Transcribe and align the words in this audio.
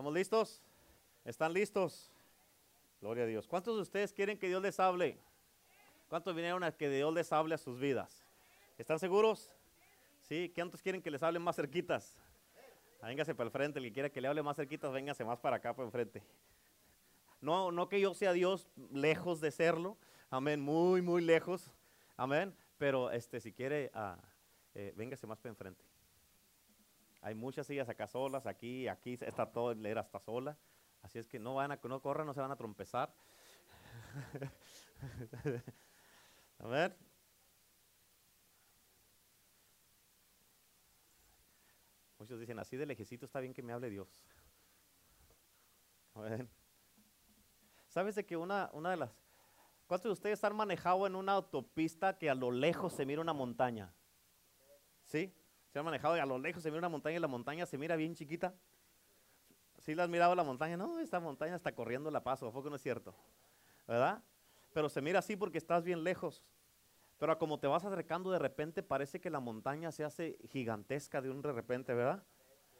¿Estamos 0.00 0.14
listos? 0.14 0.62
¿Están 1.26 1.52
listos? 1.52 2.10
Gloria 3.02 3.24
a 3.24 3.26
Dios. 3.26 3.46
¿Cuántos 3.46 3.76
de 3.76 3.82
ustedes 3.82 4.14
quieren 4.14 4.38
que 4.38 4.48
Dios 4.48 4.62
les 4.62 4.80
hable? 4.80 5.18
¿Cuántos 6.08 6.34
vinieron 6.34 6.64
a 6.64 6.72
que 6.72 6.88
Dios 6.88 7.12
les 7.12 7.30
hable 7.34 7.54
a 7.54 7.58
sus 7.58 7.78
vidas? 7.78 8.24
¿Están 8.78 8.98
seguros? 8.98 9.50
¿Sí? 10.22 10.50
¿Cuántos 10.54 10.80
quieren 10.80 11.02
que 11.02 11.10
les 11.10 11.22
hable 11.22 11.38
más 11.38 11.56
cerquitas? 11.56 12.16
Véngase 13.02 13.34
para 13.34 13.48
el 13.48 13.50
frente, 13.50 13.78
el 13.78 13.84
que 13.84 13.92
quiera 13.92 14.08
que 14.08 14.22
le 14.22 14.28
hable 14.28 14.42
más 14.42 14.56
cerquitas, 14.56 14.90
véngase 14.90 15.22
más 15.22 15.38
para 15.38 15.56
acá, 15.56 15.74
para 15.74 15.84
enfrente. 15.84 16.22
No, 17.42 17.70
no 17.70 17.90
que 17.90 18.00
yo 18.00 18.14
sea 18.14 18.32
Dios 18.32 18.70
lejos 18.90 19.42
de 19.42 19.50
serlo, 19.50 19.98
amén, 20.30 20.62
muy, 20.62 21.02
muy 21.02 21.20
lejos, 21.20 21.70
amén, 22.16 22.56
pero 22.78 23.10
este, 23.10 23.38
si 23.38 23.52
quiere, 23.52 23.90
ah, 23.92 24.16
eh, 24.72 24.94
véngase 24.96 25.26
más 25.26 25.38
para 25.38 25.50
enfrente. 25.50 25.89
Hay 27.22 27.34
muchas 27.34 27.66
sillas 27.66 27.88
acá 27.88 28.06
solas, 28.06 28.46
aquí, 28.46 28.88
aquí 28.88 29.18
está 29.20 29.50
todo, 29.50 29.74
leer 29.74 29.98
hasta 29.98 30.18
sola. 30.18 30.56
Así 31.02 31.18
es 31.18 31.28
que 31.28 31.38
no 31.38 31.54
van 31.54 31.72
a, 31.72 31.80
no 31.82 32.00
corran, 32.00 32.26
no 32.26 32.34
se 32.34 32.40
van 32.40 32.50
a 32.50 32.56
trompezar. 32.56 33.14
a 36.58 36.66
ver. 36.66 36.96
Muchos 42.18 42.40
dicen, 42.40 42.58
así 42.58 42.76
de 42.76 42.86
lejecito 42.86 43.24
está 43.24 43.40
bien 43.40 43.54
que 43.54 43.62
me 43.62 43.72
hable 43.72 43.90
Dios. 43.90 44.08
A 46.14 46.20
ver. 46.20 46.48
¿Sabes 47.88 48.14
de 48.14 48.24
que 48.24 48.36
una, 48.36 48.70
una 48.72 48.90
de 48.90 48.98
las... 48.98 49.10
¿Cuántos 49.86 50.10
de 50.10 50.12
ustedes 50.12 50.44
han 50.44 50.54
manejado 50.54 51.06
en 51.06 51.16
una 51.16 51.32
autopista 51.32 52.16
que 52.16 52.30
a 52.30 52.34
lo 52.34 52.50
lejos 52.50 52.92
se 52.92 53.04
mira 53.04 53.20
una 53.20 53.32
montaña? 53.32 53.92
¿Sí? 55.06 55.34
Se 55.72 55.78
han 55.78 55.84
manejado 55.84 56.16
y 56.16 56.20
a 56.20 56.26
lo 56.26 56.38
lejos 56.38 56.62
se 56.62 56.70
mira 56.70 56.78
una 56.78 56.88
montaña 56.88 57.16
y 57.16 57.20
la 57.20 57.28
montaña 57.28 57.64
se 57.64 57.78
mira 57.78 57.96
bien 57.96 58.14
chiquita. 58.14 58.54
¿Sí 59.78 59.94
la 59.94 60.04
has 60.04 60.10
mirado 60.10 60.34
la 60.34 60.44
montaña? 60.44 60.76
No, 60.76 60.98
esta 60.98 61.20
montaña 61.20 61.54
está 61.56 61.72
corriendo 61.72 62.10
la 62.10 62.22
paso, 62.22 62.48
¿a 62.48 62.70
no 62.70 62.76
es 62.76 62.82
cierto? 62.82 63.14
¿Verdad? 63.86 64.22
Pero 64.72 64.88
se 64.88 65.00
mira 65.00 65.20
así 65.20 65.36
porque 65.36 65.58
estás 65.58 65.84
bien 65.84 66.04
lejos. 66.04 66.42
Pero 67.18 67.38
como 67.38 67.58
te 67.58 67.66
vas 67.66 67.84
acercando 67.84 68.30
de 68.30 68.38
repente, 68.38 68.82
parece 68.82 69.20
que 69.20 69.30
la 69.30 69.40
montaña 69.40 69.92
se 69.92 70.04
hace 70.04 70.38
gigantesca 70.48 71.20
de 71.20 71.30
un 71.30 71.42
repente, 71.42 71.94
¿verdad? 71.94 72.22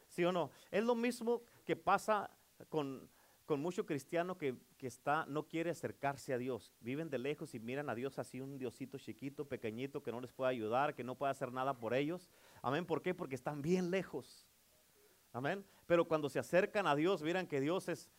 ¿Sí 0.08 0.24
o 0.24 0.32
no? 0.32 0.50
Es 0.70 0.82
lo 0.82 0.94
mismo 0.94 1.42
que 1.64 1.76
pasa 1.76 2.30
con, 2.68 3.08
con 3.46 3.60
mucho 3.60 3.86
cristiano 3.86 4.36
que, 4.36 4.56
que, 4.78 4.86
está, 4.86 5.26
no 5.26 5.46
quiere 5.46 5.70
acercarse 5.70 6.32
a 6.32 6.38
Dios. 6.38 6.74
Viven 6.80 7.10
de 7.10 7.18
lejos 7.18 7.54
y 7.54 7.60
miran 7.60 7.90
a 7.90 7.94
Dios 7.94 8.18
así, 8.18 8.40
un 8.40 8.58
diosito 8.58 8.98
chiquito, 8.98 9.46
pequeñito, 9.46 10.02
que 10.02 10.10
no 10.10 10.20
les 10.20 10.32
puede 10.32 10.50
ayudar, 10.50 10.94
que 10.94 11.04
no 11.04 11.14
puede 11.14 11.32
hacer 11.32 11.52
nada 11.52 11.74
por 11.74 11.94
ellos. 11.94 12.30
Amén. 12.62 12.84
¿Por 12.86 13.02
qué? 13.02 13.14
Porque 13.14 13.34
están 13.34 13.62
bien 13.62 13.90
lejos. 13.90 14.46
Amén. 15.32 15.64
Pero 15.86 16.06
cuando 16.06 16.28
se 16.28 16.38
acercan 16.38 16.86
a 16.86 16.94
Dios, 16.94 17.22
miran 17.22 17.46
que 17.46 17.60
Dios 17.60 17.88
es, 17.88 18.10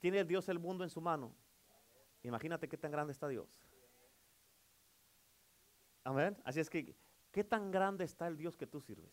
tiene 0.00 0.24
Dios 0.24 0.48
el 0.48 0.58
mundo 0.58 0.84
en 0.84 0.90
su 0.90 1.00
mano, 1.00 1.34
imagínate 2.22 2.68
qué 2.68 2.76
tan 2.76 2.90
grande 2.90 3.12
está 3.12 3.28
Dios. 3.28 3.48
Amén. 6.04 6.36
Así 6.44 6.60
es 6.60 6.68
que, 6.68 6.94
¿qué 7.32 7.44
tan 7.44 7.70
grande 7.70 8.04
está 8.04 8.26
el 8.26 8.36
Dios 8.36 8.56
que 8.56 8.66
tú 8.66 8.80
sirves? 8.80 9.12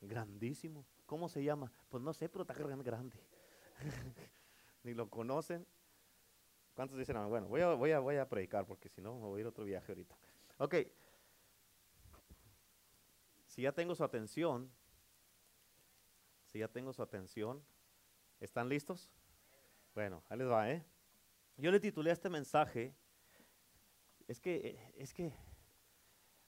Grandísimo. 0.00 0.86
¿Cómo 1.06 1.28
se 1.28 1.42
llama? 1.42 1.72
Pues 1.88 2.02
no 2.02 2.12
sé, 2.12 2.28
pero 2.28 2.42
está 2.42 2.54
grande. 2.54 3.18
Ni 4.82 4.94
lo 4.94 5.08
conocen. 5.10 5.66
¿Cuántos 6.74 6.98
dicen? 6.98 7.16
Ah, 7.16 7.26
bueno, 7.26 7.48
voy 7.48 7.60
a, 7.60 7.74
voy, 7.74 7.90
a, 7.90 7.98
voy 7.98 8.16
a 8.16 8.28
predicar 8.28 8.66
porque 8.66 8.88
si 8.88 9.02
no 9.02 9.14
me 9.14 9.26
voy 9.26 9.38
a 9.38 9.40
ir 9.40 9.46
a 9.46 9.50
otro 9.50 9.64
viaje 9.64 9.92
ahorita. 9.92 10.16
Ok. 10.60 10.74
Si 13.46 13.62
ya 13.62 13.72
tengo 13.72 13.94
su 13.94 14.04
atención, 14.04 14.70
si 16.44 16.58
ya 16.58 16.68
tengo 16.68 16.92
su 16.92 17.02
atención, 17.02 17.64
¿están 18.40 18.68
listos? 18.68 19.10
Bueno, 19.94 20.22
ahí 20.28 20.36
les 20.36 20.48
va, 20.48 20.70
¿eh? 20.70 20.84
Yo 21.56 21.70
le 21.70 21.80
titulé 21.80 22.10
a 22.10 22.12
este 22.12 22.28
mensaje, 22.28 22.94
es 24.28 24.38
que, 24.38 24.92
es 24.98 25.14
que, 25.14 25.32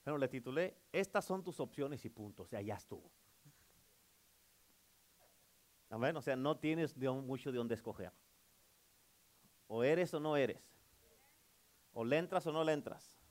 bueno, 0.05 0.19
le 0.19 0.27
titulé, 0.27 0.77
estas 0.91 1.25
son 1.25 1.43
tus 1.43 1.59
opciones 1.59 2.05
y 2.05 2.09
puntos, 2.09 2.45
o 2.45 2.49
sea, 2.49 2.61
ya 2.61 2.75
estuvo. 2.75 3.09
Amén, 5.89 6.15
o 6.15 6.21
sea, 6.21 6.35
no 6.35 6.59
tienes 6.59 6.95
mucho 6.95 7.51
de 7.51 7.57
dónde 7.57 7.73
escoger. 7.73 8.13
O 9.65 9.83
eres 9.83 10.13
o 10.13 10.19
no 10.19 10.37
eres. 10.37 10.61
O 11.93 12.05
le 12.05 12.19
entras 12.19 12.45
o 12.45 12.51
no 12.51 12.63
le 12.63 12.73
entras. 12.73 13.22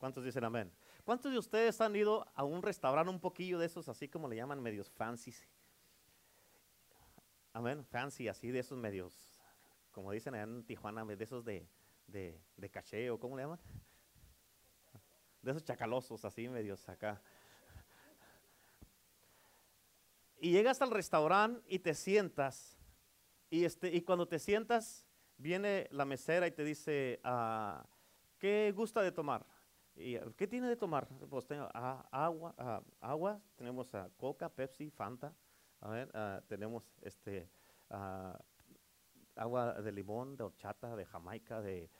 ¿Cuántos 0.00 0.24
dicen 0.24 0.42
amén? 0.44 0.72
¿Cuántos 1.04 1.30
de 1.30 1.38
ustedes 1.38 1.78
han 1.82 1.94
ido 1.94 2.26
a 2.34 2.42
un 2.42 2.62
restaurante 2.62 3.10
un 3.10 3.20
poquillo 3.20 3.58
de 3.58 3.66
esos, 3.66 3.86
así 3.86 4.08
como 4.08 4.28
le 4.28 4.36
llaman, 4.36 4.62
medios 4.62 4.90
fancy? 4.90 5.34
Amén, 7.52 7.84
fancy, 7.84 8.26
así 8.26 8.50
de 8.50 8.60
esos 8.60 8.78
medios, 8.78 9.38
como 9.90 10.10
dicen 10.10 10.34
en 10.34 10.64
Tijuana, 10.64 11.04
de 11.04 11.22
esos 11.22 11.44
de, 11.44 11.68
de, 12.06 12.40
de 12.56 12.70
caché 12.70 13.10
o 13.10 13.20
cómo 13.20 13.36
le 13.36 13.42
llaman? 13.42 13.60
De 15.42 15.50
esos 15.50 15.64
chacalosos, 15.64 16.24
así 16.24 16.48
medios 16.48 16.88
acá. 16.88 17.20
Y 20.38 20.52
llegas 20.52 20.80
al 20.80 20.92
restaurante 20.92 21.62
y 21.68 21.78
te 21.78 21.92
sientas, 21.92 22.78
y, 23.50 23.66
este, 23.66 23.94
y 23.94 24.00
cuando 24.00 24.26
te 24.26 24.38
sientas, 24.38 25.06
viene 25.36 25.88
la 25.90 26.06
mesera 26.06 26.46
y 26.46 26.52
te 26.52 26.64
dice, 26.64 27.20
ah, 27.22 27.86
¿qué 28.38 28.72
gusta 28.74 29.02
de 29.02 29.12
tomar? 29.12 29.44
¿Y 30.00 30.18
qué 30.36 30.46
tiene 30.46 30.68
de 30.68 30.76
tomar? 30.76 31.06
Pues 31.28 31.46
tengo 31.46 31.68
ah, 31.74 32.06
agua, 32.10 32.54
ah, 32.56 32.82
agua, 33.00 33.40
tenemos 33.56 33.92
Coca, 34.16 34.48
Pepsi, 34.48 34.90
Fanta, 34.90 35.34
a 35.80 35.90
ver, 35.90 36.10
ah, 36.14 36.40
tenemos 36.48 36.84
este 37.02 37.50
agua 39.36 39.74
de 39.82 39.92
limón, 39.92 40.36
de 40.36 40.44
horchata, 40.44 40.96
de 40.96 41.04
Jamaica, 41.04 41.60
de, 41.60 41.90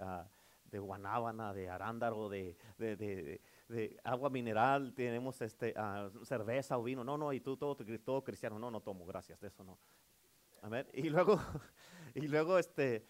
ah, 0.00 0.28
de 0.64 0.78
guanábana, 0.78 1.52
de 1.52 1.68
arándaro, 1.68 2.28
de, 2.28 2.56
agua 4.04 4.30
mineral, 4.30 4.94
tenemos 4.94 5.40
este 5.42 5.74
cerveza 6.24 6.78
o 6.78 6.84
vino. 6.84 7.02
No, 7.02 7.18
no, 7.18 7.32
y 7.32 7.40
tú 7.40 7.56
todo, 7.56 7.76
todo 8.04 8.22
cristiano, 8.22 8.58
no, 8.58 8.70
no 8.70 8.80
tomo, 8.80 9.04
gracias, 9.06 9.40
de 9.40 9.48
eso 9.48 9.64
no. 9.64 9.78
A 10.62 10.68
ver, 10.68 10.88
y 10.92 11.08
luego, 11.08 11.40
y 12.14 12.28
luego 12.28 12.58
este, 12.58 13.06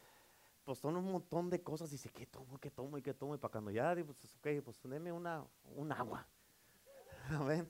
pues 0.70 0.78
son 0.78 0.96
un 0.96 1.10
montón 1.10 1.50
de 1.50 1.60
cosas. 1.60 1.90
Dice, 1.90 2.08
¿qué 2.10 2.26
tomo, 2.26 2.56
qué 2.60 2.70
tomo 2.70 2.96
y 2.96 3.02
qué 3.02 3.12
tomo? 3.12 3.34
Y 3.34 3.38
para 3.38 3.50
cuando 3.50 3.72
ya, 3.72 3.92
pues, 3.92 4.36
ok, 4.36 4.62
pues 4.64 4.80
deme 4.84 5.10
una, 5.10 5.44
un 5.74 5.90
agua. 5.90 6.24
Amén. 7.30 7.68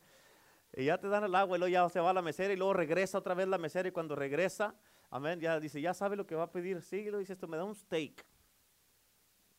Y 0.77 0.84
ya 0.84 0.99
te 0.99 1.09
dan 1.09 1.25
el 1.25 1.34
agua 1.34 1.56
y 1.56 1.60
luego 1.60 1.72
ya 1.72 1.89
se 1.89 1.99
va 1.99 2.10
a 2.10 2.12
la 2.12 2.21
mesera 2.21 2.53
y 2.53 2.59
luego 2.59 2.75
regresa 2.75 3.16
otra 3.16 3.33
vez 3.33 3.49
la 3.49 3.56
mesera 3.56 3.89
y 3.89 3.91
cuando 3.91 4.15
regresa, 4.15 4.75
amén, 5.09 5.41
ya 5.41 5.59
dice, 5.59 5.81
ya 5.81 5.94
sabe 5.94 6.15
lo 6.15 6.27
que 6.27 6.34
va 6.34 6.43
a 6.43 6.53
pedir. 6.53 6.83
Sí, 6.83 7.10
lo 7.10 7.16
dice 7.16 7.33
esto, 7.33 7.49
me 7.49 7.56
da 7.56 7.65
un 7.65 7.75
steak. 7.75 8.22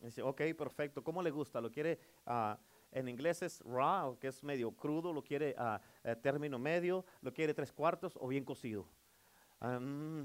Dice, 0.01 0.22
ok, 0.22 0.40
perfecto. 0.56 1.03
¿Cómo 1.03 1.24
le 1.24 1.31
gusta? 1.31 1.59
¿Lo 1.59 1.72
quiere 1.72 2.00
ah, 2.28 2.59
en 2.91 3.07
inglés 3.07 3.41
es 3.41 3.59
raw, 3.62 4.19
que 4.19 4.28
es 4.28 4.44
medio 4.44 4.69
crudo? 4.69 5.12
¿Lo 5.13 5.24
quiere 5.24 5.56
a 5.57 5.81
término 6.22 6.59
medio? 6.59 7.06
¿Lo 7.22 7.34
quiere 7.34 7.56
tres 7.56 7.74
cuartos 7.74 8.19
o 8.22 8.28
bien 8.28 8.46
cocido? 8.46 8.88
Mm, 9.62 10.24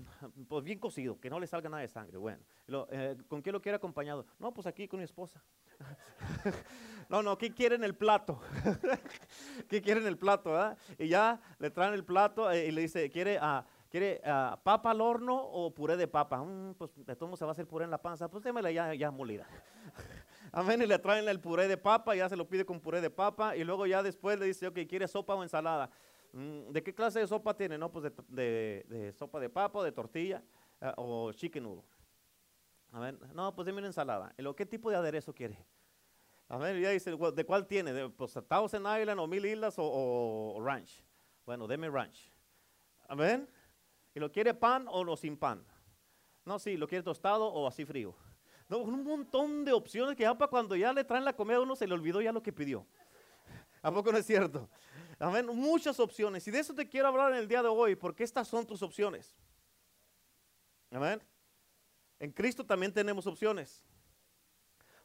pues 0.49 0.65
bien 0.65 0.79
cocido, 0.79 1.21
que 1.21 1.29
no 1.29 1.39
le 1.39 1.47
salga 1.47 1.69
nada 1.69 1.83
de 1.83 1.89
sangre. 1.89 2.17
Bueno, 2.17 2.43
lo, 2.67 2.89
eh, 2.91 3.17
¿con 3.29 3.43
qué 3.43 3.53
lo 3.53 3.61
quiere 3.61 3.77
acompañado? 3.77 4.25
No, 4.39 4.53
pues 4.55 4.67
aquí 4.67 4.89
con 4.89 4.99
mi 4.99 5.05
esposa. 5.05 5.43
no, 7.11 7.23
no, 7.23 7.37
¿qué 7.37 7.53
quiere 7.53 7.75
en 7.75 7.85
el 7.85 7.95
plato? 7.95 8.41
¿Qué 9.69 9.83
quiere 9.83 10.01
en 10.01 10.07
el 10.07 10.17
plato? 10.17 10.53
verdad? 10.53 10.79
Y 10.99 11.09
ya 11.09 11.39
le 11.59 11.71
traen 11.71 11.93
el 11.93 12.05
plato 12.05 12.51
eh, 12.51 12.69
y 12.69 12.71
le 12.71 12.81
dice, 12.81 13.11
¿quiere, 13.11 13.39
ah, 13.39 13.67
¿quiere 13.91 14.23
ah, 14.25 14.59
papa 14.65 14.93
al 14.93 15.03
horno 15.03 15.37
o 15.37 15.75
puré 15.75 15.99
de 15.99 16.09
papa? 16.09 16.43
"Mm, 16.43 16.75
pues 16.75 16.93
de 17.05 17.15
todo 17.15 17.37
se 17.37 17.45
va 17.45 17.51
a 17.51 17.53
hacer 17.53 17.67
puré 17.67 17.85
en 17.85 17.91
la 17.91 18.01
panza, 18.01 18.31
pues 18.31 18.43
démela 18.43 18.71
ya, 18.71 18.95
ya 18.95 19.11
molida. 19.11 19.47
Amén, 20.53 20.81
y 20.81 20.87
le 20.87 20.99
traen 20.99 21.29
el 21.29 21.41
puré 21.41 21.69
de 21.69 21.77
papa, 21.77 22.15
ya 22.15 22.31
se 22.31 22.37
lo 22.37 22.49
pide 22.49 22.65
con 22.65 22.81
puré 22.81 23.03
de 23.03 23.11
papa 23.11 23.55
y 23.55 23.65
luego 23.65 23.85
ya 23.87 24.03
después 24.03 24.39
le 24.39 24.47
dice, 24.47 24.67
ok, 24.69 24.79
¿quiere 24.89 25.07
sopa 25.07 25.35
o 25.35 25.43
ensalada? 25.43 25.91
"Mm, 26.37 26.71
¿De 26.71 26.83
qué 26.83 26.95
clase 26.95 27.21
de 27.21 27.27
sopa 27.27 27.57
tiene? 27.57 27.79
No, 27.79 27.91
pues 27.91 28.13
de, 28.29 29.15
sopa 29.17 29.41
de 29.41 29.49
papa, 29.49 29.83
de 29.83 29.91
tortilla 29.91 30.43
ah, 30.83 30.93
o 30.99 31.33
chicken 31.33 31.63
noodle. 31.63 31.85
Amén. 32.93 33.19
No, 33.35 33.55
pues 33.55 33.65
deme 33.65 33.79
una 33.79 33.87
ensalada. 33.87 34.35
¿Y 34.37 34.43
lo, 34.43 34.55
¿Qué 34.55 34.67
tipo 34.67 34.91
de 34.91 34.97
aderezo 34.97 35.35
quiere? 35.35 35.65
Amén. 36.49 36.77
Y 36.77 36.83
ya 36.83 36.91
dice, 36.91 37.15
"Well, 37.15 37.35
¿de 37.35 37.45
cuál 37.47 37.67
tiene? 37.67 37.93
¿De, 37.95 38.11
pues 38.11 38.35
Thousand 38.49 38.87
Island 39.01 39.19
o 39.19 39.27
Mil 39.27 39.47
Islas 39.47 39.77
o 39.79 40.59
Ranch? 40.63 41.03
Bueno, 41.47 41.67
deme 41.67 41.89
Ranch. 41.89 42.31
Amén. 43.09 43.49
¿Y 44.15 44.21
lo 44.21 44.31
quiere 44.31 44.53
pan 44.53 44.87
o 44.89 45.05
no 45.05 45.17
sin 45.17 45.37
pan? 45.37 45.65
No, 46.45 46.59
sí, 46.59 46.77
lo 46.77 46.87
quiere 46.87 47.03
tostado 47.03 47.47
o 47.47 47.67
así 47.67 47.85
frío. 47.85 48.15
No, 48.69 48.79
un 48.79 49.05
montón 49.05 49.65
de 49.65 49.73
opciones 49.73 50.17
que 50.17 50.25
ya 50.25 50.37
para 50.37 50.51
cuando 50.51 50.77
ya 50.77 50.93
le 50.93 51.05
traen 51.05 51.25
la 51.25 51.35
comida 51.35 51.57
a 51.57 51.61
uno 51.61 51.77
se 51.77 51.87
le 51.87 51.95
olvidó 51.95 52.21
ya 52.21 52.33
lo 52.33 52.43
que 52.43 52.53
pidió. 52.53 52.87
¿A 53.83 53.93
poco 53.93 54.11
no 54.11 54.19
es 54.19 54.27
cierto? 54.27 54.69
Amén. 55.19 55.47
Muchas 55.47 55.99
opciones. 55.99 56.47
Y 56.47 56.51
de 56.51 56.59
eso 56.59 56.75
te 56.75 56.89
quiero 56.89 57.09
hablar 57.09 57.33
en 57.33 57.39
el 57.39 57.49
día 57.49 57.63
de 57.63 57.69
hoy, 57.69 57.97
porque 57.97 58.25
estas 58.25 58.49
son 58.49 58.67
tus 58.67 58.83
opciones. 58.83 59.35
Amén. 60.91 61.23
En 62.19 62.33
Cristo 62.33 62.65
también 62.65 62.93
tenemos 62.93 63.27
opciones. 63.27 63.83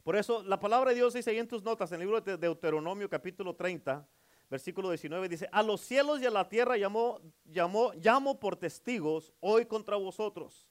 Por 0.02 0.16
eso 0.16 0.42
la 0.42 0.58
palabra 0.58 0.90
de 0.90 0.96
Dios 0.96 1.14
dice 1.14 1.30
ahí 1.30 1.38
en 1.38 1.48
tus 1.48 1.62
notas, 1.62 1.92
en 1.92 2.00
el 2.00 2.06
libro 2.06 2.20
de 2.20 2.36
Deuteronomio 2.36 3.08
capítulo 3.08 3.54
30, 3.54 4.06
versículo 4.50 4.90
19 4.90 5.28
dice, 5.28 5.48
a 5.52 5.62
los 5.62 5.80
cielos 5.80 6.20
y 6.20 6.26
a 6.26 6.30
la 6.30 6.48
tierra 6.48 6.76
llamó, 6.76 7.20
llamó, 7.44 7.92
llamo 7.94 8.38
por 8.40 8.56
testigos 8.56 9.32
hoy 9.40 9.64
contra 9.66 9.96
vosotros. 9.96 10.68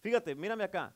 Fíjate, 0.00 0.34
mírame 0.34 0.64
acá. 0.64 0.94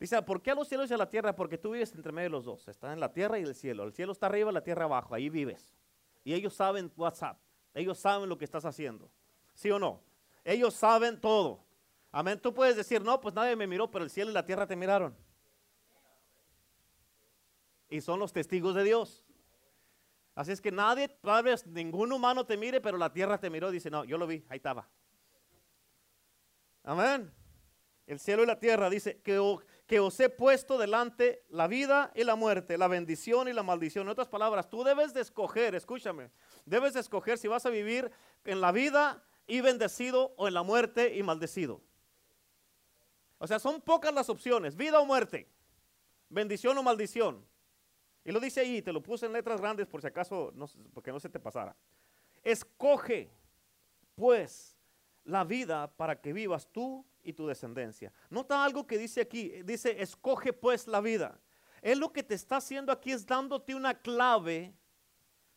Dice, 0.00 0.20
¿por 0.22 0.42
qué 0.42 0.50
a 0.50 0.54
los 0.54 0.66
cielos 0.66 0.90
y 0.90 0.94
a 0.94 0.96
la 0.96 1.08
tierra? 1.08 1.36
Porque 1.36 1.58
tú 1.58 1.72
vives 1.72 1.94
entre 1.94 2.10
medio 2.10 2.28
de 2.28 2.32
los 2.32 2.44
dos. 2.44 2.66
Está 2.66 2.92
en 2.92 2.98
la 2.98 3.12
tierra 3.12 3.38
y 3.38 3.42
el 3.42 3.54
cielo. 3.54 3.84
El 3.84 3.92
cielo 3.92 4.10
está 4.10 4.26
arriba, 4.26 4.50
la 4.50 4.64
tierra 4.64 4.86
abajo. 4.86 5.14
Ahí 5.14 5.28
vives. 5.28 5.76
Y 6.24 6.34
ellos 6.34 6.54
saben 6.54 6.92
WhatsApp. 6.96 7.38
Ellos 7.74 7.98
saben 7.98 8.28
lo 8.28 8.38
que 8.38 8.44
estás 8.44 8.64
haciendo. 8.64 9.10
¿Sí 9.54 9.70
o 9.70 9.78
no? 9.78 10.00
Ellos 10.44 10.74
saben 10.74 11.20
todo. 11.20 11.64
Amén. 12.10 12.38
Tú 12.40 12.52
puedes 12.52 12.76
decir, 12.76 13.02
no, 13.02 13.20
pues 13.20 13.34
nadie 13.34 13.56
me 13.56 13.66
miró, 13.66 13.90
pero 13.90 14.04
el 14.04 14.10
cielo 14.10 14.30
y 14.30 14.34
la 14.34 14.44
tierra 14.44 14.66
te 14.66 14.76
miraron. 14.76 15.16
Y 17.88 18.00
son 18.00 18.18
los 18.18 18.32
testigos 18.32 18.74
de 18.74 18.84
Dios. 18.84 19.24
Así 20.34 20.52
es 20.52 20.60
que 20.60 20.72
nadie, 20.72 21.08
tal 21.08 21.44
vez 21.44 21.66
ningún 21.66 22.12
humano 22.12 22.46
te 22.46 22.56
mire, 22.56 22.80
pero 22.80 22.96
la 22.96 23.12
tierra 23.12 23.38
te 23.38 23.50
miró 23.50 23.70
dice, 23.70 23.90
no, 23.90 24.04
yo 24.04 24.16
lo 24.16 24.26
vi, 24.26 24.44
ahí 24.48 24.56
estaba. 24.56 24.88
Amén. 26.84 27.30
El 28.06 28.18
cielo 28.18 28.42
y 28.42 28.46
la 28.46 28.58
tierra 28.58 28.88
dice 28.88 29.20
que, 29.20 29.38
que 29.92 30.00
os 30.00 30.18
he 30.20 30.30
puesto 30.30 30.78
delante 30.78 31.44
la 31.50 31.68
vida 31.68 32.12
y 32.14 32.24
la 32.24 32.34
muerte, 32.34 32.78
la 32.78 32.88
bendición 32.88 33.46
y 33.48 33.52
la 33.52 33.62
maldición. 33.62 34.06
En 34.06 34.12
otras 34.12 34.26
palabras, 34.26 34.70
tú 34.70 34.82
debes 34.82 35.12
de 35.12 35.20
escoger, 35.20 35.74
escúchame, 35.74 36.30
debes 36.64 36.94
de 36.94 37.00
escoger 37.00 37.36
si 37.36 37.46
vas 37.46 37.66
a 37.66 37.68
vivir 37.68 38.10
en 38.46 38.62
la 38.62 38.72
vida 38.72 39.22
y 39.46 39.60
bendecido 39.60 40.32
o 40.38 40.48
en 40.48 40.54
la 40.54 40.62
muerte 40.62 41.14
y 41.14 41.22
maldecido. 41.22 41.82
O 43.36 43.46
sea, 43.46 43.58
son 43.58 43.82
pocas 43.82 44.14
las 44.14 44.30
opciones, 44.30 44.76
vida 44.76 44.98
o 44.98 45.04
muerte, 45.04 45.46
bendición 46.30 46.78
o 46.78 46.82
maldición. 46.82 47.46
Y 48.24 48.32
lo 48.32 48.40
dice 48.40 48.60
ahí, 48.60 48.80
te 48.80 48.94
lo 48.94 49.02
puse 49.02 49.26
en 49.26 49.34
letras 49.34 49.60
grandes 49.60 49.86
por 49.88 50.00
si 50.00 50.06
acaso, 50.06 50.54
porque 50.94 51.12
no 51.12 51.20
se 51.20 51.28
te 51.28 51.38
pasara. 51.38 51.76
Escoge, 52.42 53.30
pues, 54.14 54.74
la 55.24 55.44
vida 55.44 55.94
para 55.94 56.18
que 56.18 56.32
vivas 56.32 56.66
tú 56.72 57.04
y 57.22 57.32
tu 57.32 57.46
descendencia. 57.46 58.12
Nota 58.30 58.64
algo 58.64 58.86
que 58.86 58.98
dice 58.98 59.20
aquí, 59.20 59.62
dice, 59.62 60.00
escoge 60.02 60.52
pues 60.52 60.86
la 60.86 61.00
vida. 61.00 61.40
Él 61.80 61.98
lo 61.98 62.12
que 62.12 62.22
te 62.22 62.34
está 62.34 62.56
haciendo 62.56 62.92
aquí 62.92 63.12
es 63.12 63.26
dándote 63.26 63.74
una 63.74 63.94
clave, 63.94 64.74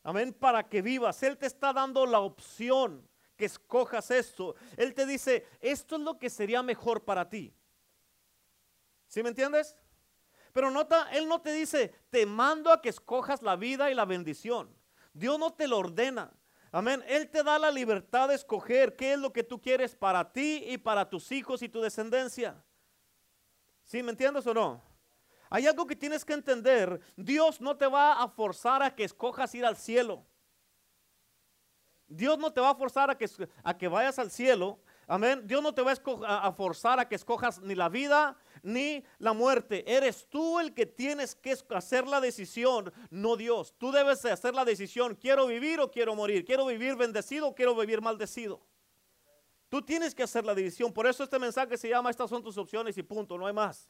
amén, 0.04 0.34
para 0.34 0.68
que 0.68 0.82
vivas. 0.82 1.22
Él 1.24 1.38
te 1.38 1.46
está 1.46 1.72
dando 1.72 2.06
la 2.06 2.20
opción 2.20 3.08
que 3.36 3.46
escojas 3.46 4.10
esto. 4.12 4.56
Él 4.78 4.94
te 4.94 5.06
dice, 5.06 5.46
esto 5.60 5.96
es 5.96 6.02
lo 6.02 6.18
que 6.18 6.30
sería 6.30 6.64
mejor 6.64 7.04
para 7.04 7.30
ti. 7.30 7.54
¿Sí 9.08 9.22
me 9.22 9.30
entiendes? 9.30 9.78
Pero 10.52 10.72
nota, 10.72 11.10
Él 11.12 11.28
no 11.28 11.42
te 11.42 11.52
dice, 11.52 11.94
te 12.10 12.26
mando 12.26 12.72
a 12.72 12.82
que 12.82 12.90
escojas 12.90 13.42
la 13.42 13.56
vida 13.56 13.92
y 13.92 13.94
la 13.94 14.06
bendición. 14.06 14.74
Dios 15.14 15.38
no 15.38 15.54
te 15.54 15.68
lo 15.68 15.78
ordena. 15.78 16.34
Amén. 16.76 17.02
Él 17.08 17.30
te 17.30 17.42
da 17.42 17.58
la 17.58 17.72
libertad 17.72 18.28
de 18.28 18.36
escoger 18.36 18.98
qué 18.98 19.14
es 19.14 19.18
lo 19.18 19.32
que 19.32 19.46
tú 19.46 19.62
quieres 19.62 19.96
para 19.96 20.34
ti 20.34 20.62
y 20.68 20.78
para 20.78 21.10
tus 21.10 21.32
hijos 21.32 21.62
y 21.62 21.70
tu 21.70 21.80
descendencia. 21.80 22.62
¿Sí 23.86 24.04
me 24.04 24.12
entiendes 24.12 24.46
o 24.46 24.54
no? 24.54 24.84
Hay 25.50 25.68
algo 25.68 25.88
que 25.88 25.96
tienes 25.96 26.26
que 26.26 26.34
entender. 26.34 27.00
Dios 27.16 27.62
no 27.62 27.78
te 27.78 27.88
va 27.88 28.22
a 28.22 28.28
forzar 28.28 28.84
a 28.84 28.94
que 28.94 29.06
escojas 29.06 29.56
ir 29.56 29.66
al 29.66 29.78
cielo. 29.78 30.26
Dios 32.08 32.38
no 32.38 32.52
te 32.52 32.60
va 32.60 32.72
a 32.72 32.76
forzar 32.76 33.10
a 33.10 33.18
que, 33.18 33.30
a 33.64 33.78
que 33.78 33.88
vayas 33.88 34.20
al 34.20 34.30
cielo. 34.30 34.78
Amén. 35.08 35.48
Dios 35.48 35.64
no 35.64 35.74
te 35.74 35.82
va 35.82 35.94
a, 35.94 36.48
a, 36.48 36.52
forzar 36.52 37.00
a 37.00 37.08
que 37.08 37.16
escojas 37.16 37.62
ni 37.62 37.76
la 37.76 37.88
vida 37.88 38.38
ni 38.66 39.04
la 39.20 39.34
muerte. 39.34 39.84
Eres 39.88 40.28
tú 40.28 40.60
el 40.60 40.74
que 40.74 40.86
tienes 40.86 41.36
que 41.36 41.56
hacer 41.70 42.08
la 42.08 42.20
decisión, 42.20 42.92
no 43.10 43.38
Dios. 43.38 43.76
Tú 43.78 43.92
debes 43.92 44.26
hacer 44.26 44.54
la 44.56 44.66
decisión, 44.66 45.16
quiero 45.16 45.48
vivir 45.48 45.80
o 45.80 45.92
quiero 45.92 46.16
morir, 46.16 46.44
quiero 46.44 46.66
vivir 46.66 46.96
bendecido 46.96 47.48
o 47.48 47.56
quiero 47.56 47.76
vivir 47.76 48.02
maldecido. 48.02 48.66
Tú 49.70 49.82
tienes 49.82 50.16
que 50.16 50.24
hacer 50.24 50.46
la 50.46 50.56
decisión. 50.56 50.92
Por 50.92 51.06
eso 51.06 51.24
este 51.24 51.38
mensaje 51.38 51.78
se 51.78 51.90
llama, 51.90 52.10
estas 52.10 52.30
son 52.30 52.44
tus 52.44 52.58
opciones 52.58 52.98
y 52.98 53.04
punto, 53.04 53.38
no 53.38 53.46
hay 53.46 53.54
más. 53.54 53.90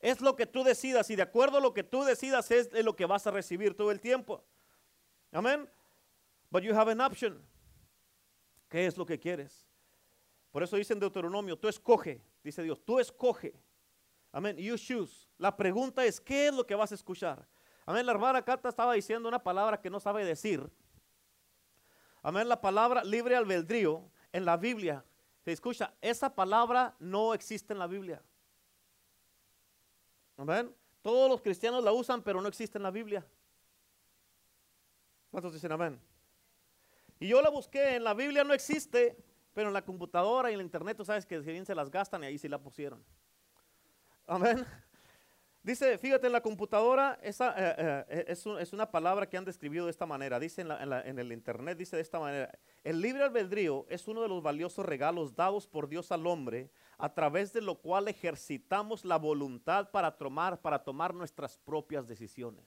Es 0.00 0.20
lo 0.20 0.34
que 0.34 0.46
tú 0.46 0.64
decidas 0.64 1.10
y 1.10 1.16
de 1.16 1.22
acuerdo 1.22 1.58
a 1.58 1.60
lo 1.60 1.74
que 1.74 1.82
tú 1.82 2.04
decidas 2.04 2.50
es 2.50 2.72
lo 2.72 2.96
que 2.96 3.06
vas 3.06 3.26
a 3.26 3.30
recibir 3.30 3.74
todo 3.74 3.90
el 3.90 4.00
tiempo. 4.00 4.44
Amén. 5.32 5.68
But 6.50 6.62
you 6.62 6.74
have 6.74 6.90
an 6.90 7.00
option. 7.00 7.42
¿Qué 8.68 8.86
es 8.86 8.96
lo 8.96 9.04
que 9.04 9.18
quieres? 9.18 9.65
Por 10.56 10.62
eso 10.62 10.76
dice 10.76 10.94
en 10.94 11.00
Deuteronomio, 11.00 11.58
tú 11.58 11.68
escoge 11.68 12.18
dice 12.42 12.62
Dios, 12.62 12.82
tú 12.82 12.98
escoge. 12.98 13.52
Amén. 14.32 14.56
You 14.56 14.78
choose. 14.78 15.28
La 15.36 15.54
pregunta 15.54 16.02
es, 16.02 16.18
¿qué 16.18 16.46
es 16.46 16.54
lo 16.54 16.66
que 16.66 16.74
vas 16.74 16.90
a 16.92 16.94
escuchar? 16.94 17.46
Amén. 17.84 18.06
La 18.06 18.12
hermana 18.12 18.40
Cata 18.40 18.70
estaba 18.70 18.94
diciendo 18.94 19.28
una 19.28 19.38
palabra 19.38 19.78
que 19.78 19.90
no 19.90 20.00
sabe 20.00 20.24
decir. 20.24 20.66
Amén. 22.22 22.48
La 22.48 22.58
palabra 22.58 23.04
libre 23.04 23.36
albedrío 23.36 24.10
en 24.32 24.46
la 24.46 24.56
Biblia. 24.56 25.04
Se 25.44 25.52
escucha, 25.52 25.92
esa 26.00 26.34
palabra 26.34 26.96
no 26.98 27.34
existe 27.34 27.74
en 27.74 27.78
la 27.78 27.86
Biblia. 27.86 28.22
Amén. 30.38 30.74
Todos 31.02 31.28
los 31.28 31.42
cristianos 31.42 31.84
la 31.84 31.92
usan, 31.92 32.22
pero 32.22 32.40
no 32.40 32.48
existe 32.48 32.78
en 32.78 32.84
la 32.84 32.90
Biblia. 32.90 33.26
¿Cuántos 35.30 35.52
dicen 35.52 35.72
amén? 35.72 36.00
Y 37.20 37.28
yo 37.28 37.42
la 37.42 37.50
busqué, 37.50 37.96
en 37.96 38.04
la 38.04 38.14
Biblia 38.14 38.42
no 38.42 38.54
existe. 38.54 39.22
Pero 39.56 39.68
en 39.68 39.72
la 39.72 39.80
computadora 39.80 40.50
y 40.50 40.52
en 40.52 40.60
el 40.60 40.66
internet 40.66 40.98
tú 40.98 41.04
sabes 41.06 41.24
que 41.24 41.38
bien 41.38 41.64
se 41.64 41.74
las 41.74 41.90
gastan 41.90 42.22
y 42.22 42.26
ahí 42.26 42.36
sí 42.36 42.46
la 42.46 42.58
pusieron. 42.58 43.02
Amén. 44.26 44.66
Dice, 45.62 45.96
fíjate, 45.96 46.26
en 46.26 46.34
la 46.34 46.42
computadora 46.42 47.18
esa, 47.22 47.54
eh, 47.56 48.04
eh, 48.10 48.24
es, 48.28 48.72
una 48.74 48.90
palabra 48.90 49.26
que 49.26 49.38
han 49.38 49.46
describido 49.46 49.86
de 49.86 49.92
esta 49.92 50.04
manera. 50.04 50.38
Dice 50.38 50.60
en, 50.60 50.70
en, 50.70 51.18
el 51.18 51.32
internet, 51.32 51.78
dice 51.78 51.96
de 51.96 52.02
esta 52.02 52.20
manera. 52.20 52.50
El 52.84 53.00
libre 53.00 53.24
albedrío 53.24 53.86
es 53.88 54.06
uno 54.06 54.20
de 54.20 54.28
los 54.28 54.42
valiosos 54.42 54.84
regalos 54.84 55.34
dados 55.34 55.66
por 55.66 55.88
Dios 55.88 56.12
al 56.12 56.26
hombre, 56.26 56.70
a 56.98 57.14
través 57.14 57.54
de 57.54 57.62
lo 57.62 57.76
cual 57.76 58.08
ejercitamos 58.08 59.06
la 59.06 59.16
voluntad 59.16 59.90
para 59.90 60.18
tomar, 60.18 60.60
para 60.60 60.84
tomar 60.84 61.14
nuestras 61.14 61.56
propias 61.56 62.06
decisiones. 62.06 62.66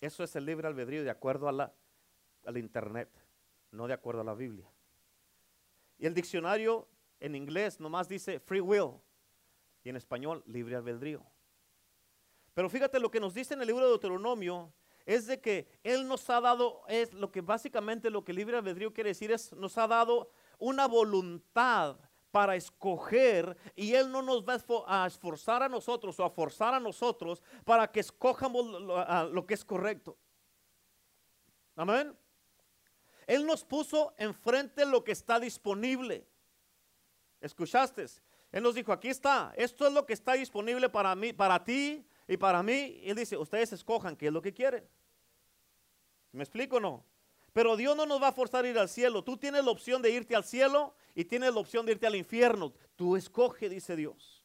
Eso 0.00 0.24
es 0.24 0.34
el 0.34 0.46
libre 0.46 0.66
albedrío 0.66 1.04
de 1.04 1.10
acuerdo 1.10 1.46
a 1.46 1.52
la, 1.52 1.74
al 2.46 2.56
internet, 2.56 3.10
no 3.70 3.86
de 3.86 3.92
acuerdo 3.92 4.22
a 4.22 4.24
la 4.24 4.34
Biblia. 4.34 4.73
Y 5.98 6.06
el 6.06 6.14
diccionario 6.14 6.88
en 7.20 7.34
inglés 7.34 7.80
nomás 7.80 8.08
dice 8.08 8.40
free 8.40 8.60
will 8.60 8.92
y 9.82 9.90
en 9.90 9.96
español 9.96 10.42
libre 10.46 10.76
albedrío. 10.76 11.24
Pero 12.54 12.68
fíjate 12.68 13.00
lo 13.00 13.10
que 13.10 13.20
nos 13.20 13.34
dice 13.34 13.54
en 13.54 13.60
el 13.60 13.66
libro 13.66 13.84
de 13.84 13.90
Deuteronomio 13.90 14.72
es 15.06 15.26
de 15.26 15.40
que 15.40 15.68
Él 15.82 16.08
nos 16.08 16.28
ha 16.30 16.40
dado, 16.40 16.82
es 16.88 17.12
lo 17.12 17.30
que 17.30 17.40
básicamente 17.40 18.10
lo 18.10 18.24
que 18.24 18.32
libre 18.32 18.56
albedrío 18.56 18.92
quiere 18.92 19.10
decir 19.10 19.30
es, 19.32 19.52
nos 19.52 19.76
ha 19.76 19.86
dado 19.86 20.30
una 20.58 20.86
voluntad 20.86 21.98
para 22.30 22.56
escoger 22.56 23.56
y 23.76 23.94
Él 23.94 24.10
no 24.10 24.22
nos 24.22 24.44
va 24.44 24.56
a 24.86 25.06
esforzar 25.06 25.62
a 25.62 25.68
nosotros 25.68 26.18
o 26.18 26.24
a 26.24 26.30
forzar 26.30 26.74
a 26.74 26.80
nosotros 26.80 27.42
para 27.64 27.90
que 27.90 28.00
escojamos 28.00 28.66
lo, 28.66 29.30
lo 29.30 29.46
que 29.46 29.54
es 29.54 29.64
correcto. 29.64 30.16
Amén. 31.76 32.16
Él 33.26 33.46
nos 33.46 33.64
puso 33.64 34.14
enfrente 34.18 34.84
lo 34.84 35.04
que 35.04 35.12
está 35.12 35.40
disponible. 35.40 36.26
¿Escuchaste? 37.40 38.06
Él 38.52 38.62
nos 38.62 38.74
dijo, 38.74 38.92
aquí 38.92 39.08
está, 39.08 39.52
esto 39.56 39.86
es 39.86 39.92
lo 39.92 40.06
que 40.06 40.12
está 40.12 40.34
disponible 40.34 40.88
para 40.88 41.14
mí, 41.14 41.32
para 41.32 41.62
ti 41.62 42.06
y 42.28 42.36
para 42.36 42.62
mí. 42.62 43.00
Y 43.02 43.10
él 43.10 43.16
dice, 43.16 43.36
ustedes 43.36 43.72
escojan 43.72 44.16
qué 44.16 44.28
es 44.28 44.32
lo 44.32 44.40
que 44.40 44.52
quieren. 44.52 44.88
¿Me 46.32 46.42
explico 46.42 46.76
o 46.76 46.80
no? 46.80 47.04
Pero 47.52 47.76
Dios 47.76 47.96
no 47.96 48.06
nos 48.06 48.20
va 48.20 48.28
a 48.28 48.32
forzar 48.32 48.64
a 48.64 48.68
ir 48.68 48.78
al 48.78 48.88
cielo. 48.88 49.22
Tú 49.22 49.36
tienes 49.36 49.64
la 49.64 49.70
opción 49.70 50.02
de 50.02 50.10
irte 50.10 50.34
al 50.34 50.44
cielo 50.44 50.94
y 51.14 51.24
tienes 51.24 51.54
la 51.54 51.60
opción 51.60 51.86
de 51.86 51.92
irte 51.92 52.06
al 52.06 52.16
infierno. 52.16 52.72
Tú 52.96 53.16
escoge, 53.16 53.68
dice 53.68 53.94
Dios. 53.94 54.44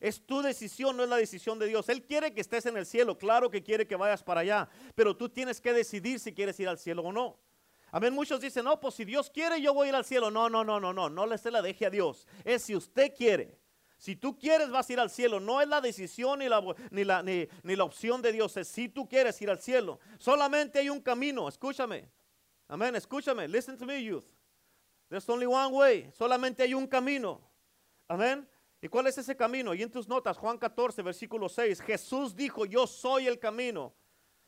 Es 0.00 0.24
tu 0.24 0.42
decisión, 0.42 0.96
no 0.96 1.04
es 1.04 1.08
la 1.08 1.16
decisión 1.16 1.58
de 1.58 1.66
Dios. 1.66 1.88
Él 1.88 2.02
quiere 2.02 2.32
que 2.32 2.40
estés 2.40 2.66
en 2.66 2.76
el 2.76 2.86
cielo, 2.86 3.18
claro 3.18 3.50
que 3.50 3.62
quiere 3.62 3.86
que 3.86 3.96
vayas 3.96 4.22
para 4.22 4.40
allá, 4.40 4.68
pero 4.94 5.16
tú 5.16 5.28
tienes 5.28 5.60
que 5.60 5.72
decidir 5.72 6.18
si 6.18 6.32
quieres 6.32 6.58
ir 6.58 6.68
al 6.68 6.78
cielo 6.78 7.02
o 7.02 7.12
no. 7.12 7.38
Amén. 7.92 8.14
Muchos 8.14 8.40
dicen, 8.40 8.64
no, 8.64 8.78
pues 8.78 8.94
si 8.94 9.04
Dios 9.04 9.30
quiere, 9.30 9.60
yo 9.60 9.74
voy 9.74 9.86
a 9.86 9.88
ir 9.90 9.94
al 9.96 10.04
cielo. 10.04 10.30
No, 10.30 10.48
no, 10.48 10.64
no, 10.64 10.78
no, 10.78 10.92
no, 10.92 11.10
no 11.10 11.26
le 11.26 11.36
la 11.50 11.62
deje 11.62 11.86
a 11.86 11.90
Dios. 11.90 12.26
Es 12.44 12.62
si 12.62 12.76
usted 12.76 13.14
quiere. 13.14 13.58
Si 13.96 14.16
tú 14.16 14.38
quieres, 14.38 14.70
vas 14.70 14.88
a 14.88 14.92
ir 14.92 15.00
al 15.00 15.10
cielo. 15.10 15.40
No 15.40 15.60
es 15.60 15.68
la 15.68 15.80
decisión 15.80 16.38
ni 16.38 16.48
la, 16.48 16.62
ni 16.90 17.04
la, 17.04 17.22
ni, 17.22 17.48
la 17.62 17.84
opción 17.84 18.22
de 18.22 18.32
Dios. 18.32 18.56
Es 18.56 18.68
si 18.68 18.88
tú 18.88 19.08
quieres 19.08 19.40
ir 19.42 19.50
al 19.50 19.58
cielo. 19.58 20.00
Solamente 20.18 20.78
hay 20.78 20.88
un 20.88 21.00
camino. 21.00 21.48
Escúchame. 21.48 22.08
Amén. 22.68 22.94
Escúchame. 22.96 23.46
Listen 23.48 23.76
to 23.76 23.84
me, 23.84 24.02
youth. 24.02 24.24
There's 25.08 25.28
only 25.28 25.46
one 25.46 25.74
way. 25.74 26.10
Solamente 26.16 26.62
hay 26.62 26.72
un 26.72 26.86
camino. 26.86 27.40
Amén. 28.08 28.48
¿Y 28.80 28.88
cuál 28.88 29.08
es 29.08 29.18
ese 29.18 29.36
camino? 29.36 29.74
Y 29.74 29.82
en 29.82 29.90
tus 29.90 30.08
notas, 30.08 30.38
Juan 30.38 30.56
14, 30.56 31.02
versículo 31.02 31.48
6. 31.48 31.82
Jesús 31.82 32.34
dijo, 32.34 32.64
yo 32.64 32.86
soy 32.86 33.26
el 33.26 33.38
camino. 33.38 33.92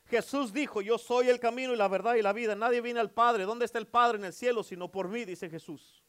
Jesús 0.05 0.51
dijo, 0.51 0.81
yo 0.81 0.97
soy 0.97 1.29
el 1.29 1.39
camino 1.39 1.73
y 1.73 1.77
la 1.77 1.87
verdad 1.87 2.15
y 2.15 2.21
la 2.21 2.33
vida. 2.33 2.55
Nadie 2.55 2.81
viene 2.81 2.99
al 2.99 3.11
Padre. 3.11 3.45
¿Dónde 3.45 3.65
está 3.65 3.79
el 3.79 3.87
Padre 3.87 4.17
en 4.17 4.25
el 4.25 4.33
cielo? 4.33 4.63
Sino 4.63 4.91
por 4.91 5.07
mí, 5.07 5.25
dice 5.25 5.49
Jesús. 5.49 6.03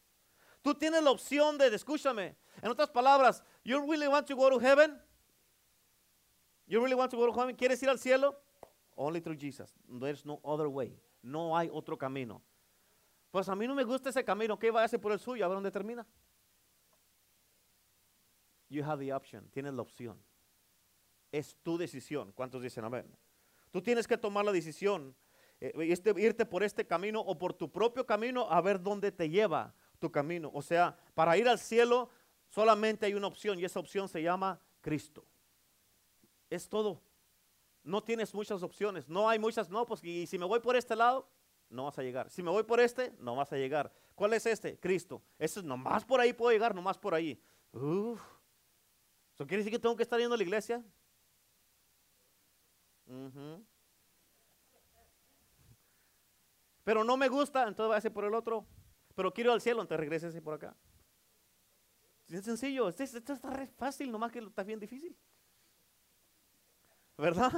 Tú 0.63 0.75
tienes 0.75 1.03
la 1.03 1.11
opción 1.11 1.59
de, 1.59 1.67
escúchame, 1.75 2.37
en 2.63 2.71
otras 2.71 2.91
palabras, 2.91 3.45
you 3.65 3.79
really 3.81 4.09
want 4.09 4.27
to 4.27 4.35
go 4.35 4.49
to 4.49 4.59
heaven? 4.59 4.99
You 6.67 6.81
really 6.81 6.95
want 6.95 7.11
to 7.11 7.19
go 7.19 7.27
to 7.27 7.39
heaven? 7.39 7.55
¿Quieres 7.55 7.83
ir 7.83 7.91
al 7.91 7.99
cielo? 7.99 8.35
Only 8.97 9.21
through 9.21 9.39
Jesus. 9.39 9.75
There's 10.01 10.25
no 10.25 10.41
other 10.43 10.69
way. 10.69 10.99
No 11.23 11.57
hay 11.57 11.69
otro 11.71 11.99
camino. 11.99 12.43
Pues 13.31 13.49
a 13.49 13.55
mí 13.55 13.67
no 13.67 13.75
me 13.75 13.85
gusta 13.85 14.11
ese 14.11 14.25
camino. 14.25 14.59
¿Qué 14.59 14.71
va 14.71 14.83
a 14.83 14.85
hacer 14.85 15.01
por 15.01 15.13
el 15.13 15.19
suyo? 15.19 15.45
A 15.45 15.49
ver 15.49 15.57
dónde 15.57 15.71
termina. 15.71 16.07
You 18.69 18.85
have 18.85 19.05
the 19.05 19.13
option. 19.13 19.49
Tienes 19.51 19.75
la 19.75 19.83
opción. 19.83 20.19
Es 21.31 21.57
tu 21.63 21.77
decisión. 21.77 22.33
¿Cuántos 22.33 22.63
dicen 22.63 22.85
amén? 22.85 23.07
Tú 23.75 23.83
tienes 23.83 24.07
que 24.07 24.17
tomar 24.17 24.45
la 24.45 24.53
decisión. 24.53 25.17
eh, 25.61 25.73
este- 25.91 26.15
irte 26.21 26.45
por 26.47 26.63
este 26.63 26.87
camino 26.87 27.21
o 27.21 27.37
por 27.39 27.53
tu 27.55 27.71
propio 27.73 28.05
camino 28.07 28.47
a 28.51 28.61
ver 28.61 28.81
dónde 28.81 29.11
te 29.11 29.29
lleva 29.29 29.75
tu 29.99 30.11
camino. 30.13 30.51
O 30.55 30.63
sea, 30.63 30.97
para 31.15 31.37
ir 31.37 31.49
al 31.49 31.59
cielo 31.59 32.09
solamente 32.49 33.07
hay 33.07 33.15
una 33.15 33.27
opción 33.29 33.59
y 33.59 33.65
esa 33.65 33.81
opción 33.81 34.09
se 34.09 34.23
llama 34.23 34.61
Cristo. 34.81 35.25
Es 36.51 36.69
todo. 36.69 37.01
No 37.83 38.01
tienes 38.03 38.33
muchas 38.35 38.63
opciones. 38.63 39.09
No 39.09 39.29
hay 39.29 39.39
muchas. 39.41 39.69
No, 39.71 39.85
pues 39.87 40.05
y 40.05 40.27
si 40.29 40.39
me 40.39 40.45
voy 40.45 40.61
por 40.61 40.77
este 40.77 40.95
lado, 40.95 41.29
no 41.69 41.85
vas 41.85 41.99
a 41.99 42.03
llegar. 42.03 42.31
Si 42.31 42.43
me 42.43 42.51
voy 42.51 42.63
por 42.63 42.79
este, 42.79 43.13
no 43.19 43.35
vas 43.35 43.53
a 43.53 43.57
llegar. 43.57 43.93
¿Cuál 44.15 44.35
es 44.35 44.47
este? 44.47 44.79
Cristo. 44.79 45.21
Ese 45.39 45.61
es 45.61 45.65
nomás 45.65 46.05
por 46.05 46.21
ahí 46.21 46.33
puedo 46.33 46.53
llegar, 46.53 46.75
nomás 46.75 46.97
por 46.99 47.13
ahí. 47.15 47.41
Uf. 47.73 48.21
¿Eso 49.35 49.47
quiere 49.47 49.59
decir 49.65 49.73
que 49.73 49.79
tengo 49.81 49.97
que 49.97 50.03
estar 50.05 50.19
yendo 50.21 50.35
a 50.35 50.39
la 50.39 50.45
iglesia? 50.45 50.85
Ujú. 53.07 53.65
Pero 56.85 57.03
no 57.03 57.17
me 57.17 57.29
gusta, 57.29 57.67
entonces 57.67 57.89
váyase 57.89 58.11
por 58.11 58.25
el 58.25 58.35
otro. 58.35 58.67
Pero 59.15 59.33
quiero 59.33 59.51
ir 59.51 59.55
al 59.55 59.61
cielo, 59.61 59.81
entonces 59.81 60.01
regrésese 60.01 60.43
por 60.43 60.55
acá. 60.55 60.77
Es 62.29 62.45
sencillo, 62.45 62.89
esto, 62.89 63.03
esto 63.03 63.33
está 63.33 63.51
re 63.51 63.67
fácil, 63.67 64.11
nomás 64.11 64.33
que 64.33 64.41
está 64.41 64.63
bien 64.63 64.81
difícil. 64.81 65.17
¿Verdad? 67.17 67.53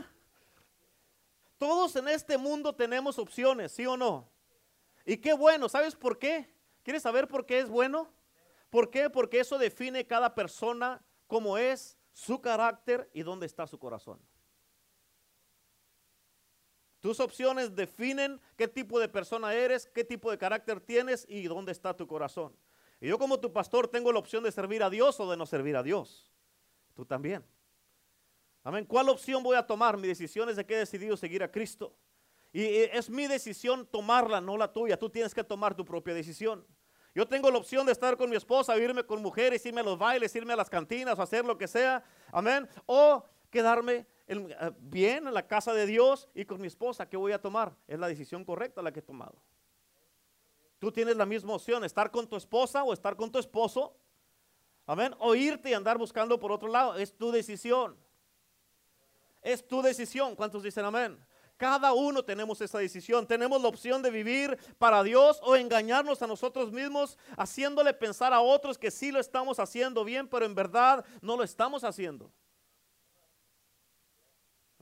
Todos 1.59 1.97
en 1.97 2.09
este 2.09 2.37
mundo 2.37 2.75
tenemos 2.75 3.19
opciones, 3.19 3.73
¿sí 3.73 3.87
o 3.87 3.97
no? 3.97 4.31
Y 5.05 5.17
qué 5.17 5.33
bueno, 5.33 5.69
¿sabes 5.69 5.95
por 5.95 6.19
qué? 6.19 6.53
¿Quieres 6.83 7.03
saber 7.03 7.27
por 7.27 7.47
qué 7.47 7.61
es 7.61 7.69
bueno? 7.69 8.13
¿Por 8.71 8.91
qué? 8.91 9.09
Porque 9.09 9.41
eso 9.41 9.57
define 9.59 10.07
cada 10.07 10.35
persona, 10.35 11.03
cómo 11.27 11.57
es, 11.57 11.97
su 12.13 12.41
carácter 12.41 13.09
y 13.15 13.23
dónde 13.23 13.47
está 13.47 13.67
su 13.67 13.79
corazón. 13.79 14.21
Tus 17.07 17.21
opciones 17.21 17.77
definen 17.77 18.41
qué 18.57 18.67
tipo 18.67 18.99
de 18.99 19.09
persona 19.09 19.55
eres, 19.55 19.87
qué 19.95 20.03
tipo 20.03 20.29
de 20.29 20.39
carácter 20.39 20.81
tienes 20.81 21.25
y 21.29 21.45
dónde 21.45 21.71
está 21.71 21.95
tu 21.95 22.05
corazón. 22.05 22.53
Y 23.01 23.07
yo 23.07 23.17
como 23.17 23.39
tu 23.39 23.53
pastor 23.53 23.87
tengo 23.87 24.11
la 24.11 24.19
opción 24.19 24.43
de 24.43 24.51
servir 24.51 24.83
a 24.83 24.91
Dios 24.91 25.21
o 25.21 25.31
de 25.31 25.37
no 25.37 25.47
servir 25.47 25.77
a 25.77 25.85
Dios. 25.85 26.33
Tú 26.95 27.05
también. 27.05 27.45
Amén. 28.65 28.85
¿Cuál 28.85 29.09
opción 29.09 29.41
voy 29.45 29.57
a 29.57 29.65
tomar? 29.65 29.97
Mi 29.97 30.09
decisión 30.09 30.49
es 30.49 30.57
de 30.57 30.67
que 30.67 30.75
he 30.75 30.79
decidido 30.79 31.17
seguir 31.17 31.45
a 31.45 31.53
Cristo. 31.53 31.95
Y 32.53 32.65
es 32.65 33.09
mi 33.09 33.29
decisión 33.29 33.87
tomarla, 33.87 34.41
no 34.41 34.57
la 34.57 34.73
tuya. 34.73 34.99
Tú 34.99 35.09
tienes 35.09 35.33
que 35.33 35.45
tomar 35.45 35.77
tu 35.77 35.85
propia 35.85 36.13
decisión. 36.13 36.67
Yo 37.15 37.29
tengo 37.29 37.53
la 37.53 37.59
opción 37.59 37.87
de 37.87 37.93
estar 37.93 38.17
con 38.17 38.29
mi 38.29 38.35
esposa, 38.35 38.77
irme 38.79 39.05
con 39.05 39.23
mujeres, 39.23 39.65
irme 39.65 39.81
a 39.81 39.85
los 39.85 39.97
bailes, 39.97 40.35
irme 40.35 40.55
a 40.55 40.57
las 40.57 40.69
cantinas 40.69 41.21
hacer 41.21 41.45
lo 41.45 41.57
que 41.57 41.69
sea. 41.69 42.03
Amén. 42.33 42.69
O 42.85 43.25
quedarme 43.49 44.09
eh, 44.27 44.73
bien 44.79 45.29
en 45.29 45.35
la 45.35 45.47
casa 45.47 45.73
de 45.73 45.87
Dios 45.87 46.29
y 46.35 46.45
con 46.45 46.61
mi 46.61 46.67
esposa. 46.67 47.09
¿Qué 47.09 47.17
voy 47.17 47.33
a 47.33 47.41
tomar? 47.41 47.75
Es 47.87 47.99
la 47.99 48.09
decisión 48.09 48.45
correcta 48.45 48.83
la 48.83 48.93
que 48.93 49.01
he 49.01 49.03
tomado. 49.03 49.41
Tú 50.79 50.93
tienes 50.93 51.17
la 51.17 51.27
misma 51.27 51.55
opción, 51.55 51.85
estar 51.85 52.11
con 52.11 52.27
tu 52.29 52.37
esposa 52.37 52.83
o 52.83 52.93
estar 52.93 53.17
con 53.17 53.31
tu 53.31 53.39
esposo. 53.39 53.97
Amén. 54.85 55.15
O 55.19 55.35
irte 55.35 55.71
y 55.71 55.75
andar 55.75 55.97
buscando 55.99 56.39
por 56.39 56.53
otro 56.53 56.69
lado. 56.69 56.97
Es 56.97 57.17
tu 57.17 57.31
decisión. 57.31 57.97
Es 59.43 59.67
tu 59.67 59.81
decisión. 59.81 60.35
¿Cuántos 60.35 60.63
dicen 60.63 60.85
amén? 60.85 61.19
Cada 61.57 61.95
uno 61.95 62.23
tenemos 62.23 62.61
esa 62.61 62.79
decisión. 62.79 63.27
Tenemos 63.27 63.63
la 63.63 63.69
opción 63.69 64.03
de 64.03 64.11
vivir 64.11 64.59
para 64.79 65.03
Dios 65.03 65.41
o 65.43 65.57
engañarnos 65.57 66.21
a 66.21 66.27
nosotros 66.27 66.71
mismos, 66.71 67.17
haciéndole 67.37 67.95
pensar 67.95 68.33
a 68.35 68.41
otros 68.41 68.77
que 68.77 68.91
sí 68.91 69.11
lo 69.11 69.21
estamos 69.21 69.59
haciendo 69.59 70.05
bien, 70.05 70.29
pero 70.29 70.45
en 70.45 70.55
verdad 70.55 71.05
no 71.23 71.37
lo 71.37 71.43
estamos 71.43 71.83
haciendo. 71.85 72.31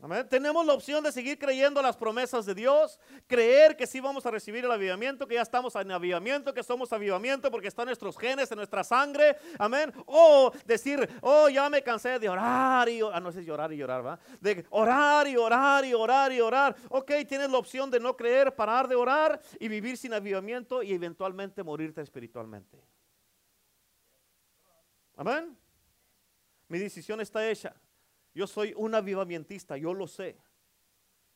Amén. 0.05 0.29
Tenemos 0.29 0.67
la 0.67 0.75
opción 0.75 1.03
de 1.03 1.11
seguir 1.11 1.39
creyendo 1.39 1.81
las 1.81 1.97
promesas 1.97 2.45
de 2.45 2.55
Dios, 2.55 3.01
creer 3.27 3.75
que 3.75 3.87
sí 3.87 4.01
vamos 4.01 4.27
a 4.27 4.31
recibir 4.31 4.63
el 4.63 4.71
avivamiento, 4.71 5.27
que 5.27 5.37
ya 5.37 5.41
estamos 5.41 5.75
en 5.77 5.91
avivamiento, 5.91 6.53
que 6.53 6.63
somos 6.63 6.93
avivamiento 6.93 7.51
porque 7.51 7.69
están 7.69 7.87
nuestros 7.87 8.19
genes, 8.19 8.51
en 8.51 8.59
nuestra 8.59 8.85
sangre. 8.85 9.39
Amén. 9.59 9.91
O 10.05 10.53
decir, 10.67 11.09
oh, 11.23 11.49
ya 11.49 11.71
me 11.71 11.83
cansé 11.83 12.19
de 12.19 12.29
orar 12.29 12.87
y 12.91 13.01
orar. 13.01 13.17
Ah, 13.17 13.21
no 13.21 13.33
sé 13.33 13.47
llorar 13.47 13.73
y 13.73 13.79
llorar, 13.79 14.05
¿va? 14.05 14.19
De 14.43 14.67
orar 14.69 15.27
y 15.27 15.39
orar 15.39 15.87
y 15.87 15.95
orar 15.95 16.33
y 16.33 16.41
orar. 16.43 16.77
Ok, 16.91 17.11
tienes 17.27 17.51
la 17.51 17.57
opción 17.57 17.91
de 17.91 17.99
no 17.99 18.15
creer, 18.15 18.55
parar 18.55 18.87
de 18.87 18.97
orar 18.97 19.41
y 19.59 19.69
vivir 19.69 19.97
sin 19.97 20.13
avivamiento 20.13 20.83
y 20.83 20.93
eventualmente 20.93 21.63
morirte 21.63 22.03
espiritualmente. 22.03 22.79
Amén. 25.17 25.57
Mi 26.69 26.79
decisión 26.79 27.23
está 27.23 27.49
hecha. 27.49 27.75
Yo 28.35 28.47
soy 28.47 28.75
un 28.77 28.95
avivamentista, 28.95 29.77
yo 29.77 29.95
lo 29.95 30.07
sé. 30.07 30.37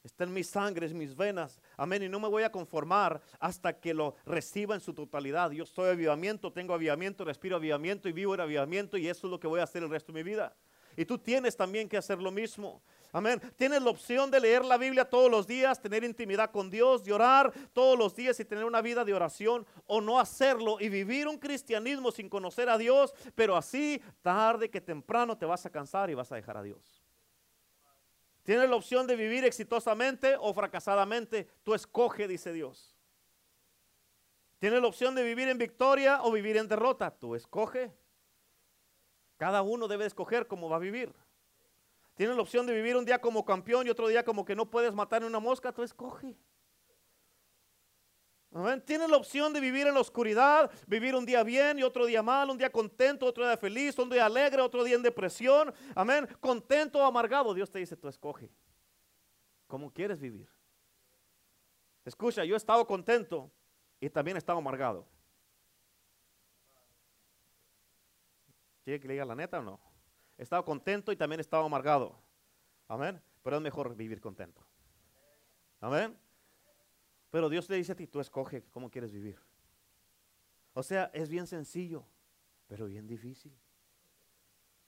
Está 0.03 0.25
en 0.25 0.33
mis 0.33 0.49
sangres, 0.49 0.93
mis 0.93 1.15
venas. 1.15 1.61
Amén. 1.77 2.03
Y 2.03 2.09
no 2.09 2.19
me 2.19 2.29
voy 2.29 2.43
a 2.43 2.51
conformar 2.51 3.21
hasta 3.39 3.79
que 3.79 3.95
lo 3.95 4.17
reciba 4.25 4.75
en 4.75 4.81
su 4.81 4.95
totalidad. 4.95 5.51
Yo 5.51 5.67
soy 5.67 5.91
avivamiento, 5.91 6.53
tengo 6.53 6.75
avivamiento, 6.75 7.25
respiro 7.25 7.57
avivamiento 7.57 8.09
y 8.09 8.13
vivo 8.13 8.35
en 8.35 8.41
avivamiento 8.41 8.97
y 8.97 9.09
eso 9.09 9.27
es 9.27 9.31
lo 9.31 9.41
que 9.41 9.47
voy 9.47 9.61
a 9.61 9.65
hacer 9.65 9.83
el 9.83 9.91
resto 9.91 10.13
de 10.13 10.23
mi 10.23 10.31
vida. 10.31 10.57
Y 10.99 11.05
tú 11.05 11.17
tienes 11.17 11.57
también 11.57 11.89
que 11.89 11.97
hacer 11.97 12.21
lo 12.21 12.33
mismo. 12.33 12.83
Amén. 13.13 13.41
Tienes 13.55 13.81
la 13.81 13.91
opción 13.91 14.33
de 14.33 14.41
leer 14.41 14.65
la 14.65 14.77
Biblia 14.77 15.05
todos 15.05 15.31
los 15.31 15.47
días, 15.47 15.81
tener 15.81 16.03
intimidad 16.03 16.51
con 16.51 16.69
Dios, 16.69 17.05
de 17.05 17.13
orar 17.13 17.53
todos 17.73 17.97
los 17.97 18.17
días 18.17 18.41
y 18.41 18.45
tener 18.45 18.65
una 18.65 18.83
vida 18.83 19.05
de 19.05 19.15
oración 19.15 19.65
o 19.87 20.01
no 20.01 20.19
hacerlo 20.19 20.79
y 20.81 20.89
vivir 20.89 21.29
un 21.29 21.39
cristianismo 21.39 22.11
sin 22.11 22.29
conocer 22.29 22.69
a 22.69 22.77
Dios, 22.77 23.15
pero 23.37 23.57
así 23.57 24.03
tarde 24.23 24.71
que 24.71 24.81
temprano 24.81 25.39
te 25.39 25.47
vas 25.47 25.65
a 25.65 25.71
cansar 25.71 26.11
y 26.11 26.15
vas 26.15 26.33
a 26.33 26.35
dejar 26.35 26.57
a 26.57 26.65
Dios. 26.65 27.05
Tienes 28.43 28.69
la 28.69 28.75
opción 28.75 29.07
de 29.07 29.15
vivir 29.15 29.45
exitosamente 29.45 30.35
o 30.37 30.53
fracasadamente. 30.53 31.47
Tú 31.63 31.75
escoge, 31.75 32.27
dice 32.27 32.53
Dios. 32.53 32.97
Tienes 34.59 34.83
la 34.83 34.89
opción 34.89 35.15
de 35.15 35.23
vivir 35.23 35.47
en 35.47 35.59
victoria 35.59 36.25
o 36.25 36.33
vivir 36.33 36.57
en 36.57 36.67
derrota. 36.67 37.13
Tú 37.13 37.37
escoge. 37.37 37.93
Cada 39.39 39.63
uno 39.63 39.89
debe 39.89 40.05
escoger 40.05 40.47
cómo 40.47 40.69
va 40.69 40.77
a 40.77 40.81
vivir. 40.81 41.15
Tienes 42.15 42.35
la 42.35 42.43
opción 42.43 42.67
de 42.67 42.75
vivir 42.75 42.97
un 42.97 43.05
día 43.05 43.21
como 43.21 43.45
campeón 43.45 43.87
y 43.87 43.91
otro 43.91 44.09
día 44.09 44.25
como 44.25 44.45
que 44.45 44.57
no 44.57 44.69
puedes 44.69 44.93
matar 44.93 45.25
una 45.25 45.39
mosca. 45.39 45.73
Tú 45.73 45.85
escoge. 45.85 46.37
Amén. 48.53 48.83
Tienes 48.85 49.09
la 49.09 49.17
opción 49.17 49.53
de 49.53 49.61
vivir 49.61 49.87
en 49.87 49.95
la 49.95 50.01
oscuridad, 50.01 50.71
vivir 50.89 51.15
un 51.15 51.25
día 51.25 51.45
bien 51.45 51.79
y 51.79 51.85
otro 51.85 52.07
día 52.07 52.21
mal, 52.21 52.51
un 52.51 52.59
día 52.59 52.71
contento, 52.71 53.27
otro 53.27 53.47
día 53.47 53.57
feliz, 53.57 53.97
un 53.99 54.11
día 54.11 54.27
alegre, 54.27 54.61
otro 54.61 54.83
día 54.83 54.97
en 54.97 55.03
depresión. 55.03 55.73
Amén. 55.95 56.29
Contento 56.41 56.99
o 56.99 57.05
amargado. 57.05 57.55
Dios 57.55 57.71
te 57.71 57.79
dice, 57.79 57.97
tú 57.97 58.09
escoge. 58.09 58.51
¿Cómo 59.69 59.93
quieres 59.93 60.19
vivir? 60.19 60.49
Escucha, 62.05 62.45
yo 62.45 62.55
he 62.55 62.57
estado 62.57 62.85
contento 62.85 63.53
y 64.01 64.11
también 64.11 64.37
he 64.37 64.39
estado 64.39 64.59
amargado. 64.59 65.07
¿Quiere 68.89 69.01
que 69.01 69.09
le 69.09 69.13
diga 69.13 69.27
la 69.27 69.35
neta 69.35 69.59
o 69.59 69.63
no? 69.63 69.79
He 70.39 70.43
estado 70.45 70.65
contento 70.65 71.13
y 71.13 71.17
también 71.17 71.41
he 71.41 71.43
estado 71.43 71.63
amargado. 71.63 72.19
Amén. 72.87 73.21
Pero 73.43 73.57
es 73.57 73.63
mejor 73.63 73.95
vivir 73.95 74.19
contento. 74.19 74.67
Amén. 75.79 76.19
Pero 77.29 77.51
Dios 77.51 77.67
te 77.67 77.75
dice 77.75 77.93
a 77.93 77.95
ti, 77.95 78.07
tú 78.07 78.19
escoge 78.19 78.65
cómo 78.71 78.91
quieres 78.91 79.13
vivir. 79.13 79.39
O 80.73 80.83
sea, 80.83 81.11
es 81.13 81.29
bien 81.29 81.47
sencillo, 81.47 82.07
pero 82.67 82.87
bien 82.87 83.07
difícil. 83.07 83.55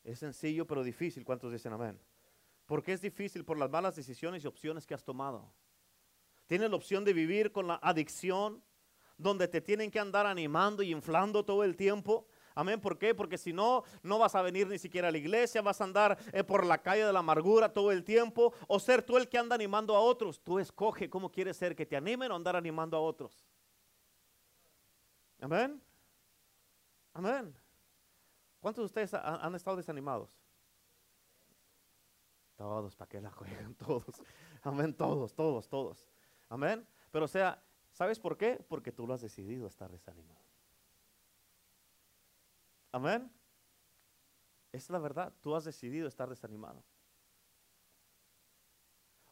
Es 0.02 0.20
sencillo, 0.20 0.66
pero 0.66 0.82
difícil. 0.82 1.22
¿Cuántos 1.22 1.52
dicen 1.52 1.74
amén? 1.74 2.00
Porque 2.64 2.94
es 2.94 3.02
difícil 3.02 3.44
por 3.44 3.58
las 3.58 3.68
malas 3.68 3.96
decisiones 3.96 4.42
y 4.42 4.46
opciones 4.46 4.86
que 4.86 4.94
has 4.94 5.04
tomado. 5.04 5.52
Tienes 6.46 6.70
la 6.70 6.76
opción 6.76 7.04
de 7.04 7.12
vivir 7.12 7.52
con 7.52 7.66
la 7.66 7.78
adicción, 7.82 8.64
donde 9.18 9.46
te 9.46 9.60
tienen 9.60 9.90
que 9.90 10.00
andar 10.00 10.24
animando 10.24 10.82
y 10.82 10.90
inflando 10.90 11.44
todo 11.44 11.64
el 11.64 11.76
tiempo. 11.76 12.29
Amén. 12.54 12.80
¿Por 12.80 12.98
qué? 12.98 13.14
Porque 13.14 13.38
si 13.38 13.52
no, 13.52 13.84
no 14.02 14.18
vas 14.18 14.34
a 14.34 14.42
venir 14.42 14.66
ni 14.66 14.78
siquiera 14.78 15.08
a 15.08 15.10
la 15.12 15.18
iglesia, 15.18 15.62
vas 15.62 15.80
a 15.80 15.84
andar 15.84 16.18
eh, 16.32 16.42
por 16.44 16.64
la 16.66 16.78
calle 16.78 17.04
de 17.04 17.12
la 17.12 17.20
amargura 17.20 17.72
todo 17.72 17.92
el 17.92 18.04
tiempo, 18.04 18.52
o 18.66 18.78
ser 18.80 19.02
tú 19.02 19.16
el 19.16 19.28
que 19.28 19.38
anda 19.38 19.54
animando 19.54 19.94
a 19.96 20.00
otros. 20.00 20.40
Tú 20.42 20.58
escoge 20.58 21.08
cómo 21.08 21.30
quieres 21.30 21.56
ser, 21.56 21.76
que 21.76 21.86
te 21.86 21.96
animen 21.96 22.30
o 22.32 22.36
andar 22.36 22.56
animando 22.56 22.96
a 22.96 23.00
otros. 23.00 23.46
Amén. 25.40 25.80
Amén. 27.14 27.54
¿Cuántos 28.60 28.82
de 28.82 28.86
ustedes 28.86 29.14
ha- 29.14 29.36
han 29.36 29.54
estado 29.54 29.76
desanimados? 29.76 30.28
Todos, 32.56 32.94
¿para 32.94 33.08
qué 33.08 33.20
la 33.20 33.30
juegan? 33.30 33.74
Todos. 33.86 34.04
Amén, 34.62 34.92
todos, 34.92 35.34
todos, 35.34 35.66
todos. 35.68 36.06
Amén. 36.50 36.86
Pero 37.10 37.24
o 37.24 37.28
sea, 37.28 37.62
¿sabes 37.92 38.18
por 38.18 38.36
qué? 38.36 38.62
Porque 38.68 38.92
tú 38.92 39.06
lo 39.06 39.14
has 39.14 39.22
decidido 39.22 39.66
estar 39.66 39.90
desanimado. 39.90 40.39
Amén. 42.92 43.30
Es 44.72 44.88
la 44.90 44.98
verdad, 44.98 45.32
tú 45.40 45.54
has 45.54 45.64
decidido 45.64 46.06
estar 46.08 46.28
desanimado. 46.28 46.84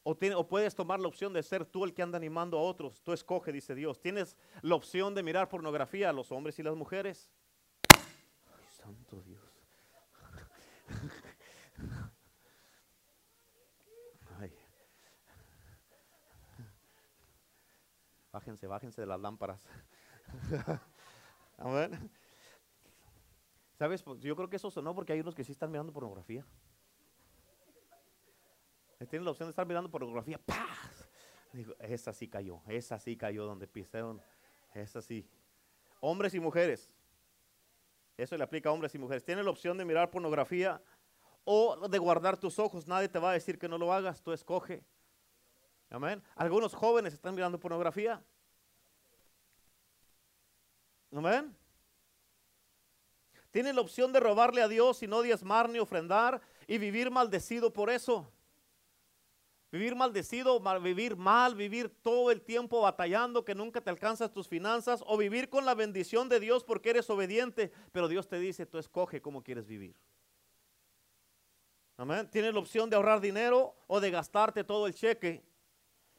O, 0.02 0.16
tiene- 0.16 0.36
o 0.36 0.48
puedes 0.48 0.74
tomar 0.74 0.98
la 1.00 1.08
opción 1.08 1.32
de 1.32 1.42
ser 1.42 1.66
tú 1.66 1.84
el 1.84 1.92
que 1.92 2.02
anda 2.02 2.16
animando 2.16 2.58
a 2.58 2.62
otros. 2.62 3.02
Tú 3.02 3.12
escoge, 3.12 3.52
dice 3.52 3.74
Dios. 3.74 4.00
Tienes 4.00 4.36
la 4.62 4.74
opción 4.74 5.14
de 5.14 5.22
mirar 5.22 5.48
pornografía 5.48 6.08
a 6.10 6.12
los 6.12 6.32
hombres 6.32 6.58
y 6.58 6.62
las 6.62 6.74
mujeres. 6.74 7.30
Ay, 7.94 8.64
santo 8.70 9.20
Dios. 9.22 9.42
Ay. 14.38 14.52
Bájense, 18.32 18.66
bájense 18.66 19.00
de 19.00 19.06
las 19.06 19.20
lámparas. 19.20 19.62
Amén. 21.58 22.10
¿Sabes? 23.78 24.02
Pues 24.02 24.20
yo 24.20 24.34
creo 24.34 24.50
que 24.50 24.56
eso 24.56 24.70
sonó 24.70 24.92
porque 24.92 25.12
hay 25.12 25.20
unos 25.20 25.36
que 25.36 25.44
sí 25.44 25.52
están 25.52 25.70
mirando 25.70 25.92
pornografía. 25.92 26.44
Tienen 29.08 29.24
la 29.24 29.30
opción 29.30 29.46
de 29.46 29.50
estar 29.50 29.64
mirando 29.64 29.88
pornografía. 29.88 30.38
¡Paz! 30.38 31.08
Digo, 31.52 31.74
esa 31.78 32.12
sí 32.12 32.28
cayó, 32.28 32.60
esa 32.66 32.98
sí 32.98 33.16
cayó 33.16 33.44
donde 33.44 33.68
pisaron. 33.68 34.20
Esa 34.74 35.00
sí. 35.00 35.24
Hombres 36.00 36.34
y 36.34 36.40
mujeres. 36.40 36.90
Eso 38.16 38.36
le 38.36 38.42
aplica 38.42 38.68
a 38.68 38.72
hombres 38.72 38.92
y 38.96 38.98
mujeres. 38.98 39.24
Tienen 39.24 39.44
la 39.44 39.52
opción 39.52 39.78
de 39.78 39.84
mirar 39.84 40.10
pornografía 40.10 40.82
o 41.44 41.88
de 41.88 41.98
guardar 41.98 42.36
tus 42.36 42.58
ojos. 42.58 42.88
Nadie 42.88 43.08
te 43.08 43.20
va 43.20 43.30
a 43.30 43.34
decir 43.34 43.60
que 43.60 43.68
no 43.68 43.78
lo 43.78 43.92
hagas. 43.92 44.20
Tú 44.20 44.32
escoge. 44.32 44.82
Amén. 45.88 46.20
Algunos 46.34 46.74
jóvenes 46.74 47.14
están 47.14 47.36
mirando 47.36 47.60
pornografía. 47.60 48.20
Amén. 51.12 51.56
Tienen 53.50 53.76
la 53.76 53.80
opción 53.82 54.12
de 54.12 54.20
robarle 54.20 54.62
a 54.62 54.68
Dios 54.68 55.02
y 55.02 55.06
no 55.06 55.22
diezmar 55.22 55.68
ni 55.68 55.78
ofrendar 55.78 56.40
y 56.66 56.78
vivir 56.78 57.10
maldecido 57.10 57.72
por 57.72 57.90
eso. 57.90 58.30
Vivir 59.70 59.94
maldecido, 59.94 60.60
mal- 60.60 60.80
vivir 60.82 61.16
mal, 61.16 61.54
vivir 61.54 61.90
todo 62.02 62.30
el 62.30 62.40
tiempo 62.40 62.80
batallando 62.80 63.44
que 63.44 63.54
nunca 63.54 63.80
te 63.80 63.90
alcanzas 63.90 64.32
tus 64.32 64.48
finanzas 64.48 65.02
o 65.06 65.16
vivir 65.16 65.50
con 65.50 65.66
la 65.66 65.74
bendición 65.74 66.28
de 66.28 66.40
Dios 66.40 66.64
porque 66.64 66.90
eres 66.90 67.10
obediente, 67.10 67.70
pero 67.92 68.08
Dios 68.08 68.28
te 68.28 68.38
dice, 68.38 68.64
tú 68.64 68.78
escoge 68.78 69.20
cómo 69.20 69.42
quieres 69.42 69.66
vivir. 69.66 69.94
Amén. 71.98 72.30
Tienes 72.30 72.54
la 72.54 72.60
opción 72.60 72.88
de 72.88 72.96
ahorrar 72.96 73.20
dinero 73.20 73.74
o 73.88 74.00
de 74.00 74.10
gastarte 74.10 74.64
todo 74.64 74.86
el 74.86 74.94
cheque 74.94 75.42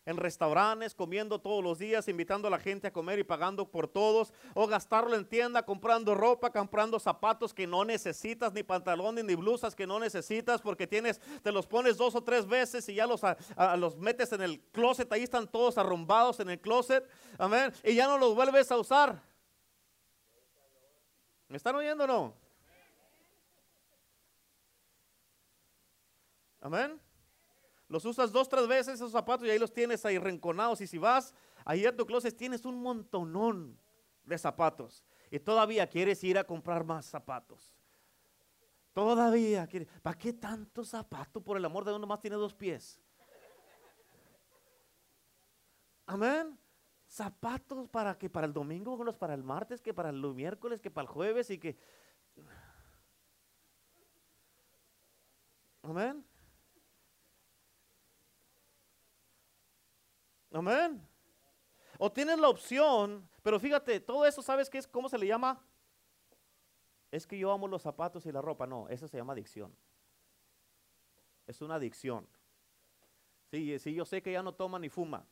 en 0.09 0.17
restaurantes, 0.17 0.95
comiendo 0.95 1.39
todos 1.39 1.63
los 1.63 1.77
días, 1.77 2.07
invitando 2.07 2.47
a 2.47 2.51
la 2.51 2.57
gente 2.57 2.87
a 2.87 2.91
comer 2.91 3.19
y 3.19 3.23
pagando 3.23 3.69
por 3.69 3.87
todos, 3.87 4.33
o 4.55 4.65
gastarlo 4.65 5.15
en 5.15 5.23
tienda, 5.23 5.63
comprando 5.63 6.15
ropa, 6.15 6.51
comprando 6.51 6.99
zapatos 6.99 7.53
que 7.53 7.67
no 7.67 7.85
necesitas, 7.85 8.51
ni 8.51 8.63
pantalones, 8.63 9.23
ni 9.23 9.35
blusas 9.35 9.75
que 9.75 9.85
no 9.85 9.99
necesitas, 9.99 10.61
porque 10.61 10.87
tienes, 10.87 11.21
te 11.43 11.51
los 11.51 11.67
pones 11.67 11.95
dos 11.97 12.15
o 12.15 12.23
tres 12.23 12.47
veces 12.47 12.89
y 12.89 12.95
ya 12.95 13.05
los, 13.05 13.21
los 13.77 13.95
metes 13.97 14.31
en 14.33 14.41
el 14.41 14.59
closet, 14.71 15.11
ahí 15.13 15.21
están 15.21 15.47
todos 15.47 15.77
arrumbados 15.77 16.39
en 16.39 16.49
el 16.49 16.59
closet, 16.59 17.07
amén, 17.37 17.71
y 17.83 17.93
ya 17.93 18.07
no 18.07 18.17
los 18.17 18.33
vuelves 18.33 18.71
a 18.71 18.77
usar. 18.77 19.21
¿Me 21.47 21.57
están 21.57 21.75
oyendo 21.75 22.05
o 22.05 22.07
no? 22.07 22.33
Amén. 26.61 26.99
Los 27.89 28.05
usas 28.05 28.31
dos, 28.31 28.47
tres 28.47 28.67
veces 28.67 28.93
esos 28.95 29.11
zapatos 29.11 29.47
y 29.47 29.49
ahí 29.49 29.57
los 29.57 29.73
tienes 29.73 30.05
ahí 30.05 30.19
renconados. 30.19 30.79
Y 30.79 30.87
si 30.87 30.99
vas 30.99 31.33
ahí 31.65 31.85
a 31.85 31.95
tu 31.95 32.05
closet 32.05 32.37
tienes 32.37 32.63
un 32.63 32.81
montonón 32.81 33.77
de 34.23 34.37
zapatos. 34.37 35.03
Y 35.31 35.39
todavía 35.39 35.87
quieres 35.87 36.23
ir 36.23 36.37
a 36.37 36.43
comprar 36.43 36.83
más 36.85 37.07
zapatos. 37.07 37.75
Todavía 38.93 39.65
quieres. 39.65 39.87
¿Para 40.03 40.17
qué 40.17 40.33
tanto 40.33 40.83
zapato? 40.83 41.41
Por 41.41 41.57
el 41.57 41.65
amor 41.65 41.83
de 41.83 41.91
Dios, 41.91 41.99
nomás 41.99 42.19
tiene 42.19 42.35
dos 42.35 42.53
pies. 42.53 43.01
Amén. 46.05 46.59
Zapatos 47.07 47.89
para 47.89 48.15
que 48.17 48.29
para 48.29 48.45
el 48.45 48.53
domingo, 48.53 48.93
unos 48.93 49.17
para 49.17 49.33
el 49.33 49.43
martes, 49.43 49.81
que 49.81 49.95
para 49.95 50.09
el 50.09 50.21
miércoles, 50.21 50.79
que 50.79 50.91
para 50.91 51.07
el 51.07 51.09
jueves 51.11 51.49
y 51.49 51.57
que. 51.57 51.75
Amén. 55.81 56.28
Amén. 60.59 61.01
O 61.97 62.11
tienes 62.11 62.37
la 62.39 62.49
opción, 62.49 63.27
pero 63.41 63.59
fíjate, 63.59 63.99
todo 63.99 64.25
eso, 64.25 64.41
¿sabes 64.41 64.69
qué 64.69 64.77
es? 64.77 64.87
¿Cómo 64.87 65.09
se 65.09 65.17
le 65.17 65.27
llama? 65.27 65.59
Es 67.11 67.25
que 67.25 67.37
yo 67.37 67.51
amo 67.51 67.67
los 67.67 67.81
zapatos 67.81 68.25
y 68.25 68.31
la 68.31 68.41
ropa. 68.41 68.67
No, 68.67 68.87
eso 68.89 69.07
se 69.07 69.17
llama 69.17 69.33
adicción. 69.33 69.75
Es 71.47 71.61
una 71.61 71.75
adicción. 71.75 72.27
Sí, 73.51 73.79
sí, 73.79 73.93
yo 73.93 74.05
sé 74.05 74.21
que 74.21 74.31
ya 74.31 74.43
no 74.43 74.53
toma 74.53 74.77
ni 74.79 74.89
fuma, 74.89 75.25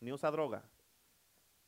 ni 0.00 0.12
usa 0.12 0.30
droga. 0.30 0.64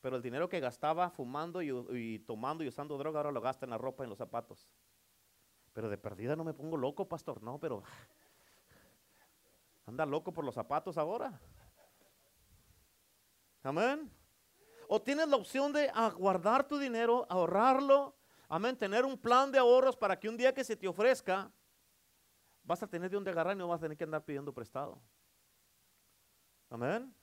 Pero 0.01 0.17
el 0.17 0.23
dinero 0.23 0.49
que 0.49 0.61
gastaba 0.61 1.09
fumando 1.09 1.63
y, 1.63 1.71
y 1.97 2.19
tomando 2.19 2.65
y 2.65 2.69
usando 2.69 2.99
droga, 2.99 3.21
ahora 3.21 3.33
lo 3.33 3.41
gasta 3.41 3.65
en 3.65 3.71
la 3.71 3.79
ropa 3.79 4.03
y 4.03 4.05
en 4.05 4.11
los 4.11 4.19
zapatos. 4.19 4.69
Pero 5.73 5.89
de 5.89 5.97
perdida 5.97 6.37
no 6.37 6.45
me 6.45 6.53
pongo 6.53 6.77
loco, 6.77 7.09
pastor. 7.09 7.43
No, 7.43 7.59
pero 7.59 7.83
anda 9.87 10.05
loco 10.05 10.33
por 10.33 10.45
los 10.45 10.55
zapatos 10.55 10.99
ahora. 10.99 11.41
Amén. 13.65 14.11
O 14.89 15.01
tienes 15.01 15.27
la 15.27 15.37
opción 15.37 15.73
de 15.73 15.91
guardar 16.17 16.69
tu 16.69 16.79
dinero, 16.79 17.27
ahorrarlo. 17.31 18.15
Amén. 18.49 18.77
Tener 18.77 19.05
un 19.07 19.19
plan 19.19 19.51
de 19.51 19.59
ahorros 19.59 19.97
para 19.97 20.21
que 20.21 20.29
un 20.29 20.37
día 20.37 20.53
que 20.53 20.63
se 20.63 20.77
te 20.77 20.87
ofrezca, 20.87 21.51
vas 22.63 22.83
a 22.83 22.87
tener 22.87 23.11
de 23.11 23.15
dónde 23.17 23.31
agarrar 23.31 23.57
y 23.57 23.59
no 23.59 23.67
vas 23.67 23.79
a 23.79 23.85
tener 23.85 23.97
que 23.97 24.05
andar 24.05 24.23
pidiendo 24.23 24.53
prestado. 24.53 25.01
Amén. 26.69 27.15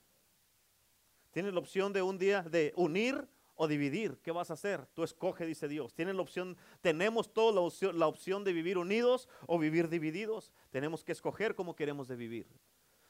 Tienes 1.32 1.54
la 1.54 1.60
opción 1.60 1.94
de 1.94 2.02
un 2.02 2.18
día 2.18 2.42
de 2.42 2.74
unir 2.76 3.30
o 3.54 3.68
dividir. 3.68 4.18
¿Qué 4.24 4.32
vas 4.32 4.50
a 4.50 4.54
hacer? 4.54 4.88
Tú 4.88 5.04
escoge, 5.04 5.46
dice 5.46 5.68
Dios. 5.68 5.94
Tienes 5.94 6.16
la 6.16 6.24
opción, 6.24 6.58
tenemos 6.82 7.32
toda 7.32 7.54
la 7.54 7.62
opción, 7.62 8.00
la 8.00 8.08
opción 8.08 8.44
de 8.44 8.54
vivir 8.54 8.80
unidos 8.80 9.30
o 9.46 9.60
vivir 9.60 9.90
divididos. 9.90 10.52
Tenemos 10.72 11.04
que 11.04 11.12
escoger 11.12 11.54
cómo 11.54 11.76
queremos 11.76 12.08
de 12.08 12.16
vivir. 12.16 12.48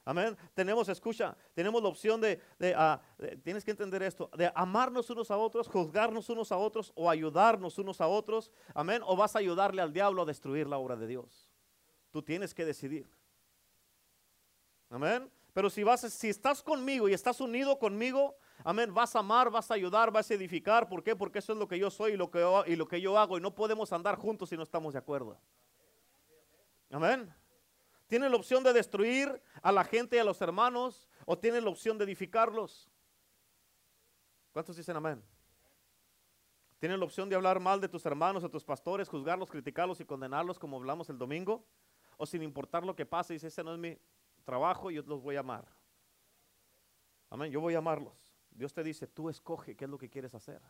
Amén. 0.03 0.35
Tenemos, 0.55 0.89
escucha, 0.89 1.37
tenemos 1.53 1.81
la 1.81 1.89
opción 1.89 2.21
ah, 2.75 3.01
de- 3.19 3.37
tienes 3.37 3.63
que 3.63 3.71
entender 3.71 4.01
esto, 4.01 4.31
de 4.35 4.51
amarnos 4.55 5.09
unos 5.11 5.29
a 5.29 5.37
otros, 5.37 5.67
juzgarnos 5.67 6.27
unos 6.29 6.51
a 6.51 6.57
otros 6.57 6.91
o 6.95 7.09
ayudarnos 7.09 7.77
unos 7.77 8.01
a 8.01 8.07
otros. 8.07 8.51
Amén. 8.73 9.01
O 9.05 9.15
vas 9.15 9.35
a 9.35 9.39
ayudarle 9.39 9.81
al 9.81 9.93
diablo 9.93 10.23
a 10.23 10.25
destruir 10.25 10.67
la 10.67 10.77
obra 10.77 10.95
de 10.95 11.05
Dios. 11.05 11.51
Tú 12.09 12.23
tienes 12.23 12.53
que 12.53 12.65
decidir. 12.65 13.07
Amén. 14.89 15.31
Pero 15.53 15.69
si 15.69 15.83
vas, 15.83 16.01
si 16.01 16.29
estás 16.29 16.63
conmigo 16.63 17.07
y 17.07 17.13
estás 17.13 17.39
unido 17.39 17.77
conmigo, 17.77 18.35
amén, 18.63 18.93
vas 18.93 19.15
a 19.15 19.19
amar, 19.19 19.49
vas 19.49 19.69
a 19.69 19.73
ayudar, 19.75 20.09
vas 20.11 20.31
a 20.31 20.33
edificar. 20.33 20.87
¿Por 20.89 21.03
qué? 21.03 21.15
Porque 21.15 21.39
eso 21.39 21.53
es 21.53 21.59
lo 21.59 21.67
que 21.67 21.77
yo 21.77 21.91
soy 21.91 22.13
y 22.13 22.17
lo 22.17 22.31
que 22.31 22.43
y 22.67 22.75
lo 22.75 22.87
que 22.87 22.99
yo 23.01 23.19
hago. 23.19 23.37
Y 23.37 23.41
no 23.41 23.53
podemos 23.53 23.93
andar 23.93 24.15
juntos 24.15 24.49
si 24.49 24.57
no 24.57 24.63
estamos 24.63 24.93
de 24.93 24.99
acuerdo. 24.99 25.37
Amén. 26.89 27.33
Tienes 28.12 28.30
la 28.30 28.36
opción 28.36 28.62
de 28.62 28.74
destruir 28.74 29.41
a 29.62 29.71
la 29.71 29.86
gente 29.86 30.17
y 30.17 30.19
a 30.19 30.26
los 30.26 30.41
hermanos 30.41 31.08
o 31.26 31.38
tienes 31.38 31.63
la 31.63 31.69
opción 31.69 31.97
de 31.97 32.04
edificarlos. 32.04 32.91
¿Cuántos 34.52 34.76
dicen 34.76 34.97
amén? 34.97 35.24
Tienes 36.78 37.00
la 37.00 37.06
opción 37.06 37.30
de 37.30 37.38
hablar 37.38 37.62
mal 37.62 37.80
de 37.80 37.88
tus 37.88 38.06
hermanos 38.06 38.43
o 38.43 38.50
tus 38.50 38.65
pastores, 38.65 39.08
juzgarlos, 39.08 39.50
criticarlos 39.50 40.02
y 40.02 40.06
condenarlos 40.06 40.60
como 40.60 40.76
hablamos 40.76 41.10
el 41.10 41.17
domingo. 41.17 41.63
O 42.17 42.26
sin 42.26 42.43
importar 42.43 42.84
lo 42.84 42.97
que 42.97 43.06
pase, 43.06 43.32
dice, 43.32 43.47
ese 43.47 43.63
no 43.63 43.71
es 43.71 43.80
mi 43.80 43.97
trabajo, 44.43 44.91
yo 44.91 45.04
los 45.04 45.21
voy 45.21 45.38
a 45.38 45.39
amar. 45.39 45.65
Amén, 47.30 47.50
yo 47.50 47.62
voy 47.62 47.76
a 47.76 47.78
amarlos. 47.78 48.30
Dios 48.50 48.74
te 48.74 48.84
dice, 48.84 49.08
tú 49.08 49.30
escoge 49.30 49.78
qué 49.78 49.86
es 49.86 49.89
lo 49.89 49.97
que 49.97 50.10
quieres 50.10 50.36
hacer. 50.36 50.62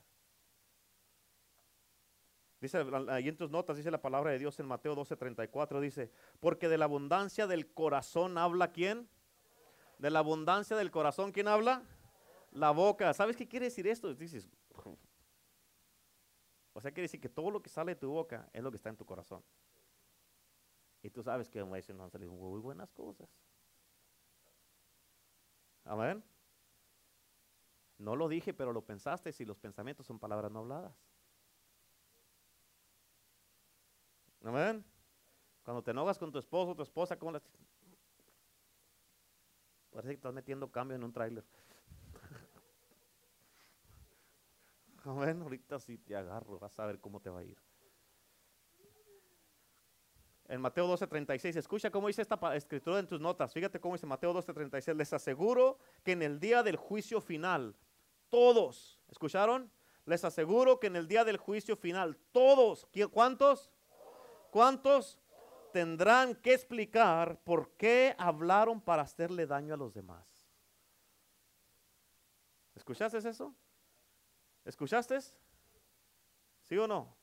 Dice 2.62 2.86
ahí 3.10 3.28
en 3.28 3.36
tus 3.36 3.50
notas, 3.50 3.76
dice 3.76 3.89
la 3.89 4.02
palabra 4.02 4.30
de 4.30 4.38
Dios 4.38 4.60
en 4.60 4.67
Mateo 4.67 4.95
12:34, 4.95 5.82
dice, 5.82 6.12
porque 6.39 6.69
de 6.69 6.78
la 6.78 6.86
abundancia 6.86 7.47
del 7.47 7.74
corazón 7.74 8.38
habla 8.38 8.71
quién? 8.71 9.10
De 9.97 10.12
la 10.12 10.19
abundancia 10.19 10.78
del 10.78 10.91
corazón, 10.91 11.32
¿quién 11.32 11.47
habla? 11.47 11.84
La 12.52 12.69
boca. 12.69 13.13
¿Sabes 13.13 13.36
qué 13.36 13.47
quiere 13.47 13.65
decir 13.65 13.88
esto? 13.88 14.13
Dices, 14.13 14.47
o 16.74 16.80
sea, 16.80 16.91
quiere 16.91 17.04
decir 17.04 17.19
que 17.19 17.30
todo 17.30 17.50
lo 17.50 17.63
que 17.63 17.69
sale 17.69 17.95
de 17.95 18.00
tu 18.00 18.12
boca 18.12 18.47
es 18.54 18.62
lo 18.62 18.69
que 18.69 18.78
está 18.78 18.89
en 18.89 18.97
tu 18.97 19.06
corazón. 19.06 19.43
Y 21.02 21.10
tú 21.10 21.24
sabes 21.24 21.50
que 21.50 21.63
veces 21.63 21.95
no 21.95 22.04
han 22.04 22.12
salido 22.12 22.32
muy 22.32 22.60
buenas 22.60 22.91
cosas. 22.91 23.28
Amén. 25.84 26.24
No 27.97 28.15
lo 28.15 28.28
dije, 28.30 28.54
pero 28.54 28.71
lo 28.71 28.86
pensaste 28.86 29.32
si 29.32 29.45
los 29.45 29.58
pensamientos 29.58 30.06
son 30.06 30.19
palabras 30.19 30.52
no 30.52 30.60
habladas. 30.60 30.93
Amén. 34.44 34.84
Cuando 35.64 35.84
te 35.84 35.92
enojas 35.92 36.18
con 36.18 36.32
tu 36.32 36.40
esposo 36.40 36.76
tu 36.76 36.84
esposa, 36.84 37.18
¿cómo 37.18 37.32
las... 37.32 37.44
Parece 39.92 40.10
que 40.10 40.16
estás 40.16 40.34
metiendo 40.34 40.72
cambio 40.72 40.96
en 40.96 41.04
un 41.04 41.14
tráiler. 41.14 41.44
Amén. 45.04 45.42
Ahorita 45.42 45.80
sí 45.80 45.98
te 45.98 46.16
agarro, 46.16 46.60
vas 46.60 46.78
a 46.80 46.86
ver 46.86 47.00
cómo 47.00 47.20
te 47.20 47.30
va 47.30 47.40
a 47.40 47.44
ir. 47.44 47.58
en 50.48 50.60
Mateo 50.60 50.86
12:36. 50.86 51.56
Escucha 51.56 51.90
cómo 51.92 52.08
dice 52.08 52.22
esta 52.22 52.38
escritura 52.58 53.00
en 53.00 53.08
tus 53.08 53.22
notas. 53.22 53.54
Fíjate 53.54 53.80
cómo 53.80 53.96
dice 53.96 54.06
Mateo 54.06 54.34
12:36. 54.34 54.96
Les 54.96 55.14
aseguro 55.14 55.78
que 56.04 56.12
en 56.12 56.22
el 56.22 56.42
día 56.42 56.62
del 56.62 56.76
juicio 56.76 57.22
final, 57.22 57.74
todos, 58.28 59.00
¿escucharon? 59.08 59.72
Les 60.06 60.26
aseguro 60.26 60.78
que 60.80 60.88
en 60.88 60.98
el 60.98 61.08
día 61.08 61.24
del 61.24 61.38
juicio 61.38 61.78
final, 61.78 62.18
todos, 62.34 62.86
¿qui- 62.92 63.10
¿cuántos? 63.10 63.72
¿Cuántos 64.52 65.18
tendrán 65.72 66.36
que 66.36 66.54
explicar 66.54 67.42
por 67.44 67.72
qué 67.78 68.14
hablaron 68.18 68.82
para 68.82 69.04
hacerle 69.04 69.48
daño 69.48 69.74
a 69.74 69.78
los 69.78 69.94
demás? 69.94 70.28
¿Escuchaste 72.76 73.18
eso? 73.18 73.56
¿Escuchaste? 74.66 75.20
¿Sí 76.64 76.78
o 76.78 76.86
no? 76.86 77.16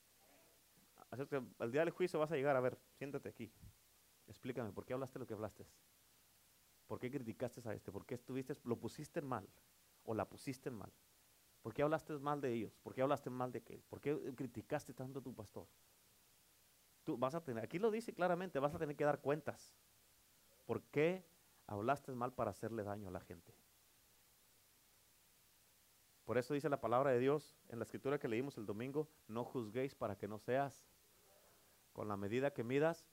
Así 1.10 1.26
que 1.26 1.42
al 1.58 1.70
día 1.70 1.82
del 1.82 1.90
juicio 1.90 2.18
vas 2.18 2.32
a 2.32 2.36
llegar, 2.36 2.56
a 2.56 2.60
ver, 2.60 2.78
siéntate 2.96 3.28
aquí. 3.28 3.52
Explícame, 4.26 4.72
¿por 4.72 4.86
qué 4.86 4.94
hablaste 4.94 5.18
lo 5.18 5.26
que 5.26 5.34
hablaste? 5.34 5.66
¿Por 6.86 6.98
qué 6.98 7.10
criticaste 7.10 7.60
a 7.68 7.74
este? 7.74 7.92
¿Por 7.92 8.06
qué 8.06 8.14
estuviste, 8.14 8.54
lo 8.64 8.76
pusiste 8.80 9.20
mal? 9.20 9.46
¿O 10.04 10.14
la 10.14 10.26
pusiste 10.26 10.70
mal? 10.70 10.90
¿Por 11.60 11.74
qué 11.74 11.82
hablaste 11.82 12.14
mal 12.14 12.40
de 12.40 12.54
ellos? 12.54 12.72
¿Por 12.82 12.94
qué 12.94 13.02
hablaste 13.02 13.28
mal 13.28 13.52
de 13.52 13.58
aquel? 13.58 13.82
¿Por 13.82 14.00
qué 14.00 14.16
criticaste 14.34 14.94
tanto 14.94 15.18
a 15.18 15.22
tu 15.22 15.34
pastor? 15.34 15.66
Tú 17.08 17.16
vas 17.16 17.34
a 17.34 17.42
tener, 17.42 17.64
aquí 17.64 17.78
lo 17.78 17.90
dice 17.90 18.12
claramente, 18.12 18.58
vas 18.58 18.74
a 18.74 18.78
tener 18.78 18.94
que 18.94 19.02
dar 19.02 19.22
cuentas. 19.22 19.74
¿Por 20.66 20.82
qué 20.82 21.24
hablaste 21.66 22.12
mal 22.12 22.34
para 22.34 22.50
hacerle 22.50 22.84
daño 22.84 23.08
a 23.08 23.10
la 23.10 23.20
gente? 23.20 23.54
Por 26.26 26.36
eso 26.36 26.52
dice 26.52 26.68
la 26.68 26.82
palabra 26.82 27.10
de 27.10 27.18
Dios 27.18 27.56
en 27.70 27.78
la 27.78 27.86
escritura 27.86 28.18
que 28.18 28.28
leímos 28.28 28.58
el 28.58 28.66
domingo, 28.66 29.08
no 29.26 29.42
juzguéis 29.42 29.94
para 29.94 30.18
que 30.18 30.28
no 30.28 30.38
seas 30.38 30.84
con 31.94 32.08
la 32.08 32.18
medida 32.18 32.52
que 32.52 32.62
midas. 32.62 33.06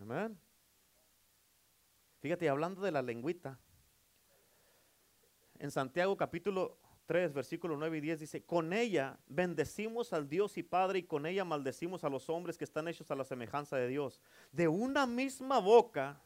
Amén. 0.00 0.40
Fíjate, 2.20 2.48
hablando 2.48 2.80
de 2.80 2.92
la 2.92 3.02
lengüita, 3.02 3.58
en 5.58 5.70
Santiago 5.70 6.16
capítulo 6.16 6.78
3, 7.06 7.34
versículo 7.34 7.76
9 7.76 7.98
y 7.98 8.00
10 8.00 8.20
dice, 8.20 8.44
con 8.44 8.72
ella 8.72 9.18
bendecimos 9.26 10.12
al 10.12 10.28
Dios 10.28 10.56
y 10.56 10.62
Padre 10.62 11.00
y 11.00 11.02
con 11.02 11.26
ella 11.26 11.44
maldecimos 11.44 12.02
a 12.04 12.08
los 12.08 12.30
hombres 12.30 12.56
que 12.56 12.64
están 12.64 12.88
hechos 12.88 13.10
a 13.10 13.14
la 13.14 13.24
semejanza 13.24 13.76
de 13.76 13.88
Dios. 13.88 14.20
De 14.52 14.68
una 14.68 15.06
misma 15.06 15.58
boca 15.58 16.20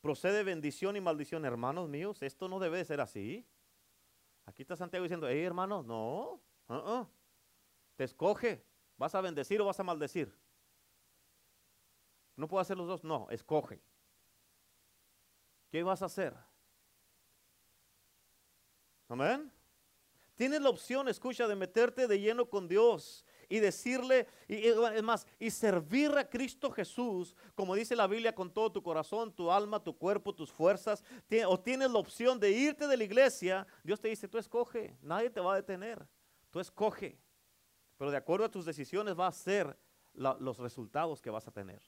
procede 0.00 0.42
bendición 0.44 0.96
y 0.96 1.00
maldición, 1.00 1.44
hermanos 1.44 1.88
míos, 1.88 2.22
esto 2.22 2.48
no 2.48 2.58
debe 2.58 2.78
de 2.78 2.84
ser 2.84 3.00
así. 3.00 3.46
Aquí 4.46 4.62
está 4.62 4.76
Santiago 4.76 5.04
diciendo, 5.04 5.28
hey 5.28 5.42
hermanos, 5.42 5.84
no, 5.84 6.40
uh-uh. 6.68 7.06
te 7.96 8.04
escoge, 8.04 8.64
vas 8.96 9.14
a 9.14 9.20
bendecir 9.20 9.60
o 9.60 9.66
vas 9.66 9.78
a 9.78 9.84
maldecir. 9.84 10.34
No 12.34 12.48
puedo 12.48 12.62
hacer 12.62 12.78
los 12.78 12.88
dos, 12.88 13.04
no, 13.04 13.28
escoge. 13.30 13.82
¿Qué 15.70 15.82
vas 15.82 16.02
a 16.02 16.06
hacer? 16.06 16.34
Amén. 19.08 19.52
Tienes 20.42 20.60
la 20.60 20.70
opción, 20.70 21.06
escucha, 21.06 21.46
de 21.46 21.54
meterte 21.54 22.08
de 22.08 22.18
lleno 22.18 22.50
con 22.50 22.66
Dios 22.66 23.24
y 23.48 23.60
decirle, 23.60 24.26
y, 24.48 24.66
es 24.66 25.02
más, 25.04 25.24
y 25.38 25.52
servir 25.52 26.10
a 26.18 26.28
Cristo 26.28 26.68
Jesús, 26.72 27.36
como 27.54 27.76
dice 27.76 27.94
la 27.94 28.08
Biblia, 28.08 28.34
con 28.34 28.52
todo 28.52 28.72
tu 28.72 28.82
corazón, 28.82 29.32
tu 29.32 29.52
alma, 29.52 29.78
tu 29.78 29.96
cuerpo, 29.96 30.34
tus 30.34 30.50
fuerzas. 30.50 31.04
O 31.46 31.60
tienes 31.60 31.92
la 31.92 32.00
opción 32.00 32.40
de 32.40 32.50
irte 32.50 32.88
de 32.88 32.96
la 32.96 33.04
iglesia. 33.04 33.64
Dios 33.84 34.00
te 34.00 34.08
dice, 34.08 34.26
tú 34.26 34.36
escoge, 34.36 34.96
nadie 35.00 35.30
te 35.30 35.38
va 35.38 35.52
a 35.52 35.56
detener. 35.58 36.04
Tú 36.50 36.58
escoge. 36.58 37.20
Pero 37.96 38.10
de 38.10 38.16
acuerdo 38.16 38.46
a 38.46 38.50
tus 38.50 38.64
decisiones 38.64 39.16
va 39.16 39.28
a 39.28 39.32
ser 39.32 39.78
los 40.14 40.58
resultados 40.58 41.22
que 41.22 41.30
vas 41.30 41.46
a 41.46 41.52
tener. 41.52 41.80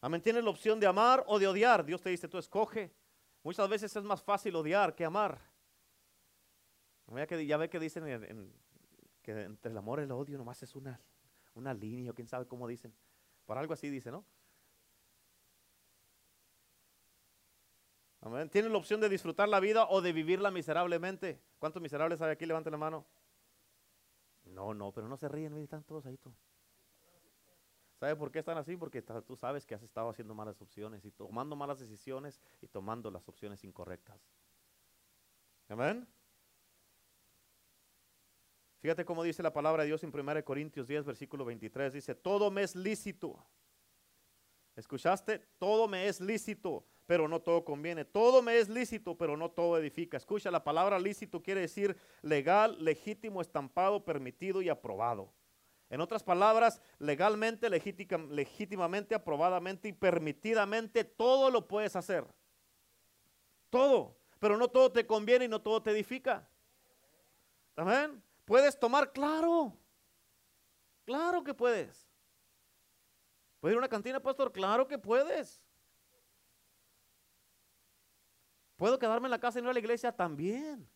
Amén. 0.00 0.22
Tienes 0.22 0.44
la 0.44 0.50
opción 0.50 0.78
de 0.78 0.86
amar 0.86 1.24
o 1.26 1.40
de 1.40 1.48
odiar. 1.48 1.84
Dios 1.84 2.00
te 2.00 2.10
dice, 2.10 2.28
tú 2.28 2.38
escoge. 2.38 2.94
Muchas 3.42 3.68
veces 3.68 3.96
es 3.96 4.04
más 4.04 4.22
fácil 4.22 4.54
odiar 4.54 4.94
que 4.94 5.04
amar. 5.04 5.57
Ya, 7.16 7.56
ve 7.56 7.70
que 7.70 7.78
dicen 7.80 8.06
en- 8.06 8.24
en- 8.24 8.52
que 9.22 9.42
entre 9.42 9.72
el 9.72 9.78
amor 9.78 10.00
y 10.00 10.02
el 10.02 10.12
odio 10.12 10.36
nomás 10.36 10.62
es 10.62 10.74
una, 10.74 11.00
una 11.54 11.72
línea, 11.72 12.10
o 12.10 12.14
quién 12.14 12.28
sabe 12.28 12.46
cómo 12.46 12.68
dicen. 12.68 12.94
Por 13.46 13.56
algo 13.56 13.72
así 13.72 13.88
dice, 13.88 14.10
¿no? 14.10 14.24
Amén. 18.20 18.50
Tienes 18.50 18.70
la 18.70 18.78
opción 18.78 19.00
de 19.00 19.08
disfrutar 19.08 19.48
la 19.48 19.60
vida 19.60 19.86
o 19.88 20.02
de 20.02 20.12
vivirla 20.12 20.50
miserablemente. 20.50 21.40
¿Cuántos 21.58 21.80
miserables 21.80 22.20
hay 22.20 22.30
aquí? 22.30 22.46
Levanten 22.46 22.72
la 22.72 22.78
mano. 22.78 23.06
No, 24.44 24.74
no, 24.74 24.92
pero 24.92 25.08
no 25.08 25.16
se 25.16 25.28
ríen, 25.28 25.56
están 25.58 25.84
todos 25.84 26.04
ahí. 26.06 26.16
tú. 26.18 26.34
¿Sabe 27.98 28.16
por 28.16 28.30
qué 28.30 28.40
están 28.40 28.58
así? 28.58 28.76
Porque 28.76 29.02
tú 29.02 29.36
sabes 29.36 29.66
que 29.66 29.74
has 29.74 29.82
estado 29.82 30.08
haciendo 30.10 30.34
malas 30.34 30.60
opciones 30.60 31.04
y 31.04 31.10
tomando 31.10 31.56
malas 31.56 31.80
decisiones 31.80 32.40
y 32.60 32.68
tomando 32.68 33.10
las 33.10 33.28
opciones 33.28 33.64
incorrectas. 33.64 34.20
Amén. 35.68 36.06
Fíjate 38.80 39.04
cómo 39.04 39.24
dice 39.24 39.42
la 39.42 39.52
palabra 39.52 39.82
de 39.82 39.88
Dios 39.88 40.04
en 40.04 40.12
1 40.14 40.44
Corintios 40.44 40.86
10, 40.86 41.04
versículo 41.04 41.44
23. 41.44 41.92
Dice, 41.92 42.14
todo 42.14 42.50
me 42.50 42.62
es 42.62 42.76
lícito. 42.76 43.44
¿Escuchaste? 44.76 45.40
Todo 45.58 45.88
me 45.88 46.06
es 46.06 46.20
lícito, 46.20 46.86
pero 47.04 47.26
no 47.26 47.40
todo 47.40 47.64
conviene. 47.64 48.04
Todo 48.04 48.40
me 48.42 48.58
es 48.58 48.68
lícito, 48.68 49.18
pero 49.18 49.36
no 49.36 49.50
todo 49.50 49.76
edifica. 49.76 50.16
Escucha, 50.16 50.52
la 50.52 50.62
palabra 50.62 51.00
lícito 51.00 51.42
quiere 51.42 51.62
decir 51.62 51.96
legal, 52.22 52.76
legítimo, 52.78 53.40
estampado, 53.40 54.04
permitido 54.04 54.62
y 54.62 54.68
aprobado. 54.68 55.32
En 55.90 56.00
otras 56.00 56.22
palabras, 56.22 56.80
legalmente, 57.00 57.68
legítimamente, 57.68 59.16
aprobadamente 59.16 59.88
y 59.88 59.92
permitidamente, 59.92 61.02
todo 61.02 61.50
lo 61.50 61.66
puedes 61.66 61.96
hacer. 61.96 62.24
Todo. 63.70 64.16
Pero 64.38 64.56
no 64.56 64.68
todo 64.68 64.92
te 64.92 65.04
conviene 65.04 65.46
y 65.46 65.48
no 65.48 65.60
todo 65.60 65.82
te 65.82 65.90
edifica. 65.90 66.48
Amén. 67.74 68.22
¿Puedes 68.48 68.78
tomar? 68.78 69.12
Claro. 69.12 69.76
Claro 71.04 71.44
que 71.44 71.52
puedes. 71.52 72.08
¿Puedes 73.60 73.74
ir 73.74 73.76
a 73.76 73.80
una 73.80 73.90
cantina, 73.90 74.20
pastor? 74.20 74.50
Claro 74.50 74.88
que 74.88 74.96
puedes. 74.96 75.62
¿Puedo 78.76 78.98
quedarme 78.98 79.26
en 79.26 79.32
la 79.32 79.38
casa 79.38 79.58
y 79.58 79.62
no 79.62 79.68
ir 79.68 79.72
a 79.72 79.74
la 79.74 79.80
iglesia? 79.80 80.10
También. 80.16 80.88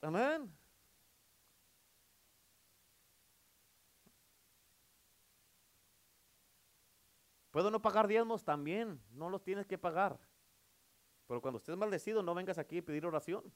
Amén. 0.00 0.56
¿Puedo 7.50 7.72
no 7.72 7.82
pagar 7.82 8.06
diezmos? 8.06 8.44
También. 8.44 9.02
No 9.10 9.28
los 9.28 9.42
tienes 9.42 9.66
que 9.66 9.76
pagar. 9.76 10.20
Pero 11.26 11.42
cuando 11.42 11.58
estés 11.58 11.76
maldecido, 11.76 12.22
no 12.22 12.32
vengas 12.32 12.58
aquí 12.58 12.78
a 12.78 12.84
pedir 12.84 13.04
oración. 13.04 13.52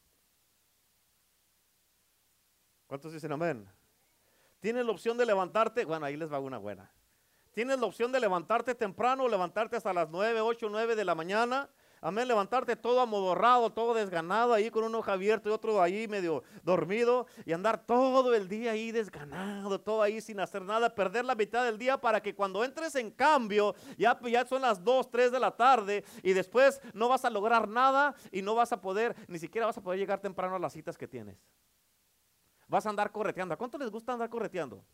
¿Cuántos 2.90 3.12
dicen 3.12 3.30
amén? 3.30 3.68
Tienes 4.58 4.84
la 4.84 4.90
opción 4.90 5.16
de 5.16 5.24
levantarte. 5.24 5.84
Bueno, 5.84 6.06
ahí 6.06 6.16
les 6.16 6.30
va 6.30 6.40
una 6.40 6.58
buena. 6.58 6.90
Tienes 7.52 7.78
la 7.78 7.86
opción 7.86 8.10
de 8.10 8.18
levantarte 8.18 8.74
temprano, 8.74 9.28
levantarte 9.28 9.76
hasta 9.76 9.92
las 9.92 10.10
9, 10.10 10.40
8, 10.40 10.66
9 10.68 10.96
de 10.96 11.04
la 11.04 11.14
mañana. 11.14 11.70
Amén, 12.00 12.26
levantarte 12.26 12.74
todo 12.74 13.00
amodorrado, 13.00 13.70
todo 13.70 13.94
desganado 13.94 14.54
ahí 14.54 14.72
con 14.72 14.82
un 14.82 14.92
ojo 14.96 15.08
abierto 15.08 15.48
y 15.48 15.52
otro 15.52 15.80
ahí 15.80 16.08
medio 16.08 16.42
dormido 16.64 17.28
y 17.46 17.52
andar 17.52 17.86
todo 17.86 18.34
el 18.34 18.48
día 18.48 18.72
ahí 18.72 18.90
desganado, 18.90 19.80
todo 19.80 20.02
ahí 20.02 20.20
sin 20.20 20.40
hacer 20.40 20.62
nada, 20.62 20.92
perder 20.92 21.24
la 21.24 21.36
mitad 21.36 21.64
del 21.64 21.78
día 21.78 21.96
para 21.96 22.20
que 22.20 22.34
cuando 22.34 22.64
entres 22.64 22.96
en 22.96 23.12
cambio, 23.12 23.76
ya, 23.98 24.18
ya 24.28 24.44
son 24.44 24.62
las 24.62 24.82
2, 24.82 25.08
3 25.12 25.30
de 25.30 25.38
la 25.38 25.52
tarde 25.52 26.04
y 26.24 26.32
después 26.32 26.80
no 26.92 27.08
vas 27.08 27.24
a 27.24 27.30
lograr 27.30 27.68
nada 27.68 28.16
y 28.32 28.42
no 28.42 28.56
vas 28.56 28.72
a 28.72 28.80
poder, 28.80 29.14
ni 29.28 29.38
siquiera 29.38 29.68
vas 29.68 29.78
a 29.78 29.80
poder 29.80 30.00
llegar 30.00 30.18
temprano 30.18 30.56
a 30.56 30.58
las 30.58 30.72
citas 30.72 30.98
que 30.98 31.06
tienes. 31.06 31.38
Vas 32.70 32.86
a 32.86 32.90
andar 32.90 33.10
correteando. 33.10 33.52
¿A 33.52 33.56
cuánto 33.56 33.76
les 33.78 33.90
gusta 33.90 34.12
andar 34.12 34.30
correteando? 34.30 34.84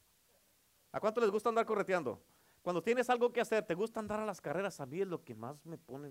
¿A 0.93 0.99
cuánto 0.99 1.21
les 1.21 1.31
gusta 1.31 1.51
andar 1.51 1.67
correteando? 1.67 2.23
Cuando 2.63 2.83
tienes 2.83 3.11
algo 3.11 3.31
que 3.31 3.43
hacer, 3.43 3.67
¿te 3.67 3.75
gusta 3.75 4.01
andar 4.01 4.19
a 4.19 4.25
las 4.25 4.41
carreras? 4.41 4.81
A 4.81 4.87
mí 4.87 5.03
es 5.03 5.07
lo 5.07 5.23
que 5.23 5.35
más 5.35 5.65
me 5.67 5.77
pone. 5.77 6.11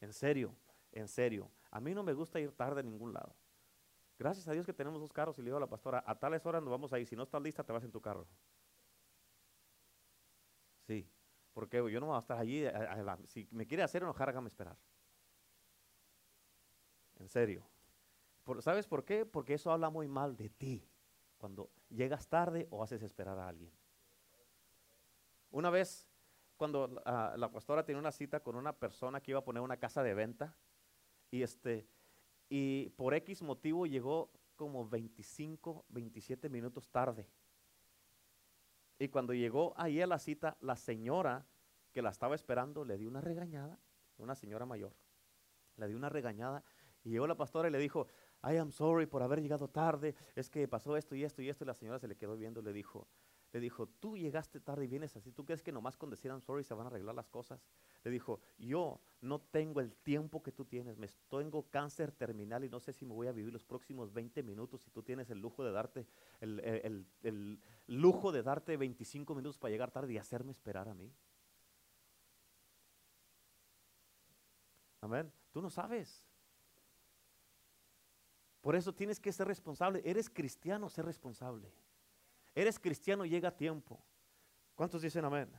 En 0.00 0.10
serio, 0.14 0.54
en 0.90 1.06
serio. 1.06 1.50
A 1.70 1.80
mí 1.80 1.92
no 1.92 2.02
me 2.02 2.14
gusta 2.14 2.40
ir 2.40 2.50
tarde 2.52 2.80
a 2.80 2.82
ningún 2.82 3.12
lado. 3.12 3.36
Gracias 4.18 4.48
a 4.48 4.52
Dios 4.52 4.64
que 4.64 4.72
tenemos 4.72 4.98
dos 4.98 5.12
carros 5.12 5.36
y 5.38 5.42
le 5.42 5.46
digo 5.46 5.58
a 5.58 5.60
la 5.60 5.66
pastora, 5.66 6.02
a 6.06 6.18
tales 6.18 6.46
horas 6.46 6.62
nos 6.62 6.70
vamos 6.70 6.90
a 6.94 6.98
ir. 6.98 7.06
Si 7.06 7.14
no 7.14 7.24
estás 7.24 7.42
lista, 7.42 7.62
te 7.62 7.74
vas 7.74 7.84
en 7.84 7.92
tu 7.92 8.00
carro. 8.00 8.26
Sí, 10.86 11.06
porque 11.52 11.76
yo 11.92 12.00
no 12.00 12.06
voy 12.06 12.16
a 12.16 12.20
estar 12.20 12.38
allí. 12.38 12.64
a- 12.64 13.18
si 13.26 13.46
me 13.50 13.66
quiere 13.66 13.82
hacer 13.82 14.02
enojar, 14.02 14.30
hágame 14.30 14.48
esperar. 14.48 14.78
En 17.20 17.28
serio. 17.28 17.71
¿Sabes 18.60 18.86
por 18.86 19.04
qué? 19.04 19.24
Porque 19.24 19.54
eso 19.54 19.70
habla 19.70 19.90
muy 19.90 20.08
mal 20.08 20.36
de 20.36 20.48
ti 20.48 20.88
cuando 21.38 21.70
llegas 21.88 22.28
tarde 22.28 22.66
o 22.70 22.82
haces 22.82 23.02
esperar 23.02 23.38
a 23.38 23.48
alguien. 23.48 23.72
Una 25.50 25.70
vez, 25.70 26.08
cuando 26.56 26.86
la 26.86 27.50
pastora 27.52 27.84
tenía 27.84 28.00
una 28.00 28.12
cita 28.12 28.40
con 28.40 28.56
una 28.56 28.72
persona 28.72 29.20
que 29.20 29.32
iba 29.32 29.40
a 29.40 29.44
poner 29.44 29.62
una 29.62 29.76
casa 29.76 30.02
de 30.02 30.14
venta, 30.14 30.56
y 31.30 31.42
este, 31.42 31.86
y 32.48 32.90
por 32.90 33.14
X 33.14 33.42
motivo 33.42 33.86
llegó 33.86 34.30
como 34.56 34.88
25, 34.88 35.86
27 35.88 36.48
minutos 36.48 36.90
tarde. 36.90 37.28
Y 38.98 39.08
cuando 39.08 39.34
llegó 39.34 39.74
ahí 39.76 40.00
a 40.00 40.06
la 40.06 40.18
cita, 40.18 40.56
la 40.60 40.76
señora 40.76 41.46
que 41.92 42.02
la 42.02 42.10
estaba 42.10 42.34
esperando 42.34 42.84
le 42.84 42.98
dio 42.98 43.08
una 43.08 43.20
regañada, 43.20 43.78
una 44.18 44.34
señora 44.34 44.66
mayor, 44.66 44.94
le 45.76 45.88
dio 45.88 45.96
una 45.96 46.08
regañada 46.08 46.62
y 47.02 47.10
llegó 47.10 47.26
la 47.26 47.36
pastora 47.36 47.68
y 47.68 47.72
le 47.72 47.78
dijo, 47.78 48.06
I 48.44 48.56
am 48.56 48.72
sorry 48.72 49.06
por 49.06 49.22
haber 49.22 49.40
llegado 49.40 49.68
tarde, 49.68 50.14
es 50.34 50.50
que 50.50 50.66
pasó 50.66 50.96
esto 50.96 51.14
y 51.14 51.24
esto 51.24 51.42
y 51.42 51.48
esto 51.48 51.64
y 51.64 51.66
la 51.66 51.74
señora 51.74 51.98
se 51.98 52.08
le 52.08 52.16
quedó 52.16 52.36
viendo 52.36 52.60
le 52.60 52.72
dijo, 52.72 53.06
le 53.52 53.60
dijo, 53.60 53.86
tú 53.86 54.16
llegaste 54.16 54.60
tarde 54.60 54.84
y 54.84 54.88
vienes 54.88 55.14
así, 55.14 55.30
¿tú 55.30 55.44
crees 55.44 55.62
que 55.62 55.70
nomás 55.70 55.96
con 55.96 56.10
decir 56.10 56.30
I'm 56.30 56.40
sorry 56.40 56.64
se 56.64 56.74
van 56.74 56.86
a 56.86 56.90
arreglar 56.90 57.14
las 57.14 57.28
cosas? 57.28 57.60
Le 58.02 58.10
dijo, 58.10 58.40
yo 58.58 59.00
no 59.20 59.40
tengo 59.40 59.80
el 59.80 59.92
tiempo 59.94 60.42
que 60.42 60.52
tú 60.52 60.64
tienes, 60.64 60.98
me 60.98 61.06
tengo 61.28 61.68
cáncer 61.70 62.10
terminal 62.12 62.64
y 62.64 62.68
no 62.68 62.80
sé 62.80 62.92
si 62.92 63.04
me 63.04 63.14
voy 63.14 63.28
a 63.28 63.32
vivir 63.32 63.52
los 63.52 63.64
próximos 63.64 64.12
20 64.12 64.42
minutos 64.42 64.80
si 64.80 64.90
tú 64.90 65.02
tienes 65.02 65.30
el 65.30 65.38
lujo 65.38 65.62
de 65.64 65.70
darte, 65.70 66.06
el, 66.40 67.06
el 67.22 67.60
lujo 67.86 68.32
de 68.32 68.42
darte 68.42 68.76
25 68.76 69.34
minutos 69.34 69.58
para 69.58 69.70
llegar 69.70 69.90
tarde 69.90 70.12
y 70.14 70.18
hacerme 70.18 70.52
esperar 70.52 70.88
a 70.88 70.94
mí. 70.94 71.12
Amén. 75.02 75.32
Tú 75.52 75.60
no 75.60 75.68
sabes. 75.68 76.24
Por 78.62 78.76
eso 78.76 78.94
tienes 78.94 79.20
que 79.20 79.32
ser 79.32 79.46
responsable. 79.46 80.00
Eres 80.04 80.30
cristiano, 80.30 80.88
ser 80.88 81.04
responsable. 81.04 81.70
Eres 82.54 82.78
cristiano, 82.78 83.26
llega 83.26 83.48
a 83.48 83.56
tiempo. 83.56 84.00
¿Cuántos 84.74 85.02
dicen 85.02 85.24
amén? 85.24 85.52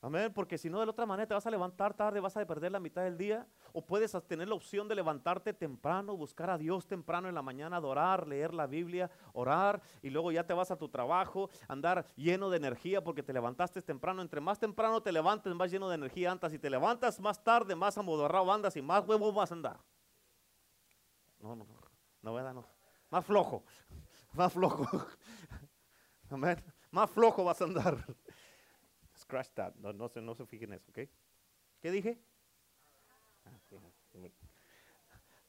Amén, 0.00 0.30
porque 0.34 0.58
si 0.58 0.68
no 0.68 0.78
de 0.78 0.84
la 0.84 0.92
otra 0.92 1.06
manera 1.06 1.26
te 1.26 1.32
vas 1.32 1.46
a 1.46 1.50
levantar 1.50 1.94
tarde, 1.94 2.20
vas 2.20 2.36
a 2.36 2.46
perder 2.46 2.70
la 2.70 2.78
mitad 2.78 3.02
del 3.02 3.16
día, 3.16 3.46
o 3.72 3.86
puedes 3.86 4.12
tener 4.26 4.46
la 4.46 4.54
opción 4.54 4.86
de 4.86 4.94
levantarte 4.94 5.54
temprano, 5.54 6.14
buscar 6.14 6.50
a 6.50 6.58
Dios 6.58 6.86
temprano 6.86 7.26
en 7.26 7.34
la 7.34 7.40
mañana, 7.40 7.78
adorar, 7.78 8.28
leer 8.28 8.52
la 8.52 8.66
Biblia, 8.66 9.10
orar, 9.32 9.80
y 10.02 10.10
luego 10.10 10.30
ya 10.30 10.46
te 10.46 10.52
vas 10.52 10.70
a 10.70 10.76
tu 10.76 10.90
trabajo, 10.90 11.48
andar 11.68 12.06
lleno 12.16 12.50
de 12.50 12.58
energía 12.58 13.02
porque 13.02 13.22
te 13.22 13.32
levantaste 13.32 13.80
temprano. 13.80 14.20
Entre 14.20 14.42
más 14.42 14.58
temprano 14.58 15.02
te 15.02 15.10
levantes, 15.10 15.54
más 15.54 15.70
lleno 15.70 15.88
de 15.88 15.94
energía 15.94 16.32
andas. 16.32 16.52
Si 16.52 16.58
te 16.58 16.68
levantas 16.68 17.18
más 17.18 17.42
tarde, 17.42 17.74
más 17.74 17.96
amodorrado 17.96 18.52
andas 18.52 18.76
y 18.76 18.82
más 18.82 19.08
huevo 19.08 19.32
vas 19.32 19.52
a 19.52 19.54
andar. 19.54 19.80
No, 21.40 21.56
no, 21.56 21.64
no, 21.64 21.83
no, 22.32 22.52
no. 22.54 22.66
Más 23.10 23.24
flojo, 23.24 23.64
más 24.32 24.52
flojo. 24.52 24.86
Más 26.90 27.10
flojo 27.10 27.44
vas 27.44 27.60
a 27.60 27.64
andar. 27.64 28.04
Scratch 29.16 29.50
that. 29.54 29.74
No, 29.76 29.92
no, 29.92 30.08
se, 30.08 30.20
no 30.20 30.34
se 30.34 30.46
fijen 30.46 30.72
en 30.72 30.78
eso, 30.78 30.90
¿ok? 30.90 31.08
¿Qué 31.80 31.90
dije? 31.90 32.20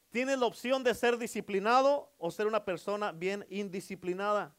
Tienes 0.09 0.39
la 0.39 0.45
opción 0.45 0.83
de 0.83 0.93
ser 0.93 1.17
disciplinado 1.17 2.13
o 2.17 2.31
ser 2.31 2.47
una 2.47 2.63
persona 2.63 3.11
bien 3.11 3.45
indisciplinada. 3.49 4.55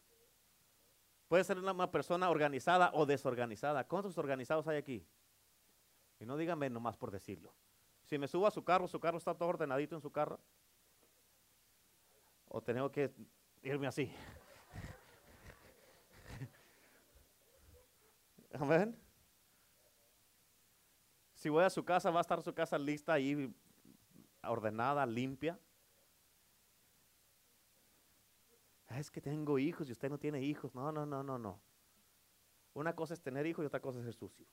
Puede 1.28 1.44
ser 1.44 1.58
una 1.58 1.90
persona 1.90 2.30
organizada 2.30 2.90
o 2.94 3.06
desorganizada. 3.06 3.86
¿Cuántos 3.86 4.16
organizados 4.18 4.68
hay 4.68 4.76
aquí? 4.76 5.06
Y 6.20 6.26
no 6.26 6.36
díganme 6.36 6.70
nomás 6.70 6.96
por 6.96 7.10
decirlo. 7.10 7.54
Si 8.04 8.18
me 8.18 8.28
subo 8.28 8.46
a 8.46 8.50
su 8.50 8.62
carro, 8.64 8.86
su 8.86 9.00
carro 9.00 9.18
está 9.18 9.34
todo 9.34 9.48
ordenadito 9.48 9.94
en 9.94 10.00
su 10.00 10.12
carro. 10.12 10.40
O 12.56 12.62
tengo 12.62 12.90
que 12.90 13.12
irme 13.62 13.86
así. 13.86 14.10
Amén. 18.54 18.98
Si 21.34 21.50
voy 21.50 21.64
a 21.64 21.68
su 21.68 21.84
casa, 21.84 22.10
va 22.10 22.20
a 22.20 22.22
estar 22.22 22.40
su 22.40 22.54
casa 22.54 22.78
lista 22.78 23.12
ahí, 23.12 23.54
ordenada, 24.42 25.04
limpia. 25.04 25.60
Ah, 28.86 29.00
es 29.00 29.10
que 29.10 29.20
tengo 29.20 29.58
hijos 29.58 29.90
y 29.90 29.92
usted 29.92 30.08
no 30.08 30.16
tiene 30.16 30.40
hijos. 30.40 30.74
No, 30.74 30.90
no, 30.90 31.04
no, 31.04 31.22
no, 31.22 31.38
no. 31.38 31.60
Una 32.72 32.96
cosa 32.96 33.12
es 33.12 33.20
tener 33.20 33.44
hijos 33.44 33.64
y 33.64 33.66
otra 33.66 33.80
cosa 33.80 33.98
es 33.98 34.06
ser 34.06 34.14
sucio. 34.14 34.46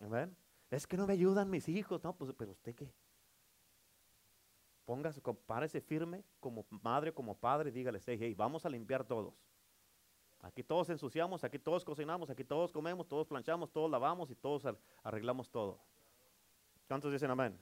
Amén. 0.00 0.34
Es 0.70 0.86
que 0.86 0.96
no 0.96 1.06
me 1.06 1.12
ayudan 1.12 1.50
mis 1.50 1.68
hijos. 1.68 2.02
No, 2.02 2.16
pues, 2.16 2.32
pero 2.34 2.52
usted 2.52 2.74
qué. 2.74 2.90
Póngase, 4.84 5.22
compárese 5.22 5.80
firme 5.80 6.24
como 6.40 6.66
madre, 6.70 7.12
como 7.12 7.34
padre, 7.34 7.70
dígale, 7.70 8.00
hey, 8.06 8.34
vamos 8.34 8.66
a 8.66 8.68
limpiar 8.68 9.04
todos. 9.04 9.34
Aquí 10.40 10.62
todos 10.62 10.90
ensuciamos, 10.90 11.42
aquí 11.42 11.58
todos 11.58 11.84
cocinamos, 11.84 12.28
aquí 12.28 12.44
todos 12.44 12.70
comemos, 12.70 13.08
todos 13.08 13.26
planchamos, 13.26 13.72
todos 13.72 13.90
lavamos 13.90 14.30
y 14.30 14.34
todos 14.34 14.66
arreglamos 15.02 15.50
todo. 15.50 15.80
¿Cuántos 16.86 17.10
dicen 17.10 17.30
amén? 17.30 17.58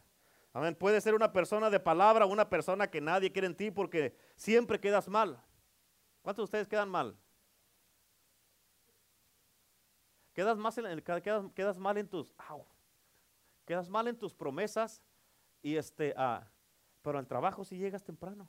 Amén. 0.53 0.75
Puede 0.75 1.01
ser 1.01 1.15
una 1.15 1.33
persona 1.33 1.71
de 1.71 1.79
palabra, 1.79 2.27
una 2.27 2.49
persona 2.49 2.91
que 2.91 3.01
nadie 3.01 3.31
quiere 3.31 3.47
en 3.47 3.57
ti 3.57 3.71
porque 3.71 4.17
siempre 4.35 4.81
quedas 4.81 5.09
mal. 5.09 5.41
¿Cuántos 6.23 6.43
de 6.43 6.45
ustedes 6.45 6.69
quedan 6.69 6.89
mal? 6.89 7.17
Quedas, 10.35 10.59
más 10.59 10.77
en 10.79 11.03
quedas, 11.03 11.79
mal 11.79 11.99
en 11.99 12.09
tus, 12.09 12.35
quedas 13.67 13.89
mal 13.89 14.09
en 14.09 14.19
tus 14.19 14.35
promesas 14.35 15.03
y 15.61 15.77
este, 15.77 16.15
ah, 16.17 16.51
pero 17.03 17.19
al 17.19 17.27
trabajo 17.27 17.65
si 17.65 17.77
llegas 17.77 18.05
temprano. 18.05 18.49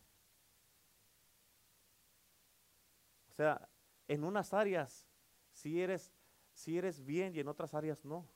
O 3.29 3.33
sea, 3.33 3.67
en 4.07 4.23
unas 4.23 4.53
áreas 4.53 5.07
si 5.51 5.81
eres, 5.81 6.13
si 6.53 6.77
eres 6.77 7.03
bien 7.03 7.35
y 7.35 7.39
en 7.39 7.47
otras 7.47 7.73
áreas 7.73 8.05
no. 8.05 8.27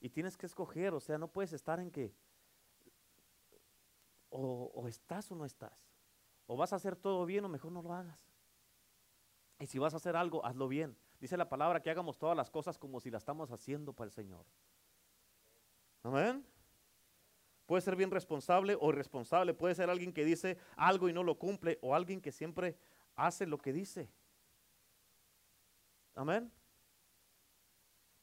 Y 0.00 0.10
tienes 0.10 0.36
que 0.36 0.46
escoger, 0.46 0.92
o 0.92 1.00
sea, 1.00 1.18
no 1.18 1.28
puedes 1.28 1.52
estar 1.52 1.80
en 1.80 1.90
que 1.90 2.14
o, 4.28 4.70
o 4.74 4.88
estás 4.88 5.30
o 5.32 5.34
no 5.34 5.44
estás. 5.44 5.90
O 6.46 6.56
vas 6.56 6.72
a 6.72 6.76
hacer 6.76 6.94
todo 6.94 7.24
bien 7.24 7.44
o 7.44 7.48
mejor 7.48 7.72
no 7.72 7.82
lo 7.82 7.92
hagas. 7.92 8.20
Y 9.58 9.66
si 9.66 9.78
vas 9.78 9.94
a 9.94 9.96
hacer 9.96 10.16
algo, 10.16 10.44
hazlo 10.44 10.68
bien. 10.68 10.96
Dice 11.18 11.36
la 11.36 11.48
palabra 11.48 11.80
que 11.80 11.90
hagamos 11.90 12.18
todas 12.18 12.36
las 12.36 12.50
cosas 12.50 12.78
como 12.78 13.00
si 13.00 13.10
las 13.10 13.22
estamos 13.22 13.50
haciendo 13.50 13.94
para 13.94 14.06
el 14.06 14.12
Señor. 14.12 14.44
Amén. 16.02 16.46
Puede 17.66 17.82
ser 17.82 17.96
bien 17.96 18.10
responsable 18.10 18.76
o 18.80 18.90
irresponsable. 18.90 19.52
Puede 19.52 19.74
ser 19.74 19.90
alguien 19.90 20.12
que 20.12 20.24
dice 20.24 20.56
algo 20.76 21.08
y 21.08 21.12
no 21.12 21.22
lo 21.22 21.36
cumple 21.36 21.78
o 21.82 21.94
alguien 21.94 22.20
que 22.20 22.32
siempre 22.32 22.76
hace 23.16 23.46
lo 23.46 23.58
que 23.58 23.72
dice. 23.72 24.08
Amén. 26.14 26.50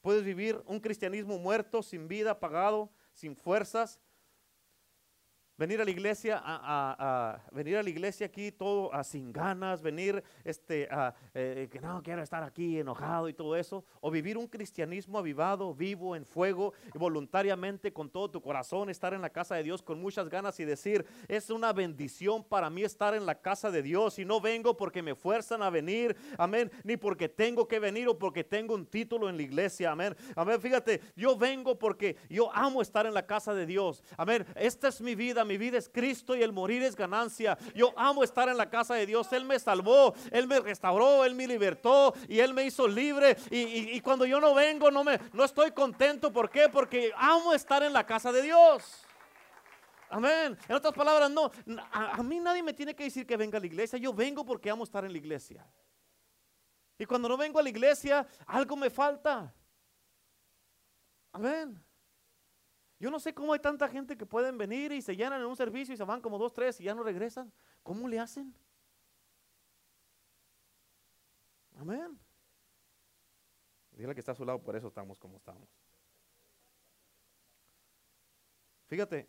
Puedes 0.00 0.24
vivir 0.24 0.62
un 0.66 0.80
cristianismo 0.80 1.38
muerto, 1.38 1.82
sin 1.82 2.08
vida, 2.08 2.32
apagado, 2.32 2.90
sin 3.12 3.36
fuerzas, 3.36 4.00
venir 5.56 5.80
a 5.80 5.84
la 5.84 5.90
iglesia, 5.90 6.40
a, 6.44 7.40
venir 7.52 7.76
a 7.76 7.82
la 7.82 7.90
iglesia 7.90 8.26
aquí 8.26 8.50
todo 8.50 8.90
sin 9.04 9.32
ganas, 9.32 9.82
venir 9.82 10.22
este, 10.44 10.88
eh, 11.34 11.68
que 11.70 11.80
no 11.80 12.02
quiero 12.02 12.22
estar 12.22 12.42
aquí 12.42 12.78
enojado 12.78 13.28
y 13.28 13.34
todo 13.34 13.56
eso, 13.56 13.84
o 14.00 14.10
vivir 14.10 14.36
un 14.36 14.48
cristianismo 14.48 15.18
avivado, 15.18 15.74
vivo, 15.74 16.16
en 16.16 16.24
fuego, 16.24 16.72
y 16.94 16.98
voluntariamente 16.98 17.92
con 17.92 18.10
todo 18.10 18.30
tu 18.30 18.40
corazón, 18.40 18.90
estar 18.90 19.14
en 19.14 19.22
la 19.22 19.30
casa 19.30 19.54
de 19.54 19.62
Dios 19.62 19.82
con 19.82 20.00
muchas 20.00 20.28
ganas 20.28 20.58
y 20.60 20.64
decir, 20.64 21.04
es 21.28 21.50
una 21.50 21.72
bendición 21.72 22.44
para 22.44 22.70
mí 22.70 22.82
estar 22.82 23.14
en 23.14 23.26
la 23.26 23.40
casa 23.40 23.70
de 23.70 23.82
Dios 23.82 24.18
y 24.18 24.24
no 24.24 24.40
vengo 24.40 24.76
porque 24.76 25.02
me 25.02 25.14
fuerzan 25.14 25.62
a 25.62 25.70
venir, 25.70 26.16
amén, 26.38 26.70
ni 26.82 26.96
porque 26.96 27.28
tengo 27.28 27.68
que 27.68 27.78
venir 27.78 28.08
o 28.08 28.18
porque 28.18 28.44
tengo 28.44 28.74
un 28.74 28.86
título 28.86 29.28
en 29.28 29.36
la 29.36 29.42
iglesia, 29.42 29.92
amén, 29.92 30.16
amén, 30.34 30.60
fíjate, 30.60 31.00
yo 31.14 31.36
vengo 31.36 31.78
porque 31.78 32.16
yo 32.28 32.52
amo 32.54 32.82
estar 32.82 33.06
en 33.06 33.14
la 33.14 33.26
casa 33.26 33.54
de 33.54 33.66
Dios, 33.66 34.02
amén, 34.16 34.44
esta 34.56 34.88
es 34.88 35.00
mi 35.00 35.14
vida, 35.14 35.43
mi 35.44 35.56
vida 35.56 35.78
es 35.78 35.88
Cristo 35.88 36.34
y 36.34 36.42
el 36.42 36.52
morir 36.52 36.82
es 36.82 36.96
ganancia. 36.96 37.56
Yo 37.74 37.92
amo 37.96 38.24
estar 38.24 38.48
en 38.48 38.56
la 38.56 38.68
casa 38.68 38.94
de 38.94 39.06
Dios. 39.06 39.32
Él 39.32 39.44
me 39.44 39.58
salvó, 39.58 40.14
Él 40.30 40.46
me 40.46 40.60
restauró, 40.60 41.24
Él 41.24 41.34
me 41.34 41.46
libertó 41.46 42.14
y 42.28 42.38
Él 42.38 42.54
me 42.54 42.64
hizo 42.64 42.86
libre. 42.86 43.36
Y, 43.50 44.00
cuando 44.00 44.26
yo 44.26 44.40
no 44.40 44.54
vengo, 44.54 44.90
no, 44.90 45.04
me, 45.04 45.18
no 45.32 45.44
estoy 45.44 45.72
contento. 45.72 46.32
¿Por 46.32 46.50
qué? 46.50 46.68
Porque 46.68 47.12
amo 47.16 47.52
estar 47.52 47.82
en 47.82 47.92
la 47.92 48.04
casa 48.06 48.32
de 48.32 48.42
Dios. 48.42 49.04
Amén. 50.10 50.56
En 50.68 50.76
otras 50.76 50.94
palabras, 50.94 51.30
no, 51.30 51.50
a, 51.90 52.16
a, 52.16 52.22
mí 52.22 52.38
nadie 52.38 52.62
me 52.62 52.72
tiene 52.72 52.94
que 52.94 53.04
decir 53.04 53.26
que 53.26 53.36
venga 53.36 53.58
a 53.58 53.60
la 53.60 53.66
iglesia. 53.66 53.98
Yo 53.98 54.12
vengo 54.12 54.44
porque 54.44 54.70
amo 54.70 54.84
estar 54.84 55.04
en 55.04 55.12
la 55.12 55.18
iglesia. 55.18 55.66
Y 56.98 57.06
cuando 57.06 57.28
no 57.28 57.36
vengo 57.36 57.58
a 57.58 57.62
la 57.62 57.68
iglesia, 57.68 58.26
algo 58.46 58.76
me 58.76 58.90
falta. 58.90 59.52
Amén. 61.32 61.84
Yo 62.98 63.10
no 63.10 63.18
sé 63.18 63.34
cómo 63.34 63.52
hay 63.52 63.60
tanta 63.60 63.88
gente 63.88 64.16
que 64.16 64.24
pueden 64.24 64.56
venir 64.56 64.92
y 64.92 65.02
se 65.02 65.16
llenan 65.16 65.40
en 65.40 65.46
un 65.46 65.56
servicio 65.56 65.94
y 65.94 65.96
se 65.96 66.04
van 66.04 66.20
como 66.20 66.38
dos, 66.38 66.52
tres 66.52 66.80
y 66.80 66.84
ya 66.84 66.94
no 66.94 67.02
regresan. 67.02 67.52
¿Cómo 67.82 68.08
le 68.08 68.18
hacen? 68.18 68.54
Amén. 71.76 72.18
Dile 73.92 74.14
que 74.14 74.20
está 74.20 74.32
a 74.32 74.34
su 74.34 74.44
lado, 74.44 74.62
por 74.62 74.76
eso 74.76 74.88
estamos 74.88 75.18
como 75.18 75.36
estamos. 75.36 75.68
Fíjate, 78.86 79.28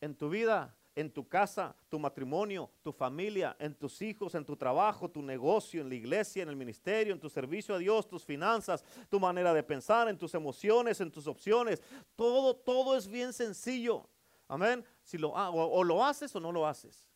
en 0.00 0.14
tu 0.16 0.28
vida 0.28 0.76
en 0.96 1.12
tu 1.12 1.28
casa, 1.28 1.74
tu 1.88 1.98
matrimonio, 1.98 2.70
tu 2.82 2.92
familia, 2.92 3.56
en 3.58 3.74
tus 3.74 4.00
hijos, 4.02 4.34
en 4.34 4.44
tu 4.44 4.56
trabajo, 4.56 5.10
tu 5.10 5.22
negocio, 5.22 5.80
en 5.80 5.88
la 5.88 5.94
iglesia, 5.94 6.42
en 6.42 6.48
el 6.48 6.56
ministerio, 6.56 7.12
en 7.12 7.20
tu 7.20 7.28
servicio 7.28 7.74
a 7.74 7.78
Dios, 7.78 8.06
tus 8.06 8.24
finanzas, 8.24 8.84
tu 9.08 9.18
manera 9.18 9.52
de 9.52 9.62
pensar, 9.62 10.08
en 10.08 10.16
tus 10.16 10.34
emociones, 10.34 11.00
en 11.00 11.10
tus 11.10 11.26
opciones. 11.26 11.82
Todo, 12.14 12.54
todo 12.54 12.96
es 12.96 13.08
bien 13.08 13.32
sencillo. 13.32 14.08
Amén. 14.46 14.84
Si 15.02 15.18
lo, 15.18 15.30
o, 15.30 15.78
o 15.78 15.84
lo 15.84 16.04
haces 16.04 16.34
o 16.36 16.40
no 16.40 16.52
lo 16.52 16.66
haces. 16.66 17.08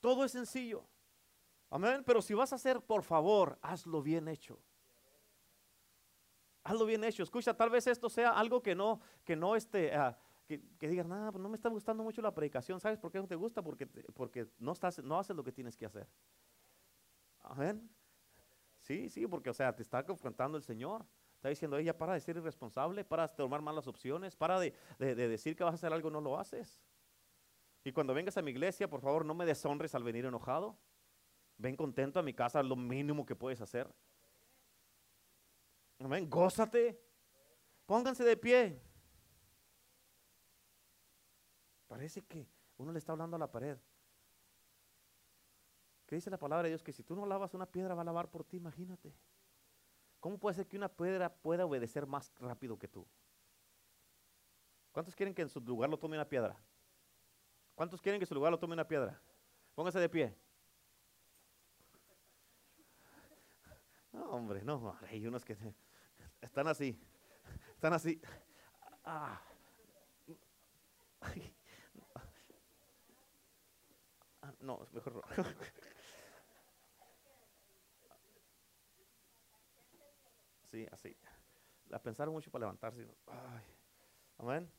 Todo 0.00 0.24
es 0.24 0.32
sencillo. 0.32 0.84
Amén. 1.70 2.02
Pero 2.04 2.22
si 2.22 2.34
vas 2.34 2.52
a 2.52 2.56
hacer, 2.56 2.80
por 2.80 3.02
favor, 3.02 3.58
hazlo 3.62 4.02
bien 4.02 4.28
hecho. 4.28 4.58
Hazlo 6.62 6.86
bien 6.86 7.02
hecho. 7.04 7.22
Escucha, 7.22 7.54
tal 7.54 7.70
vez 7.70 7.86
esto 7.86 8.08
sea 8.08 8.30
algo 8.30 8.62
que 8.62 8.74
no, 8.74 9.00
que 9.24 9.34
no 9.34 9.56
esté, 9.56 9.94
ah, 9.94 10.16
que, 10.50 10.60
que, 10.80 10.88
digas, 10.88 11.06
nada, 11.06 11.30
pues 11.30 11.40
no 11.40 11.48
me 11.48 11.54
está 11.54 11.68
gustando 11.68 12.02
mucho 12.02 12.20
la 12.20 12.34
predicación. 12.34 12.80
¿Sabes 12.80 12.98
por 12.98 13.12
qué 13.12 13.18
no 13.18 13.28
te 13.28 13.36
gusta? 13.36 13.62
Porque, 13.62 13.86
porque 13.86 14.48
no, 14.58 14.72
estás, 14.72 15.00
no 15.00 15.16
haces 15.16 15.36
lo 15.36 15.44
que 15.44 15.52
tienes 15.52 15.76
que 15.76 15.86
hacer. 15.86 16.08
Amén. 17.42 17.88
Sí, 18.80 19.08
sí, 19.10 19.28
porque, 19.28 19.50
o 19.50 19.54
sea, 19.54 19.72
te 19.76 19.84
está 19.84 20.04
confrontando 20.04 20.58
el 20.58 20.64
Señor. 20.64 21.06
Está 21.36 21.50
diciendo, 21.50 21.78
ella 21.78 21.96
para 21.96 22.14
de 22.14 22.20
ser 22.20 22.36
irresponsable, 22.36 23.04
para 23.04 23.28
de 23.28 23.34
tomar 23.36 23.62
malas 23.62 23.86
opciones, 23.86 24.34
para 24.34 24.58
de, 24.58 24.74
de, 24.98 25.14
de 25.14 25.28
decir 25.28 25.54
que 25.54 25.62
vas 25.62 25.72
a 25.72 25.76
hacer 25.76 25.92
algo 25.92 26.10
no 26.10 26.20
lo 26.20 26.36
haces. 26.36 26.82
Y 27.84 27.92
cuando 27.92 28.12
vengas 28.12 28.36
a 28.36 28.42
mi 28.42 28.50
iglesia, 28.50 28.90
por 28.90 29.00
favor, 29.00 29.24
no 29.24 29.34
me 29.34 29.46
deshonres 29.46 29.94
al 29.94 30.02
venir 30.02 30.24
enojado. 30.24 30.76
Ven 31.58 31.76
contento 31.76 32.18
a 32.18 32.24
mi 32.24 32.34
casa, 32.34 32.60
lo 32.60 32.74
mínimo 32.74 33.24
que 33.24 33.36
puedes 33.36 33.60
hacer. 33.60 33.88
Amén, 36.00 36.28
gózate. 36.28 37.00
Pónganse 37.86 38.24
de 38.24 38.36
pie. 38.36 38.89
Parece 41.90 42.22
que 42.22 42.46
uno 42.76 42.92
le 42.92 43.00
está 43.00 43.10
hablando 43.10 43.34
a 43.34 43.38
la 43.40 43.50
pared. 43.50 43.76
¿Qué 46.06 46.14
dice 46.14 46.30
la 46.30 46.38
palabra 46.38 46.62
de 46.62 46.68
Dios? 46.68 46.84
Que 46.84 46.92
si 46.92 47.02
tú 47.02 47.16
no 47.16 47.26
lavas 47.26 47.52
una 47.52 47.66
piedra 47.66 47.96
va 47.96 48.02
a 48.02 48.04
lavar 48.04 48.30
por 48.30 48.44
ti, 48.44 48.58
imagínate. 48.58 49.12
¿Cómo 50.20 50.38
puede 50.38 50.54
ser 50.54 50.68
que 50.68 50.76
una 50.76 50.88
piedra 50.88 51.34
pueda 51.34 51.66
obedecer 51.66 52.06
más 52.06 52.32
rápido 52.38 52.78
que 52.78 52.86
tú? 52.86 53.04
¿Cuántos 54.92 55.16
quieren 55.16 55.34
que 55.34 55.42
en 55.42 55.48
su 55.48 55.60
lugar 55.60 55.90
lo 55.90 55.98
tome 55.98 56.16
una 56.16 56.28
piedra? 56.28 56.56
¿Cuántos 57.74 58.00
quieren 58.00 58.20
que 58.20 58.24
en 58.24 58.28
su 58.28 58.36
lugar 58.36 58.52
lo 58.52 58.58
tome 58.60 58.74
una 58.74 58.86
piedra? 58.86 59.20
Póngase 59.74 59.98
de 59.98 60.08
pie. 60.08 60.38
No, 64.12 64.30
hombre, 64.30 64.62
no, 64.62 64.96
hay 65.08 65.26
unos 65.26 65.44
que 65.44 65.56
están 66.40 66.68
así, 66.68 66.96
están 67.74 67.94
así. 67.94 68.22
Ah. 69.04 69.42
No, 74.60 74.86
mejor 74.92 75.14
no. 75.14 75.22
Sí, 80.70 80.86
así. 80.92 81.16
La 81.88 82.00
pensaron 82.00 82.32
mucho 82.32 82.50
para 82.50 82.62
levantarse. 82.62 83.06
Ay. 83.26 83.64
Amén. 84.38 84.70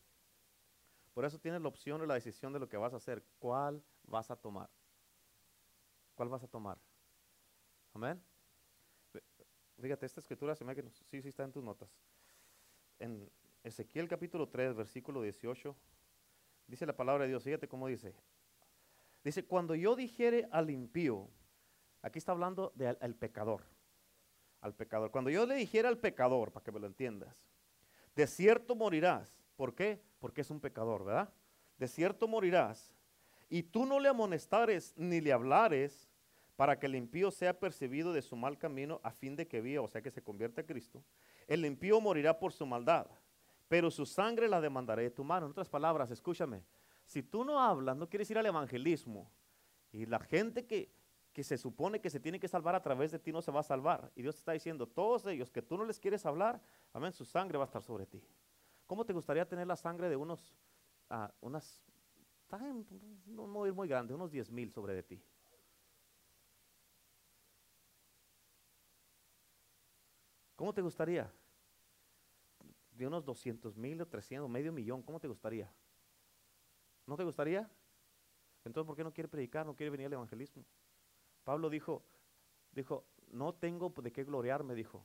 Por 1.14 1.26
eso 1.26 1.38
tienes 1.38 1.62
la 1.62 1.68
opción 1.68 2.00
o 2.02 2.06
la 2.06 2.14
decisión 2.14 2.54
de 2.54 2.60
lo 2.60 2.70
que 2.70 2.78
vas 2.78 2.94
a 2.94 2.98
hacer. 2.98 3.24
¿Cuál 3.40 3.84
vas 4.04 4.32
a 4.32 4.36
tomar? 4.36 4.70
¿Cuál 6.16 6.30
vas 6.30 6.44
a 6.44 6.48
tomar? 6.48 6.80
Amén. 7.94 8.24
Fíjate, 9.82 10.06
esta 10.06 10.22
escritura 10.22 10.56
se 10.56 10.64
me 10.64 10.76
que 10.76 10.90
sí, 10.90 11.22
sí 11.22 11.30
está 11.30 11.44
en 11.44 11.52
tus 11.52 11.64
notas. 11.64 11.90
En 13.00 13.30
Ezequiel 13.64 14.08
capítulo 14.08 14.48
3, 14.48 14.76
versículo 14.76 15.22
18, 15.22 15.76
dice 16.68 16.86
la 16.86 16.96
palabra 16.96 17.24
de 17.24 17.30
Dios, 17.30 17.44
fíjate 17.44 17.68
cómo 17.68 17.88
dice. 17.88 18.16
Dice, 19.24 19.46
cuando 19.46 19.76
yo 19.76 19.96
dijere 19.96 20.48
al 20.52 20.70
impío, 20.70 21.30
aquí 22.02 22.20
está 22.20 22.32
hablando 22.32 22.72
del 22.76 23.16
pecador 23.16 23.64
al 24.62 24.76
pecador. 24.76 25.12
Cuando 25.12 25.30
yo 25.30 25.46
le 25.46 25.56
dijera 25.56 25.90
al 25.90 25.98
pecador, 25.98 26.52
para 26.52 26.64
que 26.64 26.72
me 26.72 26.80
lo 26.80 26.88
entiendas, 26.88 27.36
de 28.16 28.28
cierto 28.28 28.76
morirás. 28.76 29.28
¿Por 29.56 29.76
qué? 29.76 30.02
Porque 30.20 30.42
es 30.42 30.50
un 30.50 30.60
pecador, 30.60 31.04
¿verdad? 31.04 31.34
De 31.78 31.88
cierto 31.88 32.28
morirás. 32.28 32.94
Y 33.50 33.64
tú 33.64 33.86
no 33.86 34.00
le 34.00 34.08
amonestares 34.08 34.94
ni 34.96 35.20
le 35.20 35.34
hablares 35.34 36.10
para 36.56 36.80
que 36.80 36.86
el 36.86 36.96
impío 36.96 37.32
sea 37.32 37.60
percibido 37.60 38.14
de 38.14 38.22
su 38.22 38.36
mal 38.36 38.58
camino 38.58 39.02
a 39.04 39.12
fin 39.12 39.36
de 39.36 39.48
que 39.48 39.62
viva, 39.62 39.82
o 39.82 39.88
sea 39.88 40.02
que 40.02 40.12
se 40.12 40.22
convierta 40.22 40.62
a 40.62 40.66
Cristo. 40.66 41.04
El 41.48 41.66
impío 41.66 42.00
morirá 42.00 42.38
por 42.38 42.54
su 42.54 42.66
maldad, 42.66 43.08
pero 43.68 43.90
su 43.90 44.06
sangre 44.06 44.48
la 44.48 44.62
demandaré 44.62 45.04
de 45.04 45.12
tu 45.12 45.24
mano. 45.24 45.48
En 45.48 45.52
otras 45.52 45.70
palabras, 45.70 46.12
escúchame, 46.12 46.64
si 47.12 47.24
tú 47.24 47.44
no 47.44 47.60
hablas, 47.60 47.98
no 47.98 48.08
quieres 48.08 48.32
ir 48.32 48.38
al 48.38 48.46
evangelismo, 48.46 49.30
y 49.92 50.06
la 50.06 50.18
gente 50.22 50.66
que, 50.66 50.96
que 51.34 51.44
se 51.44 51.58
supone 51.58 52.00
que 52.00 52.10
se 52.10 52.22
tiene 52.22 52.40
que 52.40 52.48
salvar 52.48 52.74
a 52.74 52.82
través 52.82 53.12
de 53.12 53.20
ti 53.20 53.34
no 53.34 53.42
se 53.42 53.52
va 53.52 53.60
a 53.60 53.64
salvar. 53.64 54.10
Y 54.16 54.22
Dios 54.22 54.36
te 54.36 54.40
está 54.40 54.54
diciendo, 54.54 54.88
todos 54.88 55.26
ellos 55.26 55.52
que 55.52 55.62
tú 55.62 55.78
no 55.78 55.84
les 55.84 56.00
quieres 56.00 56.26
hablar, 56.26 56.62
amén, 56.94 57.12
su 57.12 57.26
sangre 57.26 57.58
va 57.58 57.66
a 57.66 57.68
estar 57.68 57.84
sobre 57.84 58.06
ti. 58.06 58.24
¿Cómo 58.88 59.06
te 59.06 59.12
gustaría 59.12 59.46
tener 59.46 59.68
la 59.68 59.76
sangre 59.76 60.08
de 60.08 60.16
unos, 60.16 60.56
uh, 61.10 61.28
unas, 61.42 61.84
no 63.26 63.46
muy, 63.46 63.74
muy 63.74 63.90
grande, 63.90 64.14
unos 64.14 64.32
10 64.32 64.50
mil 64.50 64.72
sobre 64.72 64.94
de 64.94 65.04
ti? 65.04 65.22
¿Cómo 70.56 70.74
te 70.74 70.82
gustaría? 70.82 71.30
De 72.92 73.06
unos 73.06 73.26
200 73.26 73.76
mil 73.76 74.02
o 74.02 74.08
300, 74.08 74.50
medio 74.50 74.72
millón, 74.72 75.02
¿cómo 75.04 75.20
te 75.20 75.28
gustaría? 75.28 75.70
¿No 77.12 77.18
te 77.18 77.26
gustaría? 77.26 77.70
Entonces, 78.64 78.88
¿por 78.88 78.96
qué 78.96 79.04
no 79.04 79.12
quiere 79.12 79.28
predicar? 79.28 79.66
¿No 79.66 79.76
quiere 79.76 79.90
venir 79.90 80.08
al 80.08 80.14
evangelismo? 80.14 80.64
Pablo 81.44 81.70
dijo, 81.70 82.06
dijo, 82.72 83.04
no 83.34 83.54
tengo 83.54 83.90
de 83.90 84.14
qué 84.14 84.24
gloriarme, 84.24 84.76
dijo, 84.76 85.04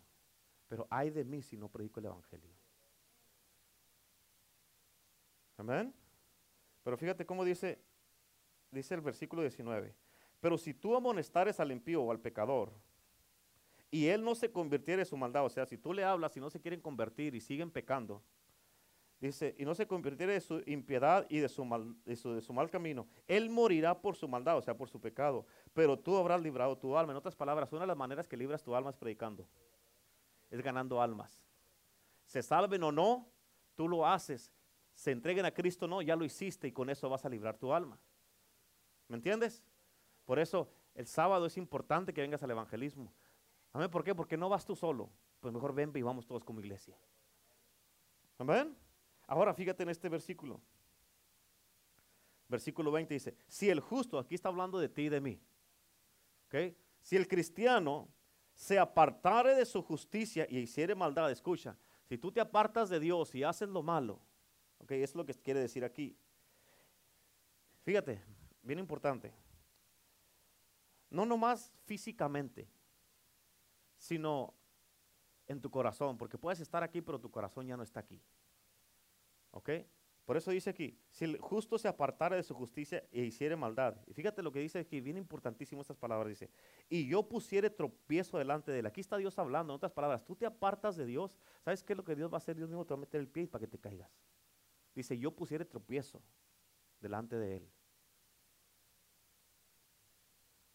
pero 0.68 0.86
hay 0.88 1.10
de 1.10 1.24
mí 1.24 1.42
si 1.42 1.56
no 1.56 1.68
predico 1.68 1.98
el 1.98 2.06
Evangelio. 2.06 2.48
Amén. 5.56 5.92
Pero 6.84 6.96
fíjate 6.96 7.26
cómo 7.26 7.44
dice, 7.44 7.82
dice 8.70 8.94
el 8.94 9.00
versículo 9.00 9.42
19. 9.42 9.92
Pero 10.38 10.56
si 10.58 10.74
tú 10.74 10.94
amonestares 10.94 11.58
al 11.58 11.72
impío 11.72 12.04
o 12.04 12.12
al 12.12 12.20
pecador, 12.20 12.70
y 13.90 14.06
él 14.06 14.22
no 14.22 14.36
se 14.36 14.52
convirtiere 14.52 15.02
en 15.02 15.06
su 15.06 15.16
maldad, 15.16 15.44
o 15.44 15.50
sea, 15.50 15.66
si 15.66 15.76
tú 15.76 15.92
le 15.92 16.04
hablas 16.04 16.36
y 16.36 16.40
no 16.40 16.50
se 16.50 16.60
quieren 16.60 16.80
convertir 16.80 17.34
y 17.34 17.40
siguen 17.40 17.72
pecando, 17.72 18.22
Dice, 19.20 19.54
y 19.58 19.64
no 19.64 19.74
se 19.74 19.86
convirtiera 19.86 20.32
de 20.32 20.40
su 20.40 20.62
impiedad 20.66 21.26
y 21.30 21.38
de 21.38 21.48
su, 21.48 21.64
mal, 21.64 21.96
de 22.04 22.16
su 22.16 22.52
mal 22.52 22.68
camino. 22.70 23.06
Él 23.26 23.48
morirá 23.48 23.98
por 23.98 24.14
su 24.14 24.28
maldad, 24.28 24.58
o 24.58 24.62
sea, 24.62 24.76
por 24.76 24.90
su 24.90 25.00
pecado. 25.00 25.46
Pero 25.72 25.98
tú 25.98 26.16
habrás 26.16 26.42
librado 26.42 26.76
tu 26.76 26.96
alma. 26.96 27.12
En 27.12 27.16
otras 27.16 27.34
palabras, 27.34 27.72
una 27.72 27.82
de 27.82 27.86
las 27.86 27.96
maneras 27.96 28.28
que 28.28 28.36
libras 28.36 28.62
tu 28.62 28.74
alma 28.74 28.90
es 28.90 28.96
predicando. 28.96 29.48
Es 30.50 30.60
ganando 30.60 31.00
almas. 31.00 31.40
Se 32.26 32.42
salven 32.42 32.82
o 32.82 32.92
no, 32.92 33.26
tú 33.74 33.88
lo 33.88 34.06
haces. 34.06 34.52
Se 34.94 35.12
entreguen 35.12 35.46
a 35.46 35.50
Cristo 35.50 35.86
o 35.86 35.88
no, 35.88 36.02
ya 36.02 36.14
lo 36.14 36.24
hiciste 36.24 36.68
y 36.68 36.72
con 36.72 36.90
eso 36.90 37.08
vas 37.08 37.24
a 37.24 37.28
librar 37.28 37.56
tu 37.56 37.72
alma. 37.72 37.98
¿Me 39.08 39.16
entiendes? 39.16 39.62
Por 40.26 40.38
eso 40.38 40.68
el 40.94 41.06
sábado 41.06 41.46
es 41.46 41.56
importante 41.56 42.12
que 42.12 42.20
vengas 42.20 42.42
al 42.42 42.50
evangelismo. 42.50 43.12
Amén. 43.72 43.90
¿Por 43.90 44.04
qué? 44.04 44.14
Porque 44.14 44.36
no 44.36 44.48
vas 44.48 44.64
tú 44.64 44.76
solo. 44.76 45.10
Pues 45.40 45.54
mejor 45.54 45.74
ven 45.74 45.92
y 45.94 46.02
vamos 46.02 46.26
todos 46.26 46.44
como 46.44 46.60
iglesia. 46.60 46.96
Amén. 48.38 48.76
Ahora 49.26 49.52
fíjate 49.54 49.82
en 49.82 49.88
este 49.88 50.08
versículo. 50.08 50.60
Versículo 52.48 52.92
20 52.92 53.12
dice, 53.12 53.36
si 53.48 53.68
el 53.68 53.80
justo, 53.80 54.18
aquí 54.18 54.36
está 54.36 54.48
hablando 54.48 54.78
de 54.78 54.88
ti 54.88 55.02
y 55.02 55.08
de 55.08 55.20
mí, 55.20 55.40
¿okay? 56.46 56.76
si 57.02 57.16
el 57.16 57.26
cristiano 57.26 58.08
se 58.54 58.78
apartare 58.78 59.54
de 59.56 59.66
su 59.66 59.82
justicia 59.82 60.46
y 60.48 60.58
hiciere 60.58 60.94
maldad, 60.94 61.30
escucha, 61.30 61.76
si 62.04 62.16
tú 62.18 62.30
te 62.30 62.40
apartas 62.40 62.88
de 62.88 63.00
Dios 63.00 63.34
y 63.34 63.42
haces 63.42 63.68
lo 63.68 63.82
malo, 63.82 64.20
¿okay? 64.78 65.02
es 65.02 65.16
lo 65.16 65.26
que 65.26 65.34
quiere 65.34 65.58
decir 65.58 65.84
aquí. 65.84 66.16
Fíjate, 67.82 68.22
bien 68.62 68.78
importante, 68.78 69.34
no 71.10 71.26
nomás 71.26 71.72
físicamente, 71.84 72.68
sino 73.96 74.54
en 75.48 75.60
tu 75.60 75.70
corazón, 75.70 76.16
porque 76.16 76.38
puedes 76.38 76.60
estar 76.60 76.82
aquí, 76.82 77.00
pero 77.00 77.20
tu 77.20 77.30
corazón 77.30 77.66
ya 77.66 77.76
no 77.76 77.82
está 77.82 78.00
aquí. 78.00 78.22
¿Ok? 79.56 79.70
Por 80.26 80.36
eso 80.36 80.50
dice 80.50 80.68
aquí, 80.70 81.00
si 81.10 81.24
el 81.24 81.38
justo 81.38 81.78
se 81.78 81.88
apartara 81.88 82.36
de 82.36 82.42
su 82.42 82.52
justicia 82.52 83.02
e 83.10 83.22
hiciere 83.22 83.56
maldad. 83.56 83.96
Y 84.06 84.12
fíjate 84.12 84.42
lo 84.42 84.52
que 84.52 84.58
dice 84.60 84.80
aquí, 84.80 85.00
bien 85.00 85.16
importantísimo 85.16 85.80
estas 85.80 85.96
palabras, 85.96 86.28
dice, 86.28 86.50
y 86.90 87.06
yo 87.06 87.26
pusiere 87.26 87.70
tropiezo 87.70 88.36
delante 88.36 88.70
de 88.70 88.80
él. 88.80 88.86
Aquí 88.86 89.00
está 89.00 89.16
Dios 89.16 89.38
hablando, 89.38 89.72
en 89.72 89.76
otras 89.76 89.92
palabras, 89.92 90.26
tú 90.26 90.36
te 90.36 90.44
apartas 90.44 90.96
de 90.96 91.06
Dios, 91.06 91.38
¿sabes 91.64 91.82
qué 91.82 91.94
es 91.94 91.96
lo 91.96 92.04
que 92.04 92.14
Dios 92.14 92.30
va 92.30 92.34
a 92.34 92.38
hacer? 92.38 92.56
Dios 92.56 92.68
mismo 92.68 92.84
te 92.84 92.92
va 92.92 92.98
a 92.98 93.00
meter 93.00 93.18
el 93.18 93.28
pie 93.28 93.46
para 93.46 93.60
que 93.60 93.68
te 93.68 93.78
caigas. 93.78 94.10
Dice, 94.94 95.16
yo 95.16 95.30
pusiere 95.30 95.64
tropiezo 95.64 96.20
delante 97.00 97.36
de 97.36 97.56
él. 97.56 97.70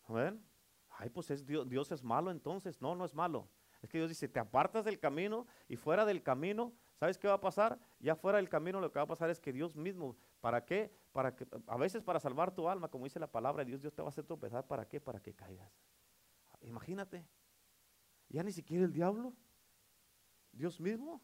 ¿Ven? 0.07 0.43
Ay, 0.89 1.09
pues 1.09 1.29
es 1.29 1.45
Dios, 1.45 1.69
Dios 1.69 1.91
es 1.91 2.03
malo 2.03 2.31
entonces. 2.31 2.81
No, 2.81 2.95
no 2.95 3.05
es 3.05 3.13
malo. 3.13 3.47
Es 3.81 3.89
que 3.89 3.97
Dios 3.97 4.09
dice, 4.09 4.27
te 4.27 4.39
apartas 4.39 4.85
del 4.85 4.99
camino 4.99 5.45
y 5.67 5.75
fuera 5.75 6.05
del 6.05 6.23
camino 6.23 6.73
¿Sabes 7.01 7.17
qué 7.17 7.27
va 7.27 7.33
a 7.33 7.41
pasar? 7.41 7.79
Ya 7.99 8.15
fuera 8.15 8.37
del 8.37 8.47
camino 8.47 8.79
lo 8.79 8.91
que 8.91 8.99
va 8.99 9.05
a 9.05 9.07
pasar 9.07 9.31
es 9.31 9.39
que 9.39 9.51
Dios 9.51 9.75
mismo, 9.75 10.15
¿para 10.39 10.63
qué? 10.63 10.91
Para 11.11 11.35
que, 11.35 11.47
a 11.65 11.75
veces 11.75 12.03
para 12.03 12.19
salvar 12.19 12.53
tu 12.53 12.69
alma, 12.69 12.89
como 12.89 13.05
dice 13.05 13.19
la 13.19 13.25
palabra 13.25 13.63
de 13.63 13.69
Dios, 13.69 13.81
Dios 13.81 13.95
te 13.95 14.03
va 14.03 14.09
a 14.09 14.11
hacer 14.11 14.23
tropezar, 14.23 14.67
¿para 14.67 14.87
qué? 14.87 15.01
Para 15.01 15.19
que 15.19 15.33
caigas. 15.33 15.73
Imagínate, 16.61 17.25
ya 18.29 18.43
ni 18.43 18.51
siquiera 18.51 18.85
el 18.85 18.93
diablo, 18.93 19.33
Dios 20.51 20.79
mismo. 20.79 21.23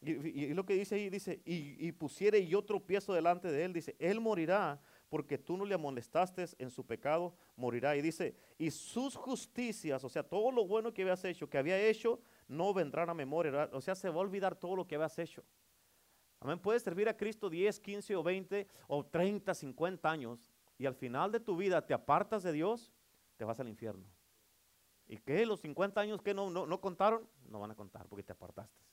Y, 0.00 0.54
lo 0.54 0.64
que 0.64 0.72
dice 0.72 0.94
ahí, 0.94 1.10
dice, 1.10 1.42
y, 1.44 1.86
y 1.86 1.92
pusiere 1.92 2.46
yo 2.46 2.64
tropiezo 2.64 3.12
delante 3.12 3.52
de 3.52 3.66
él, 3.66 3.74
dice, 3.74 3.94
él 3.98 4.18
morirá 4.18 4.80
porque 5.10 5.36
tú 5.36 5.58
no 5.58 5.66
le 5.66 5.74
amonestaste 5.74 6.46
en 6.56 6.70
su 6.70 6.86
pecado, 6.86 7.36
morirá. 7.54 7.94
Y 7.96 8.00
dice, 8.00 8.34
y 8.56 8.70
sus 8.70 9.14
justicias, 9.14 10.02
o 10.04 10.08
sea, 10.08 10.22
todo 10.22 10.50
lo 10.50 10.66
bueno 10.66 10.94
que 10.94 11.02
habías 11.02 11.22
hecho, 11.26 11.50
que 11.50 11.58
había 11.58 11.78
hecho, 11.78 12.18
no 12.52 12.74
vendrán 12.74 13.08
a 13.10 13.14
memoria. 13.14 13.68
O 13.72 13.80
sea, 13.80 13.94
se 13.94 14.08
va 14.08 14.16
a 14.16 14.18
olvidar 14.18 14.54
todo 14.54 14.76
lo 14.76 14.86
que 14.86 14.94
habías 14.94 15.18
hecho. 15.18 15.42
Amén. 16.40 16.58
Puedes 16.58 16.82
servir 16.82 17.08
a 17.08 17.16
Cristo 17.16 17.48
10, 17.48 17.80
15 17.80 18.16
o 18.16 18.22
20 18.22 18.68
o 18.88 19.04
30, 19.04 19.54
50 19.54 20.10
años 20.10 20.50
y 20.78 20.86
al 20.86 20.94
final 20.94 21.32
de 21.32 21.40
tu 21.40 21.56
vida 21.56 21.84
te 21.86 21.94
apartas 21.94 22.42
de 22.42 22.52
Dios, 22.52 22.92
te 23.36 23.44
vas 23.44 23.58
al 23.60 23.68
infierno. 23.68 24.04
¿Y 25.06 25.18
qué? 25.18 25.46
¿Los 25.46 25.60
50 25.60 26.00
años 26.00 26.22
que 26.22 26.34
no, 26.34 26.50
no, 26.50 26.80
contaron? 26.80 27.28
No 27.48 27.60
van 27.60 27.70
a 27.70 27.74
contar 27.74 28.06
porque 28.08 28.22
te 28.22 28.32
apartaste. 28.32 28.84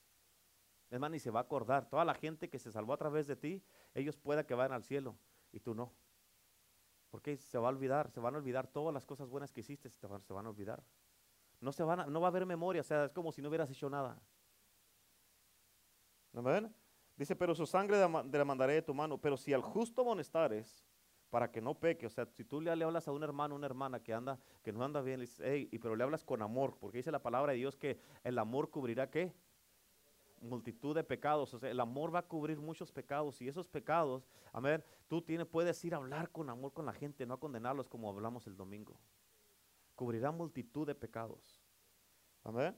Es 0.90 1.00
más, 1.00 1.12
ni 1.12 1.20
se 1.20 1.32
va 1.32 1.40
a 1.40 1.44
acordar. 1.44 1.88
Toda 1.88 2.06
la 2.06 2.14
gente 2.14 2.50
que 2.50 2.60
se 2.60 2.72
salvó 2.72 2.94
a 2.94 2.98
través 2.98 3.28
de 3.28 3.36
ti, 3.36 3.64
ellos 3.94 4.18
pueda 4.18 4.46
que 4.46 4.54
vayan 4.54 4.74
al 4.74 4.84
cielo 4.84 5.16
y 5.52 5.60
tú 5.60 5.76
no. 5.76 5.94
Porque 7.10 7.38
se 7.38 7.58
va 7.58 7.68
a 7.68 7.72
olvidar, 7.72 8.10
se 8.12 8.20
van 8.20 8.36
a 8.36 8.38
olvidar 8.38 8.68
todas 8.68 8.94
las 8.94 9.06
cosas 9.06 9.28
buenas 9.28 9.52
que 9.52 9.62
hiciste, 9.62 9.90
se 9.90 10.08
van 10.08 10.46
a 10.46 10.50
olvidar. 10.50 10.84
No, 11.62 11.72
se 11.72 11.84
van 11.84 12.12
no 12.12 12.22
va 12.22 12.28
a 12.28 12.30
haber 12.30 12.46
memoria, 12.46 12.82
o 12.82 12.84
sea, 12.84 13.06
es 13.06 13.12
como 13.12 13.32
si 13.32 13.42
no 13.42 13.50
hubieras 13.50 13.70
hecho 13.70 13.90
nada. 13.90 14.22
¿No? 16.32 16.44
Dice, 17.18 17.36
pero 17.36 17.54
su 17.54 17.66
sangre 17.66 17.98
de 17.98 18.38
la 18.38 18.46
mandaré 18.46 18.74
de 18.74 18.82
tu 18.82 18.94
mano. 18.94 19.18
Pero 19.18 19.36
si 19.36 19.52
al 19.52 19.62
justo 19.62 20.02
amonestares, 20.02 20.86
para 21.30 21.52
que 21.52 21.62
no 21.62 21.76
peque, 21.76 22.08
o 22.08 22.10
sea, 22.10 22.26
si 22.26 22.44
tú 22.44 22.62
le, 22.62 22.72
hablas 22.72 23.08
a 23.08 23.12
un 23.12 23.24
hermano, 23.24 23.56
una 23.56 23.66
hermana 23.66 24.02
que 24.02 24.14
anda, 24.14 24.40
que 24.64 24.72
no 24.72 24.84
anda 24.84 25.02
bien, 25.02 25.20
le 25.20 25.28
hey, 25.40 25.68
y 25.72 25.80
pero 25.80 25.96
le 25.96 26.04
hablas 26.04 26.24
con 26.24 26.42
amor, 26.42 26.78
porque 26.80 26.98
dice 26.98 27.12
la 27.12 27.22
palabra 27.22 27.52
de 27.52 27.58
Dios 27.60 27.76
que 27.76 28.00
el 28.24 28.38
amor 28.40 28.70
cubrirá 28.70 29.10
qué? 29.10 29.34
multitud 30.42 30.96
de 30.96 31.04
pecados, 31.04 31.54
o 31.54 31.60
sea, 31.60 31.70
el 31.70 31.80
amor 31.82 32.16
va 32.16 32.20
a 32.20 32.28
cubrir 32.28 32.60
muchos 32.60 32.94
pecados 32.94 33.42
y 33.42 33.50
esos 33.50 33.68
pecados, 33.68 34.30
a 34.54 34.60
ver, 34.62 34.86
tú 35.10 35.22
tienes, 35.22 35.46
puedes 35.46 35.84
ir 35.84 35.94
a 35.94 35.98
hablar 35.98 36.32
con 36.32 36.50
amor 36.50 36.72
con 36.72 36.86
la 36.86 36.94
gente, 36.94 37.26
no 37.26 37.34
a 37.34 37.40
condenarlos 37.40 37.90
como 37.90 38.10
hablamos 38.10 38.48
el 38.48 38.56
domingo. 38.56 38.98
Cubrirá 40.00 40.32
multitud 40.32 40.88
de 40.88 40.96
pecados. 40.96 41.62
Amén. 42.46 42.74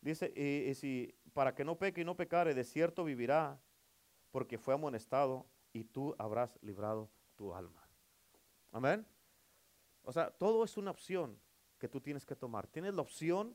Dice, 0.00 0.32
y, 0.34 0.72
si 0.72 1.14
para 1.34 1.54
que 1.54 1.66
no 1.66 1.76
peque 1.76 2.00
y 2.00 2.04
no 2.06 2.16
pecare, 2.16 2.54
de 2.54 2.64
cierto 2.64 3.04
vivirá, 3.04 3.60
porque 4.30 4.56
fue 4.56 4.72
amonestado 4.72 5.44
y 5.74 5.84
tú 5.84 6.16
habrás 6.18 6.58
librado 6.62 7.10
tu 7.34 7.54
alma. 7.54 7.86
Amén. 8.72 9.06
O 10.00 10.10
sea, 10.12 10.30
todo 10.30 10.64
es 10.64 10.78
una 10.78 10.92
opción 10.92 11.38
que 11.78 11.88
tú 11.88 12.00
tienes 12.00 12.24
que 12.24 12.34
tomar. 12.34 12.66
Tienes 12.66 12.94
la 12.94 13.02
opción 13.02 13.54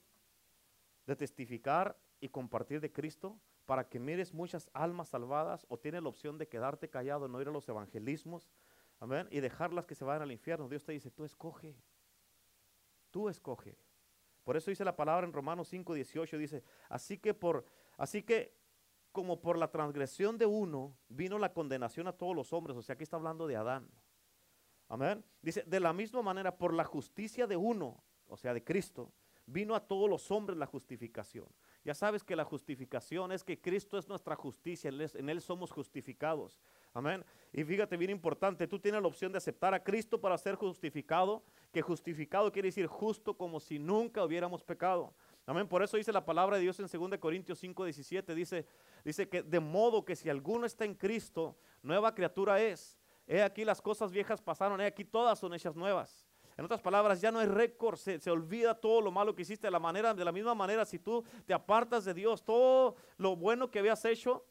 de 1.08 1.16
testificar 1.16 1.98
y 2.20 2.30
compartir 2.30 2.82
de 2.82 2.92
Cristo 2.92 3.42
para 3.66 3.90
que 3.90 4.00
mires 4.00 4.32
muchas 4.32 4.70
almas 4.74 5.10
salvadas 5.10 5.66
o 5.70 5.80
tienes 5.80 6.04
la 6.04 6.10
opción 6.10 6.38
de 6.38 6.48
quedarte 6.48 6.88
callado, 6.88 7.28
no 7.28 7.42
ir 7.42 7.48
a 7.48 7.52
los 7.52 7.68
evangelismos, 7.68 8.52
amén, 9.00 9.28
y 9.32 9.40
dejarlas 9.40 9.88
que 9.88 9.96
se 9.96 10.06
vayan 10.06 10.22
al 10.22 10.32
infierno. 10.32 10.70
Dios 10.70 10.84
te 10.84 10.92
dice, 10.92 11.10
tú 11.10 11.24
escoge, 11.24 11.76
tú 13.12 13.30
escoge. 13.30 13.78
Por 14.44 14.58
eso 14.58 14.72
dice 14.72 14.84
la 14.84 14.96
palabra 14.96 15.28
en 15.28 15.34
Romanos 15.34 15.68
5, 15.68 15.94
18, 15.94 16.38
dice, 16.38 16.64
así 16.90 17.18
que 17.18 17.34
por, 17.34 17.66
así 17.98 18.24
que 18.24 18.56
como 19.12 19.42
por 19.42 19.58
la 19.58 19.70
transgresión 19.70 20.38
de 20.38 20.46
uno 20.46 20.98
vino 21.10 21.38
la 21.38 21.54
condenación 21.54 22.08
a 22.08 22.14
todos 22.14 22.36
los 22.36 22.54
hombres. 22.54 22.78
O 22.78 22.82
sea, 22.82 22.94
aquí 22.94 23.04
está 23.04 23.18
hablando 23.18 23.46
de 23.46 23.56
Adán. 23.56 23.90
Amén. 24.88 25.24
Dice, 25.42 25.64
de 25.66 25.80
la 25.80 25.94
misma 25.94 26.22
manera, 26.22 26.58
por 26.58 26.74
la 26.74 26.84
justicia 26.84 27.48
de 27.48 27.56
uno, 27.56 28.04
o 28.28 28.38
sea, 28.38 28.54
de 28.54 28.64
Cristo, 28.64 29.14
vino 29.46 29.76
a 29.76 29.80
todos 29.80 30.10
los 30.10 30.32
hombres 30.32 30.58
la 30.58 30.66
justificación. 30.66 31.48
Ya 31.84 31.94
sabes 31.94 32.24
que 32.24 32.36
la 32.36 32.46
justificación 32.46 33.32
es 33.32 33.44
que 33.44 33.60
Cristo 33.60 33.98
es 33.98 34.08
nuestra 34.08 34.36
justicia, 34.36 34.90
en 34.90 35.30
Él 35.30 35.42
somos 35.42 35.72
justificados. 35.72 36.62
Amén. 36.94 37.26
Y 37.52 37.64
fíjate, 37.64 37.98
bien 37.98 38.12
importante, 38.12 38.68
tú 38.68 38.80
tienes 38.80 39.02
la 39.02 39.08
opción 39.08 39.32
de 39.32 39.38
aceptar 39.38 39.74
a 39.74 39.84
Cristo 39.84 40.20
para 40.20 40.38
ser 40.38 40.56
justificado, 40.56 41.44
que 41.72 41.82
justificado 41.82 42.52
quiere 42.52 42.68
decir 42.68 42.88
justo 42.88 43.36
como 43.36 43.60
si 43.60 43.80
nunca 43.80 44.24
hubiéramos 44.24 44.64
pecado. 44.64 45.14
Amén. 45.46 45.68
Por 45.68 45.82
eso 45.82 45.98
dice 45.98 46.12
la 46.12 46.24
palabra 46.24 46.58
de 46.58 46.64
Dios 46.64 46.80
en 46.80 46.88
2 46.88 47.18
Corintios 47.20 47.60
5, 47.60 47.86
17. 47.86 48.36
Dice, 48.36 48.66
dice 49.04 49.28
que 49.28 49.42
de 49.42 49.60
modo 49.60 50.06
que 50.06 50.16
si 50.16 50.30
alguno 50.30 50.66
está 50.66 50.86
en 50.86 50.96
Cristo, 50.96 51.58
nueva 51.82 52.14
criatura 52.14 52.62
es. 52.62 53.00
He 53.26 53.42
aquí 53.42 53.66
las 53.66 53.82
cosas 53.82 54.12
viejas 54.12 54.42
pasaron, 54.42 54.82
he 54.82 54.86
aquí 54.86 55.06
todas 55.06 55.40
son 55.40 55.54
hechas 55.54 55.76
nuevas. 55.76 56.28
En 56.58 56.66
otras 56.66 56.82
palabras, 56.82 57.22
ya 57.22 57.32
no 57.32 57.40
hay 57.40 57.48
récord, 57.48 57.96
se, 57.96 58.30
olvida 58.30 58.76
todo 58.76 59.02
lo 59.02 59.10
malo 59.10 59.34
que 59.34 59.42
hiciste. 59.42 59.68
De 59.68 59.72
la, 59.72 59.80
manera, 59.80 60.14
de 60.14 60.26
la 60.26 60.32
misma 60.32 60.54
manera, 60.54 60.86
si 60.86 61.00
tú 61.00 61.24
te 61.46 61.54
apartas 61.54 62.06
de 62.06 62.14
Dios, 62.14 62.44
todo 62.44 62.96
lo 63.18 63.36
bueno 63.36 63.72
que 63.72 63.80
habías 63.80 64.04
hecho, 64.06 64.46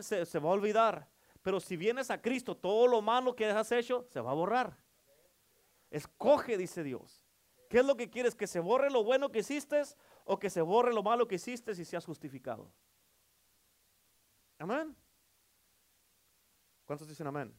se, 0.00 0.26
se 0.26 0.38
va 0.38 0.50
a 0.50 0.52
olvidar. 0.52 1.08
Pero 1.42 1.60
si 1.60 1.76
vienes 1.76 2.10
a 2.10 2.20
Cristo, 2.20 2.56
todo 2.56 2.86
lo 2.86 3.02
malo 3.02 3.34
que 3.34 3.46
has 3.46 3.72
hecho 3.72 4.06
se 4.10 4.20
va 4.20 4.30
a 4.30 4.34
borrar. 4.34 4.83
Escoge, 5.94 6.58
dice 6.58 6.82
Dios. 6.82 7.24
¿Qué 7.70 7.78
es 7.78 7.86
lo 7.86 7.96
que 7.96 8.10
quieres? 8.10 8.34
¿Que 8.34 8.48
se 8.48 8.58
borre 8.58 8.90
lo 8.90 9.04
bueno 9.04 9.30
que 9.30 9.38
hiciste 9.38 9.80
o 10.24 10.40
que 10.40 10.50
se 10.50 10.60
borre 10.60 10.92
lo 10.92 11.04
malo 11.04 11.28
que 11.28 11.36
hiciste 11.36 11.70
y 11.70 11.84
seas 11.84 12.04
justificado? 12.04 12.68
Amén. 14.58 14.96
¿Cuántos 16.84 17.06
dicen 17.06 17.28
amén? 17.28 17.54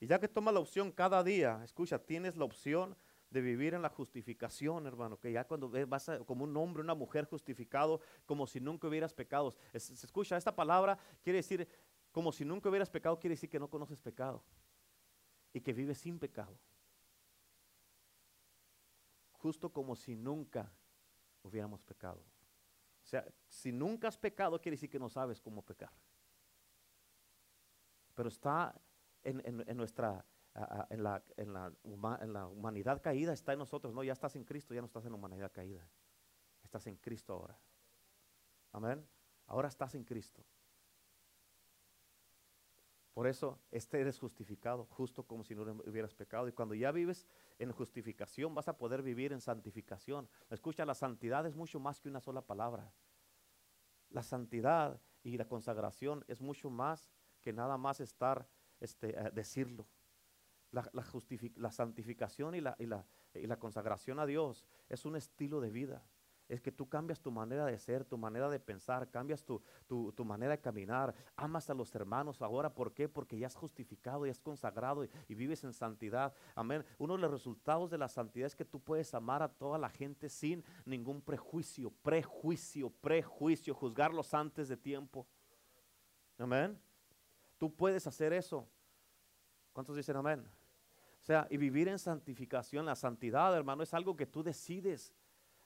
Y 0.00 0.06
ya 0.06 0.18
que 0.18 0.26
tomas 0.26 0.54
la 0.54 0.60
opción 0.60 0.90
cada 0.90 1.22
día, 1.22 1.60
escucha, 1.64 1.98
tienes 1.98 2.34
la 2.38 2.46
opción 2.46 2.96
de 3.28 3.42
vivir 3.42 3.74
en 3.74 3.82
la 3.82 3.90
justificación, 3.90 4.86
hermano, 4.86 5.20
que 5.20 5.30
ya 5.30 5.44
cuando 5.44 5.70
vas 5.86 6.10
como 6.24 6.44
un 6.44 6.56
hombre, 6.56 6.82
una 6.82 6.94
mujer 6.94 7.26
justificado, 7.26 8.00
como 8.24 8.46
si 8.46 8.58
nunca 8.58 8.88
hubieras 8.88 9.12
pecado. 9.12 9.54
Se 9.74 9.92
escucha, 9.92 10.38
esta 10.38 10.56
palabra 10.56 10.98
quiere 11.22 11.40
decir, 11.40 11.68
como 12.10 12.32
si 12.32 12.46
nunca 12.46 12.70
hubieras 12.70 12.88
pecado, 12.88 13.20
quiere 13.20 13.34
decir 13.34 13.50
que 13.50 13.60
no 13.60 13.68
conoces 13.68 14.00
pecado 14.00 14.42
y 15.52 15.60
que 15.60 15.74
vives 15.74 15.98
sin 15.98 16.18
pecado 16.18 16.58
justo 19.38 19.72
como 19.72 19.96
si 19.96 20.14
nunca 20.14 20.72
hubiéramos 21.42 21.82
pecado. 21.82 22.22
O 23.02 23.06
sea, 23.06 23.24
si 23.48 23.70
nunca 23.70 24.08
has 24.08 24.18
pecado, 24.18 24.60
quiere 24.60 24.76
decir 24.76 24.90
que 24.90 24.98
no 24.98 25.08
sabes 25.08 25.40
cómo 25.40 25.62
pecar. 25.62 25.92
Pero 28.14 28.28
está 28.28 28.74
en, 29.22 29.76
nuestra, 29.76 30.24
en, 30.90 31.02
la, 31.02 31.22
en, 31.36 31.52
la, 31.52 31.72
en 32.20 32.32
la 32.32 32.46
humanidad 32.46 33.00
caída, 33.00 33.32
está 33.32 33.52
en 33.52 33.60
nosotros. 33.60 33.94
No, 33.94 34.02
ya 34.02 34.12
estás 34.12 34.34
en 34.36 34.44
Cristo, 34.44 34.74
ya 34.74 34.80
no 34.80 34.86
estás 34.86 35.04
en 35.04 35.12
la 35.12 35.18
humanidad 35.18 35.52
caída. 35.52 35.88
Estás 36.62 36.86
en 36.86 36.96
Cristo 36.96 37.34
ahora. 37.34 37.58
Amén. 38.72 39.06
Ahora 39.46 39.68
estás 39.68 39.94
en 39.94 40.04
Cristo. 40.04 40.44
Por 43.16 43.26
eso, 43.26 43.58
este 43.70 43.98
eres 43.98 44.18
justificado, 44.18 44.84
justo 44.90 45.22
como 45.22 45.42
si 45.42 45.54
no 45.54 45.62
hubieras 45.62 46.12
pecado. 46.12 46.48
Y 46.48 46.52
cuando 46.52 46.74
ya 46.74 46.92
vives 46.92 47.26
en 47.58 47.72
justificación, 47.72 48.54
vas 48.54 48.68
a 48.68 48.76
poder 48.76 49.00
vivir 49.00 49.32
en 49.32 49.40
santificación. 49.40 50.28
Escucha, 50.50 50.84
la 50.84 50.94
santidad 50.94 51.46
es 51.46 51.56
mucho 51.56 51.80
más 51.80 51.98
que 51.98 52.10
una 52.10 52.20
sola 52.20 52.42
palabra. 52.42 52.92
La 54.10 54.22
santidad 54.22 55.00
y 55.22 55.38
la 55.38 55.48
consagración 55.48 56.26
es 56.28 56.42
mucho 56.42 56.68
más 56.68 57.10
que 57.40 57.54
nada 57.54 57.78
más 57.78 58.00
estar, 58.00 58.46
este, 58.80 59.18
eh, 59.18 59.30
decirlo. 59.32 59.86
La, 60.70 60.86
la, 60.92 61.72
santificación 61.72 62.54
y 62.54 62.60
la, 62.60 62.76
y 62.78 63.46
la 63.46 63.58
consagración 63.58 64.18
a 64.18 64.26
Dios 64.26 64.66
es 64.90 65.06
un 65.06 65.16
estilo 65.16 65.62
de 65.62 65.70
vida 65.70 66.04
es 66.48 66.60
que 66.60 66.70
tú 66.70 66.88
cambias 66.88 67.20
tu 67.20 67.30
manera 67.30 67.66
de 67.66 67.78
ser, 67.78 68.04
tu 68.04 68.16
manera 68.16 68.48
de 68.48 68.60
pensar, 68.60 69.10
cambias 69.10 69.44
tu, 69.44 69.60
manera 70.24 70.52
de 70.52 70.60
caminar, 70.60 71.14
amas 71.34 71.68
a 71.70 71.74
los 71.74 71.94
hermanos 71.94 72.40
ahora, 72.40 72.72
¿por 72.72 72.92
qué? 72.92 73.08
Porque 73.08 73.36
ya 73.36 73.48
has 73.48 73.56
justificado, 73.56 74.26
ya 74.26 74.32
has 74.32 74.40
consagrado 74.40 75.04
y, 75.04 75.34
vives 75.34 75.64
en 75.64 75.72
santidad. 75.72 76.32
Amén. 76.54 76.84
Uno 76.98 77.14
de 77.14 77.20
los 77.20 77.30
resultados 77.30 77.90
de 77.90 77.98
la 77.98 78.08
santidad 78.08 78.46
es 78.46 78.54
que 78.54 78.64
tú 78.64 78.80
puedes 78.80 79.12
amar 79.14 79.42
a 79.42 79.48
toda 79.48 79.76
la 79.76 79.90
gente 79.90 80.28
sin 80.28 80.64
ningún 80.84 81.20
prejuicio, 81.20 81.90
prejuicio, 82.02 82.90
prejuicio, 82.90 83.74
juzgarlos 83.74 84.32
antes 84.32 84.68
de 84.68 84.76
tiempo. 84.76 85.26
Amén. 86.38 86.78
Tú 87.58 87.74
puedes 87.74 88.06
hacer 88.06 88.32
eso. 88.32 88.68
¿Cuántos 89.72 89.96
dicen 89.96 90.16
amén? 90.16 90.46
O 91.20 91.24
sea, 91.26 91.46
y 91.50 91.56
vivir 91.56 91.88
en 91.88 91.98
santificación, 91.98 92.86
la 92.86 92.94
santidad, 92.94 93.54
hermano, 93.56 93.82
es 93.82 93.92
algo 93.92 94.16
que 94.16 94.26
tú 94.26 94.44
decides. 94.44 95.12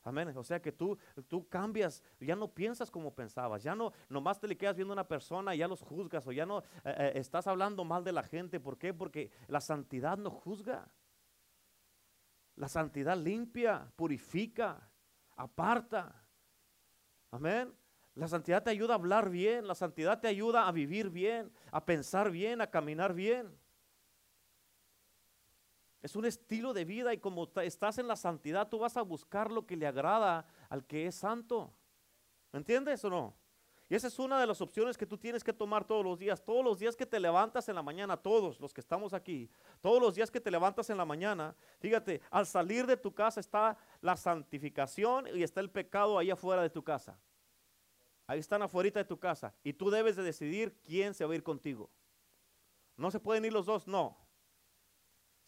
Amén. 0.03 0.35
O 0.37 0.43
sea 0.43 0.61
que 0.61 0.73
tú, 0.73 0.99
tú 1.29 1.47
cambias, 1.49 2.03
ya 2.19 2.35
no 2.35 2.49
piensas 2.49 2.91
como 2.91 3.15
pensabas, 3.15 3.63
ya 3.63 3.75
no, 3.75 3.93
nomás 4.09 4.41
te 4.41 4.49
le 4.49 4.57
quedas 4.57 4.77
viendo 4.77 4.93
a 4.93 4.97
una 4.97 5.09
persona 5.09 5.55
y 5.55 5.59
ya 5.59 5.69
los 5.69 5.83
juzgas 5.83 6.27
o 6.27 6.33
ya 6.33 6.47
no 6.47 6.61
eh, 6.61 6.63
eh, 6.85 7.13
estás 7.17 7.47
hablando 7.47 7.85
mal 7.85 8.03
de 8.03 8.13
la 8.13 8.23
gente. 8.23 8.61
¿Por 8.61 8.79
qué? 8.79 8.95
Porque 8.95 9.31
la 9.49 9.61
santidad 9.61 10.17
no 10.17 10.31
juzga. 10.31 10.89
La 12.57 12.69
santidad 12.69 13.17
limpia, 13.17 13.93
purifica, 13.97 14.91
aparta. 15.37 16.25
Amén. 17.31 17.73
La 18.15 18.27
santidad 18.27 18.63
te 18.63 18.71
ayuda 18.71 18.95
a 18.95 18.97
hablar 18.97 19.31
bien, 19.31 19.67
la 19.67 19.75
santidad 19.75 20.21
te 20.21 20.29
ayuda 20.29 20.67
a 20.67 20.73
vivir 20.73 21.11
bien, 21.11 21.53
a 21.71 21.85
pensar 21.85 22.31
bien, 22.31 22.61
a 22.61 22.67
caminar 22.67 23.15
bien. 23.15 23.60
Es 26.03 26.17
un 26.17 26.25
estilo 26.25 26.73
de 26.73 26.85
vida 26.85 27.13
y 27.13 27.19
como 27.19 27.49
estás 27.57 27.99
en 27.99 28.09
la 28.09 28.17
santidad, 28.17 28.69
tú 28.69 28.79
vas 28.79 28.97
a 28.97 29.03
buscar 29.03 29.53
lo 29.53 29.67
que 29.67 29.77
le 29.77 29.87
agrada 29.87 30.47
al 30.69 30.85
que 30.87 31.07
es 31.07 31.15
santo. 31.15 31.73
¿Me 32.53 32.59
entiendes 32.59 33.05
o 33.05 33.11
no? 33.11 33.35
Y 33.91 33.97
esa 33.97 34.07
es 34.07 34.21
una 34.21 34.41
de 34.41 34.47
las 34.47 34.61
opciones 34.61 34.97
que 34.97 35.05
tú 35.05 35.19
tienes 35.19 35.43
que 35.43 35.53
tomar 35.53 35.85
todos 35.85 36.05
los 36.05 36.17
días. 36.17 36.45
Todos 36.45 36.65
los 36.65 36.79
días 36.79 36.95
que 36.95 37.05
te 37.05 37.19
levantas 37.19 37.69
en 37.69 37.75
la 37.75 37.83
mañana, 37.83 38.17
todos 38.17 38.61
los 38.61 38.73
que 38.73 38.81
estamos 38.81 39.13
aquí, 39.13 39.51
todos 39.81 40.01
los 40.01 40.15
días 40.15 40.31
que 40.31 40.41
te 40.41 40.49
levantas 40.49 40.89
en 40.91 40.97
la 40.97 41.05
mañana, 41.05 41.57
fíjate, 41.81 42.21
al 42.31 42.47
salir 42.47 42.87
de 42.87 42.97
tu 42.97 43.13
casa 43.13 43.41
está 43.41 43.77
la 44.01 44.17
santificación 44.17 45.27
y 45.37 45.43
está 45.43 45.61
el 45.61 45.71
pecado 45.71 46.19
ahí 46.19 46.31
afuera 46.31 46.63
de 46.63 46.71
tu 46.71 46.85
casa. 46.85 47.19
Ahí 48.29 48.39
están 48.39 48.63
afuera 48.63 48.91
de 48.91 49.05
tu 49.05 49.19
casa. 49.19 49.53
Y 49.65 49.73
tú 49.73 49.91
debes 49.91 50.15
de 50.15 50.23
decidir 50.23 50.79
quién 50.85 51.13
se 51.13 51.25
va 51.25 51.33
a 51.33 51.37
ir 51.37 51.43
contigo. 51.43 51.91
No 52.97 53.11
se 53.11 53.19
pueden 53.19 53.45
ir 53.45 53.53
los 53.53 53.67
dos, 53.67 53.89
no. 53.89 54.17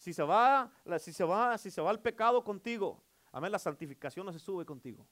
Si 0.02 0.12
se 0.12 0.24
va, 0.24 0.68
si 0.98 1.12
se 1.12 1.22
va, 1.22 1.56
si 1.56 1.70
se 1.70 1.80
va 1.80 1.92
el 1.92 2.00
pecado 2.00 2.42
contigo, 2.42 3.00
amén, 3.30 3.52
la 3.52 3.58
santificación 3.60 4.26
no 4.26 4.32
se 4.32 4.40
sube 4.40 4.66
contigo. 4.66 5.06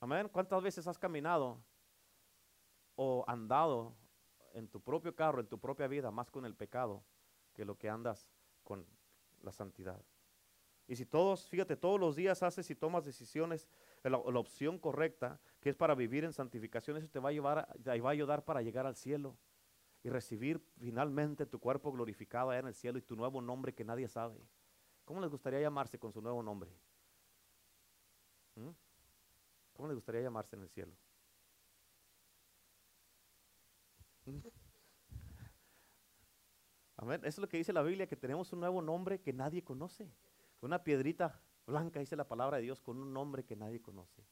Amén. 0.00 0.30
¿Cuántas 0.30 0.62
veces 0.62 0.86
has 0.86 0.98
caminado 0.98 1.62
o 2.96 3.22
andado 3.28 3.94
en 4.54 4.66
tu 4.66 4.80
propio 4.80 5.14
carro, 5.14 5.40
en 5.40 5.46
tu 5.46 5.58
propia 5.58 5.86
vida, 5.88 6.10
más 6.10 6.30
con 6.30 6.46
el 6.46 6.54
pecado 6.54 7.04
que 7.52 7.66
lo 7.66 7.76
que 7.76 7.90
andas 7.90 8.26
con 8.64 8.86
la 9.42 9.52
santidad? 9.52 10.02
Y 10.86 10.96
si 10.96 11.04
todos, 11.04 11.50
fíjate, 11.50 11.76
todos 11.76 12.00
los 12.00 12.16
días 12.16 12.42
haces 12.42 12.70
y 12.70 12.76
tomas 12.76 13.04
decisiones, 13.04 13.68
la, 14.02 14.16
opción 14.16 14.78
correcta, 14.78 15.38
que 15.60 15.68
es 15.68 15.76
para 15.76 15.94
vivir 15.94 16.24
en 16.24 16.32
santificación, 16.32 16.96
eso 16.96 17.08
te 17.08 17.18
va 17.18 17.28
a 17.28 17.32
llevar, 17.32 17.68
te 17.84 18.00
va 18.00 18.08
a 18.08 18.12
ayudar 18.12 18.42
para 18.42 18.62
llegar 18.62 18.86
al 18.86 18.96
cielo 18.96 19.36
y 20.02 20.10
recibir 20.10 20.60
finalmente 20.78 21.46
tu 21.46 21.58
cuerpo 21.58 21.92
glorificado 21.92 22.50
allá 22.50 22.60
en 22.60 22.66
el 22.68 22.74
cielo 22.74 22.98
y 22.98 23.02
tu 23.02 23.16
nuevo 23.16 23.40
nombre 23.40 23.74
que 23.74 23.84
nadie 23.84 24.08
sabe. 24.08 24.40
¿Cómo 25.04 25.20
les 25.20 25.30
gustaría 25.30 25.60
llamarse 25.60 25.98
con 25.98 26.12
su 26.12 26.20
nuevo 26.20 26.42
nombre? 26.42 26.70
¿Mm? 28.54 28.70
¿Cómo 29.72 29.88
le 29.88 29.94
gustaría 29.94 30.22
llamarse 30.22 30.56
en 30.56 30.62
el 30.62 30.68
cielo? 30.68 30.92
Amén. 36.96 37.20
Eso 37.20 37.28
es 37.28 37.38
lo 37.38 37.48
que 37.48 37.56
dice 37.56 37.72
la 37.72 37.82
Biblia, 37.82 38.06
que 38.06 38.16
tenemos 38.16 38.52
un 38.52 38.60
nuevo 38.60 38.82
nombre 38.82 39.20
que 39.20 39.32
nadie 39.32 39.62
conoce. 39.62 40.10
Una 40.60 40.82
piedrita 40.82 41.40
blanca, 41.66 42.00
dice 42.00 42.16
la 42.16 42.26
palabra 42.26 42.56
de 42.56 42.64
Dios, 42.64 42.80
con 42.80 43.00
un 43.00 43.12
nombre 43.12 43.44
que 43.44 43.56
nadie 43.56 43.80
conoce. 43.80 44.24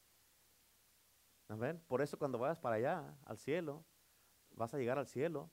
Amén. 1.48 1.80
Por 1.86 2.02
eso 2.02 2.18
cuando 2.18 2.38
vayas 2.38 2.58
para 2.58 2.76
allá, 2.76 3.16
al 3.24 3.38
cielo, 3.38 3.84
vas 4.56 4.74
a 4.74 4.78
llegar 4.78 4.98
al 4.98 5.06
cielo 5.06 5.50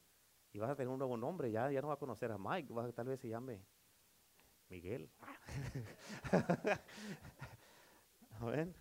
y 0.51 0.59
vas 0.59 0.69
a 0.69 0.75
tener 0.75 0.89
un 0.89 0.97
nuevo 0.97 1.17
nombre. 1.17 1.51
Ya, 1.51 1.69
ya 1.69 1.81
no 1.81 1.89
vas 1.89 1.97
a 1.97 1.99
conocer 1.99 2.31
a 2.31 2.37
Mike, 2.37 2.73
tal 2.95 3.07
vez 3.07 3.19
se 3.19 3.29
llame 3.29 3.65
Miguel. 4.69 5.11
Amén. 8.39 8.75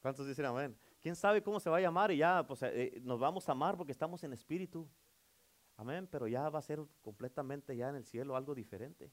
¿Cuántos 0.00 0.26
dicen 0.26 0.44
amén? 0.44 0.78
¿Quién 1.00 1.16
sabe 1.16 1.42
cómo 1.42 1.58
se 1.58 1.70
va 1.70 1.78
a 1.78 1.80
llamar? 1.80 2.10
Y 2.12 2.18
ya, 2.18 2.46
pues 2.46 2.62
eh, 2.62 3.00
nos 3.02 3.18
vamos 3.18 3.48
a 3.48 3.52
amar 3.52 3.76
porque 3.76 3.92
estamos 3.92 4.22
en 4.24 4.32
espíritu. 4.32 4.88
Amén, 5.76 6.06
pero 6.06 6.26
ya 6.28 6.48
va 6.48 6.58
a 6.58 6.62
ser 6.62 6.80
completamente 7.02 7.76
ya 7.76 7.88
en 7.88 7.96
el 7.96 8.04
cielo 8.04 8.36
algo 8.36 8.54
diferente. 8.54 9.12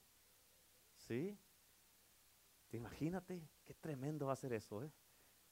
¿Sí? 0.97 1.37
Imagínate, 2.71 3.47
qué 3.63 3.73
tremendo 3.73 4.27
va 4.27 4.33
a 4.33 4.37
ser 4.37 4.53
eso, 4.53 4.83
¿eh? 4.83 4.91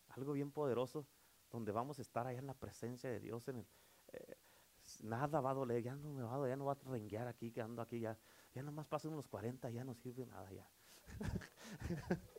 Algo 0.10 0.34
bien 0.34 0.52
poderoso, 0.52 1.08
donde 1.50 1.72
vamos 1.72 2.00
a 2.00 2.02
estar 2.02 2.28
allá 2.28 2.40
en 2.40 2.48
la 2.48 2.54
presencia 2.54 3.10
de 3.10 3.20
Dios. 3.20 3.48
En 3.48 3.66
eh, 4.14 4.38
nada 5.04 5.40
va 5.42 5.52
a 5.52 5.54
doler, 5.54 5.82
ya 5.82 5.96
no 5.96 6.14
me 6.14 6.24
va 6.24 6.34
a 6.34 6.38
doler, 6.38 6.52
ya 6.52 6.58
no 6.58 6.66
va 6.66 6.74
a 6.74 6.90
renguear 6.90 7.28
aquí, 7.28 7.52
quedando 7.52 7.82
aquí, 7.82 8.00
ya, 8.00 8.18
ya 8.54 8.64
nomás 8.64 8.88
pasan 8.88 9.14
unos 9.14 9.28
40, 9.28 9.70
ya 9.70 9.84
no 9.84 9.94
sirve 9.94 10.26
nada 10.26 10.52
ya. 10.52 10.70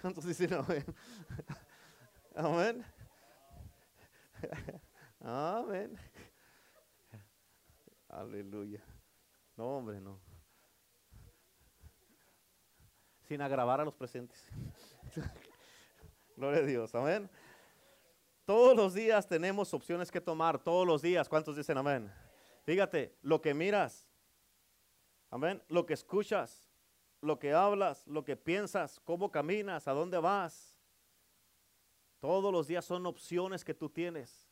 ¿Cuántos 0.00 0.24
dicen 0.24 0.54
amén? 0.54 0.84
Amén. 2.34 2.84
Amén. 5.20 5.96
Aleluya. 8.08 8.82
No, 9.56 9.78
hombre, 9.78 10.00
no. 10.00 10.20
Sin 13.22 13.40
agravar 13.40 13.80
a 13.80 13.84
los 13.84 13.94
presentes. 13.94 14.44
Gloria 16.36 16.60
a 16.60 16.66
Dios. 16.66 16.94
Amén. 16.94 17.30
Todos 18.44 18.76
los 18.76 18.94
días 18.94 19.26
tenemos 19.26 19.72
opciones 19.74 20.10
que 20.10 20.20
tomar. 20.20 20.58
Todos 20.58 20.86
los 20.86 21.02
días. 21.02 21.28
¿Cuántos 21.28 21.56
dicen 21.56 21.78
amén? 21.78 22.12
Fíjate, 22.64 23.16
lo 23.22 23.40
que 23.40 23.54
miras. 23.54 24.06
Amén. 25.30 25.62
Lo 25.68 25.86
que 25.86 25.94
escuchas. 25.94 26.68
Lo 27.20 27.38
que 27.38 27.52
hablas. 27.52 28.06
Lo 28.06 28.24
que 28.24 28.36
piensas. 28.36 29.00
Cómo 29.04 29.30
caminas. 29.30 29.88
A 29.88 29.92
dónde 29.92 30.18
vas 30.18 30.74
todos 32.24 32.50
los 32.50 32.66
días 32.66 32.86
son 32.86 33.04
opciones 33.04 33.62
que 33.62 33.74
tú 33.74 33.90
tienes. 33.90 34.48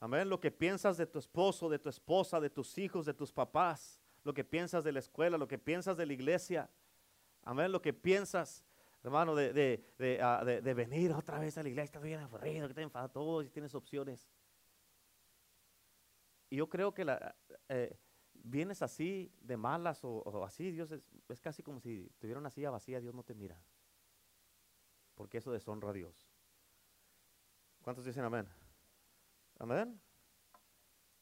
Amén. 0.00 0.28
Lo 0.28 0.40
que 0.40 0.50
piensas 0.50 0.96
de 0.96 1.06
tu 1.06 1.20
esposo, 1.20 1.68
de 1.68 1.78
tu 1.78 1.88
esposa, 1.88 2.40
de 2.40 2.50
tus 2.50 2.76
hijos, 2.76 3.06
de 3.06 3.14
tus 3.14 3.30
papás, 3.30 4.02
lo 4.24 4.34
que 4.34 4.42
piensas 4.42 4.82
de 4.82 4.90
la 4.90 4.98
escuela, 4.98 5.38
lo 5.38 5.46
que 5.46 5.60
piensas 5.60 5.96
de 5.96 6.06
la 6.06 6.12
iglesia. 6.12 6.68
Amén. 7.44 7.70
Lo 7.70 7.80
que 7.80 7.92
piensas, 7.92 8.64
hermano, 9.04 9.34
de, 9.34 9.52
de, 9.52 10.18
ah, 10.20 10.42
venir 10.44 11.12
otra 11.12 11.38
vez 11.38 11.56
a 11.58 11.62
la 11.62 11.68
iglesia. 11.68 11.84
Estás 11.84 12.02
bien 12.02 12.20
aburrido, 12.20 12.66
que 12.66 12.74
te 12.74 12.82
enfada 12.82 13.08
todo 13.08 13.42
y 13.42 13.48
tienes 13.48 13.74
opciones. 13.74 14.28
Y 16.50 16.56
yo 16.56 16.68
creo 16.68 16.92
que 16.92 17.06
eh, 17.68 17.96
vienes 18.32 18.82
así 18.82 19.32
de 19.40 19.56
malas 19.56 20.00
o, 20.02 20.44
así, 20.44 20.70
Dios 20.72 20.90
es, 20.90 21.02
es, 21.28 21.40
casi 21.40 21.62
como 21.62 21.80
si 21.80 22.10
tuviera 22.18 22.40
una 22.40 22.50
silla 22.50 22.70
vacía, 22.70 23.00
Dios 23.00 23.14
no 23.14 23.22
te 23.22 23.34
mira 23.34 23.58
porque 25.14 25.38
eso 25.38 25.52
deshonra 25.52 25.90
a 25.90 25.92
Dios. 25.92 26.28
¿Cuántos 27.82 28.04
dicen 28.04 28.24
amén? 28.24 28.48
Amén. 29.58 30.00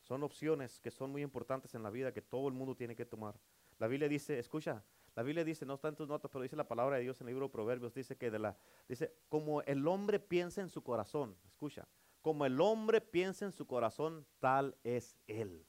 Son 0.01 0.23
opciones 0.23 0.81
que 0.81 0.91
son 0.91 1.11
muy 1.11 1.23
importantes 1.23 1.75
en 1.75 1.83
la 1.83 1.91
vida 1.91 2.13
que 2.13 2.23
todo 2.23 2.49
el 2.49 2.55
mundo 2.55 2.75
tiene 2.75 2.97
que 2.97 3.05
tomar. 3.05 3.39
La 3.79 3.87
Biblia 3.87 4.09
dice, 4.09 4.39
escucha, 4.39 4.85
la 5.15 5.23
Biblia 5.23 5.45
dice, 5.45 5.67
no 5.67 5.75
está 5.75 5.89
en 5.89 5.97
tus 5.97 6.09
notas, 6.09 6.31
pero 6.31 6.43
dice 6.43 6.57
la 6.57 6.67
palabra 6.67 6.97
de 6.97 7.03
Dios 7.03 7.21
en 7.21 7.29
el 7.29 7.35
libro 7.35 7.49
de 7.49 7.53
Proverbios, 7.53 7.93
dice 7.93 8.17
que 8.17 8.31
de 8.31 8.39
la, 8.39 8.57
dice, 8.89 9.15
como 9.29 9.61
el 9.63 9.87
hombre 9.87 10.19
piensa 10.19 10.63
en 10.63 10.71
su 10.71 10.83
corazón, 10.83 11.37
escucha, 11.47 11.87
como 12.23 12.47
el 12.47 12.61
hombre 12.61 13.01
piensa 13.01 13.45
en 13.45 13.53
su 13.53 13.67
corazón, 13.67 14.27
tal 14.39 14.77
es 14.85 15.17
él. 15.27 15.67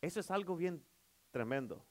Eso 0.00 0.20
es 0.20 0.30
algo 0.30 0.56
bien 0.56 0.84
tremendo. 1.30 1.84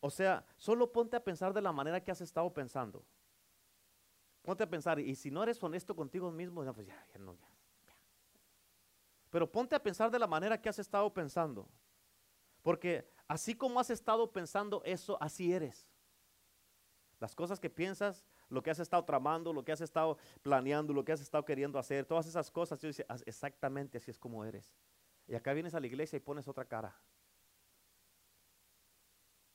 O 0.00 0.10
sea, 0.10 0.44
solo 0.56 0.90
ponte 0.92 1.16
a 1.16 1.22
pensar 1.22 1.54
de 1.54 1.62
la 1.62 1.72
manera 1.72 2.02
que 2.02 2.10
has 2.10 2.20
estado 2.20 2.52
pensando. 2.52 3.04
Ponte 4.42 4.64
a 4.64 4.68
pensar, 4.68 4.98
y 4.98 5.14
si 5.14 5.30
no 5.30 5.42
eres 5.42 5.62
honesto 5.62 5.94
contigo 5.94 6.30
mismo, 6.30 6.62
pues 6.74 6.86
ya, 6.86 7.06
ya 7.12 7.18
no, 7.18 7.34
ya, 7.34 7.48
Pero 9.30 9.50
ponte 9.50 9.74
a 9.74 9.82
pensar 9.82 10.10
de 10.10 10.18
la 10.18 10.26
manera 10.26 10.60
que 10.60 10.68
has 10.68 10.78
estado 10.78 11.12
pensando. 11.14 11.68
Porque 12.60 13.13
así 13.28 13.54
como 13.54 13.80
has 13.80 13.90
estado 13.90 14.30
pensando 14.30 14.82
eso, 14.84 15.16
así 15.20 15.52
eres. 15.52 15.86
Las 17.20 17.34
cosas 17.34 17.60
que 17.60 17.70
piensas, 17.70 18.24
lo 18.48 18.62
que 18.62 18.70
has 18.70 18.78
estado 18.78 19.04
tramando, 19.04 19.52
lo 19.52 19.64
que 19.64 19.72
has 19.72 19.80
estado 19.80 20.18
planeando, 20.42 20.92
lo 20.92 21.04
que 21.04 21.12
has 21.12 21.20
estado 21.20 21.44
queriendo 21.44 21.78
hacer, 21.78 22.04
todas 22.04 22.26
esas 22.26 22.50
cosas, 22.50 22.80
Dios 22.80 22.96
dice, 22.96 23.06
exactamente 23.24 23.98
así 23.98 24.10
es 24.10 24.18
como 24.18 24.44
eres. 24.44 24.74
Y 25.26 25.34
acá 25.34 25.52
vienes 25.52 25.74
a 25.74 25.80
la 25.80 25.86
iglesia 25.86 26.16
y 26.16 26.20
pones 26.20 26.46
otra 26.48 26.64
cara. 26.64 26.94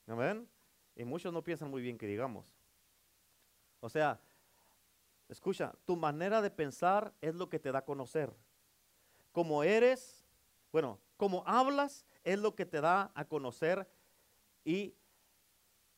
¿Amén? 0.07 0.49
Y 0.95 1.03
muchos 1.03 1.32
no 1.32 1.43
piensan 1.43 1.70
muy 1.70 1.82
bien 1.82 1.97
que 1.97 2.07
digamos. 2.07 2.47
O 3.80 3.89
sea, 3.89 4.20
Escucha, 5.30 5.76
tu 5.86 5.95
manera 5.95 6.41
de 6.41 6.49
pensar 6.49 7.13
es 7.22 7.36
lo 7.36 7.49
que 7.49 7.59
te 7.59 7.72
da 7.72 7.80
a 7.80 7.86
conocer. 7.86 8.34
Como 9.32 9.63
eres, 9.63 10.26
bueno, 10.72 10.99
como 11.17 11.43
hablas 11.45 12.03
es 12.24 12.39
lo 12.39 12.55
que 12.55 12.65
te 12.65 12.82
da 12.82 13.11
a 13.15 13.26
conocer 13.26 13.89
y 14.63 14.95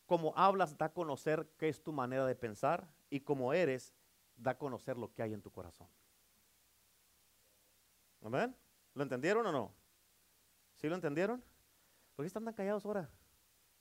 como 0.06 0.34
hablas 0.36 0.78
da 0.78 0.88
a 0.88 0.94
conocer 0.94 1.50
qué 1.58 1.70
es 1.70 1.82
tu 1.82 1.94
manera 1.94 2.26
de 2.26 2.36
pensar 2.36 2.88
y 3.10 3.22
como 3.22 3.54
eres 3.54 3.94
da 4.36 4.52
a 4.52 4.58
conocer 4.58 4.98
lo 4.98 5.14
que 5.14 5.24
hay 5.24 5.34
en 5.34 5.42
tu 5.42 5.52
corazón. 5.52 5.88
¿Amén? 8.24 8.56
¿Lo 8.94 9.04
entendieron 9.04 9.46
o 9.46 9.52
no? 9.52 9.74
¿Sí 10.76 10.88
lo 10.88 10.96
entendieron? 10.96 11.44
¿Por 12.16 12.24
qué 12.24 12.28
están 12.28 12.46
tan 12.46 12.54
callados 12.54 12.86
ahora? 12.86 13.10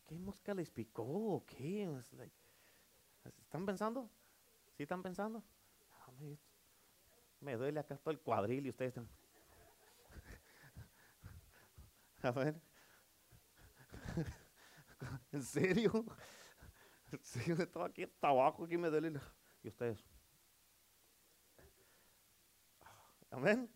¿Qué 0.07 0.18
mosca 0.18 0.55
les 0.55 0.70
picó? 0.70 1.45
¿Qué? 1.47 1.88
¿Están 3.43 3.66
pensando? 3.66 4.09
¿Sí 4.76 4.84
están 4.84 5.03
pensando? 5.03 5.43
me 7.41 7.57
duele 7.57 7.80
acá 7.80 7.97
todo 7.97 8.11
el 8.11 8.20
cuadril 8.20 8.66
y 8.66 8.70
ustedes 8.70 8.91
están. 8.91 9.09
A 12.23 12.31
ver. 12.33 12.61
¿En 15.33 15.43
serio? 15.43 16.05
¿En 17.12 17.25
serio? 17.25 17.55
Estaba 17.59 17.87
aquí 17.87 18.03
hasta 18.03 18.29
abajo, 18.29 18.64
aquí 18.64 18.77
me 18.77 18.91
duele. 18.91 19.18
Y 19.62 19.68
ustedes. 19.68 19.99
Amén. 23.31 23.71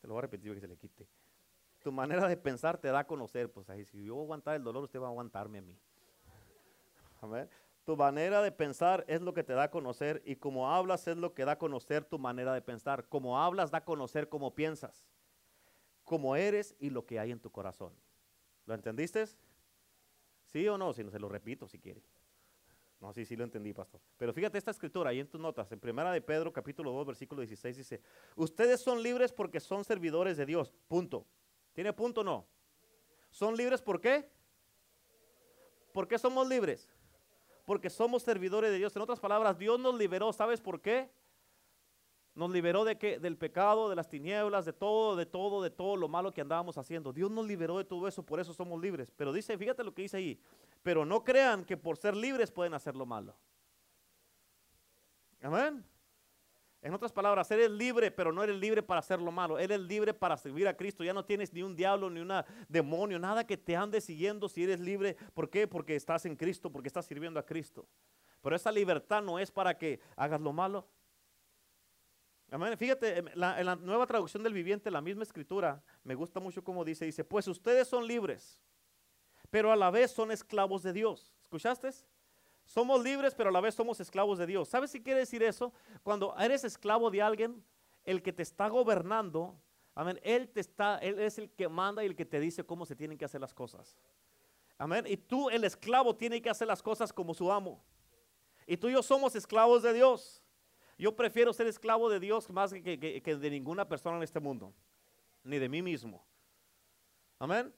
Te 0.00 0.06
lo 0.06 0.14
voy 0.14 0.20
a 0.20 0.22
repetir 0.22 0.50
para 0.50 0.54
que 0.56 0.60
se 0.60 0.68
le 0.68 0.76
quite. 0.76 1.08
Tu 1.82 1.92
manera 1.92 2.28
de 2.28 2.36
pensar 2.36 2.78
te 2.78 2.88
da 2.88 3.00
a 3.00 3.06
conocer. 3.06 3.50
Pues 3.50 3.70
ahí, 3.70 3.84
si 3.84 4.04
yo 4.04 4.14
voy 4.14 4.22
a 4.22 4.24
aguantar 4.24 4.56
el 4.56 4.64
dolor, 4.64 4.84
usted 4.84 5.00
va 5.00 5.06
a 5.06 5.10
aguantarme 5.10 5.58
a 5.58 5.62
mí. 5.62 5.78
Amén. 7.22 7.48
Tu 7.84 7.96
manera 7.96 8.42
de 8.42 8.50
pensar 8.50 9.04
es 9.06 9.22
lo 9.22 9.32
que 9.32 9.44
te 9.44 9.52
da 9.52 9.64
a 9.64 9.70
conocer 9.70 10.20
y 10.24 10.36
como 10.36 10.72
hablas 10.72 11.06
es 11.06 11.16
lo 11.16 11.32
que 11.34 11.44
da 11.44 11.52
a 11.52 11.58
conocer 11.58 12.04
tu 12.04 12.18
manera 12.18 12.52
de 12.52 12.60
pensar. 12.60 13.08
Como 13.08 13.40
hablas 13.40 13.70
da 13.70 13.78
a 13.78 13.84
conocer 13.84 14.28
cómo 14.28 14.54
piensas, 14.54 15.08
cómo 16.06 16.36
eres 16.36 16.74
y 16.78 16.88
lo 16.88 17.04
que 17.04 17.18
hay 17.18 17.32
en 17.32 17.40
tu 17.40 17.50
corazón. 17.50 17.92
¿Lo 18.64 18.74
entendiste? 18.74 19.26
¿Sí 20.46 20.66
o 20.68 20.78
no? 20.78 20.94
Si 20.94 21.04
no, 21.04 21.10
se 21.10 21.18
lo 21.18 21.28
repito 21.28 21.68
si 21.68 21.78
quiere. 21.78 22.00
No, 23.00 23.12
sí, 23.12 23.26
sí 23.26 23.36
lo 23.36 23.44
entendí, 23.44 23.74
pastor. 23.74 24.00
Pero 24.16 24.32
fíjate 24.32 24.56
esta 24.56 24.70
escritura 24.70 25.10
ahí 25.10 25.20
en 25.20 25.28
tus 25.28 25.40
notas, 25.40 25.70
en 25.70 25.80
primera 25.80 26.10
de 26.12 26.22
Pedro, 26.22 26.50
capítulo 26.52 26.92
2, 26.92 27.06
versículo 27.08 27.42
16, 27.42 27.76
dice, 27.76 28.00
ustedes 28.36 28.80
son 28.80 29.02
libres 29.02 29.32
porque 29.32 29.60
son 29.60 29.84
servidores 29.84 30.38
de 30.38 30.46
Dios, 30.46 30.72
punto. 30.88 31.26
¿Tiene 31.74 31.92
punto 31.92 32.22
o 32.22 32.24
no? 32.24 32.46
¿Son 33.30 33.54
libres 33.54 33.82
por 33.82 34.00
qué? 34.00 34.30
¿Por 35.92 36.08
qué 36.08 36.18
somos 36.18 36.48
libres? 36.48 36.88
Porque 37.66 37.90
somos 37.90 38.22
servidores 38.22 38.70
de 38.70 38.78
Dios. 38.78 38.94
En 38.96 39.02
otras 39.02 39.20
palabras, 39.20 39.58
Dios 39.58 39.78
nos 39.78 39.96
liberó, 39.96 40.32
¿sabes 40.32 40.60
por 40.60 40.80
qué? 40.80 41.10
Nos 42.36 42.50
liberó 42.50 42.84
de 42.84 42.98
qué? 42.98 43.18
Del 43.18 43.38
pecado, 43.38 43.88
de 43.88 43.96
las 43.96 44.10
tinieblas, 44.10 44.66
de 44.66 44.74
todo, 44.74 45.16
de 45.16 45.24
todo, 45.24 45.62
de 45.62 45.70
todo 45.70 45.96
lo 45.96 46.06
malo 46.06 46.34
que 46.34 46.42
andábamos 46.42 46.76
haciendo. 46.76 47.10
Dios 47.10 47.30
nos 47.30 47.46
liberó 47.46 47.78
de 47.78 47.84
todo 47.84 48.06
eso, 48.06 48.22
por 48.22 48.38
eso 48.38 48.52
somos 48.52 48.78
libres. 48.78 49.10
Pero 49.16 49.32
dice, 49.32 49.56
fíjate 49.56 49.82
lo 49.82 49.94
que 49.94 50.02
dice 50.02 50.18
ahí, 50.18 50.38
pero 50.82 51.06
no 51.06 51.24
crean 51.24 51.64
que 51.64 51.78
por 51.78 51.96
ser 51.96 52.14
libres 52.14 52.52
pueden 52.52 52.74
hacer 52.74 52.94
lo 52.94 53.06
malo. 53.06 53.34
Amén. 55.40 55.82
En 56.82 56.92
otras 56.92 57.10
palabras, 57.10 57.50
eres 57.50 57.70
libre, 57.70 58.10
pero 58.10 58.30
no 58.30 58.44
eres 58.44 58.56
libre 58.56 58.82
para 58.82 59.00
hacer 59.00 59.18
lo 59.18 59.32
malo. 59.32 59.58
Eres 59.58 59.80
libre 59.80 60.12
para 60.12 60.36
servir 60.36 60.68
a 60.68 60.76
Cristo. 60.76 61.02
Ya 61.02 61.14
no 61.14 61.24
tienes 61.24 61.54
ni 61.54 61.62
un 61.62 61.74
diablo, 61.74 62.10
ni 62.10 62.20
un 62.20 62.30
demonio, 62.68 63.18
nada 63.18 63.46
que 63.46 63.56
te 63.56 63.74
ande 63.74 63.98
siguiendo 64.02 64.46
si 64.46 64.64
eres 64.64 64.78
libre. 64.78 65.16
¿Por 65.32 65.48
qué? 65.48 65.66
Porque 65.66 65.96
estás 65.96 66.26
en 66.26 66.36
Cristo, 66.36 66.70
porque 66.70 66.88
estás 66.88 67.06
sirviendo 67.06 67.40
a 67.40 67.46
Cristo. 67.46 67.88
Pero 68.42 68.54
esa 68.54 68.70
libertad 68.70 69.22
no 69.22 69.38
es 69.38 69.50
para 69.50 69.78
que 69.78 70.00
hagas 70.16 70.40
lo 70.42 70.52
malo. 70.52 70.86
Amén. 72.50 72.76
Fíjate, 72.78 73.18
en 73.18 73.30
la 73.34 73.76
nueva 73.76 74.06
traducción 74.06 74.42
del 74.42 74.52
viviente, 74.52 74.90
la 74.90 75.00
misma 75.00 75.24
escritura, 75.24 75.82
me 76.04 76.14
gusta 76.14 76.40
mucho 76.40 76.62
como 76.62 76.84
dice, 76.84 77.04
dice, 77.04 77.24
pues 77.24 77.48
ustedes 77.48 77.88
son 77.88 78.06
libres 78.06 78.60
pero 79.50 79.72
a 79.72 79.76
la 79.76 79.90
vez 79.90 80.10
son 80.10 80.30
esclavos 80.30 80.82
de 80.82 80.92
Dios. 80.92 81.32
¿Escuchaste? 81.42 81.90
Somos 82.64 83.02
libres, 83.02 83.34
pero 83.34 83.50
a 83.50 83.52
la 83.52 83.60
vez 83.60 83.74
somos 83.74 84.00
esclavos 84.00 84.38
de 84.38 84.46
Dios. 84.46 84.68
¿Sabes 84.68 84.90
si 84.90 85.02
quiere 85.02 85.20
decir 85.20 85.42
eso? 85.42 85.72
Cuando 86.02 86.36
eres 86.38 86.64
esclavo 86.64 87.10
de 87.10 87.22
alguien, 87.22 87.64
el 88.04 88.22
que 88.22 88.32
te 88.32 88.42
está 88.42 88.68
gobernando, 88.68 89.56
amén, 89.94 90.18
él 90.22 90.48
te 90.48 90.60
está, 90.60 90.98
él 90.98 91.18
es 91.20 91.38
el 91.38 91.50
que 91.50 91.68
manda 91.68 92.02
y 92.02 92.06
el 92.06 92.16
que 92.16 92.24
te 92.24 92.40
dice 92.40 92.64
cómo 92.64 92.84
se 92.86 92.96
tienen 92.96 93.16
que 93.16 93.24
hacer 93.24 93.40
las 93.40 93.54
cosas. 93.54 93.96
Amén. 94.78 95.04
Y 95.08 95.16
tú, 95.16 95.48
el 95.48 95.64
esclavo, 95.64 96.14
tiene 96.14 96.42
que 96.42 96.50
hacer 96.50 96.66
las 96.66 96.82
cosas 96.82 97.12
como 97.12 97.32
su 97.32 97.50
amo. 97.50 97.82
Y 98.66 98.76
tú 98.76 98.88
y 98.88 98.92
yo 98.92 99.02
somos 99.02 99.34
esclavos 99.36 99.82
de 99.82 99.92
Dios. 99.92 100.42
Yo 100.98 101.14
prefiero 101.14 101.52
ser 101.52 101.66
esclavo 101.66 102.08
de 102.08 102.20
Dios 102.20 102.48
más 102.50 102.72
que, 102.72 102.98
que 103.22 103.36
de 103.36 103.50
ninguna 103.50 103.86
persona 103.86 104.16
en 104.16 104.22
este 104.22 104.40
mundo, 104.40 104.72
ni 105.42 105.58
de 105.58 105.68
mí 105.68 105.82
mismo. 105.82 106.24
Amén. 107.38 107.72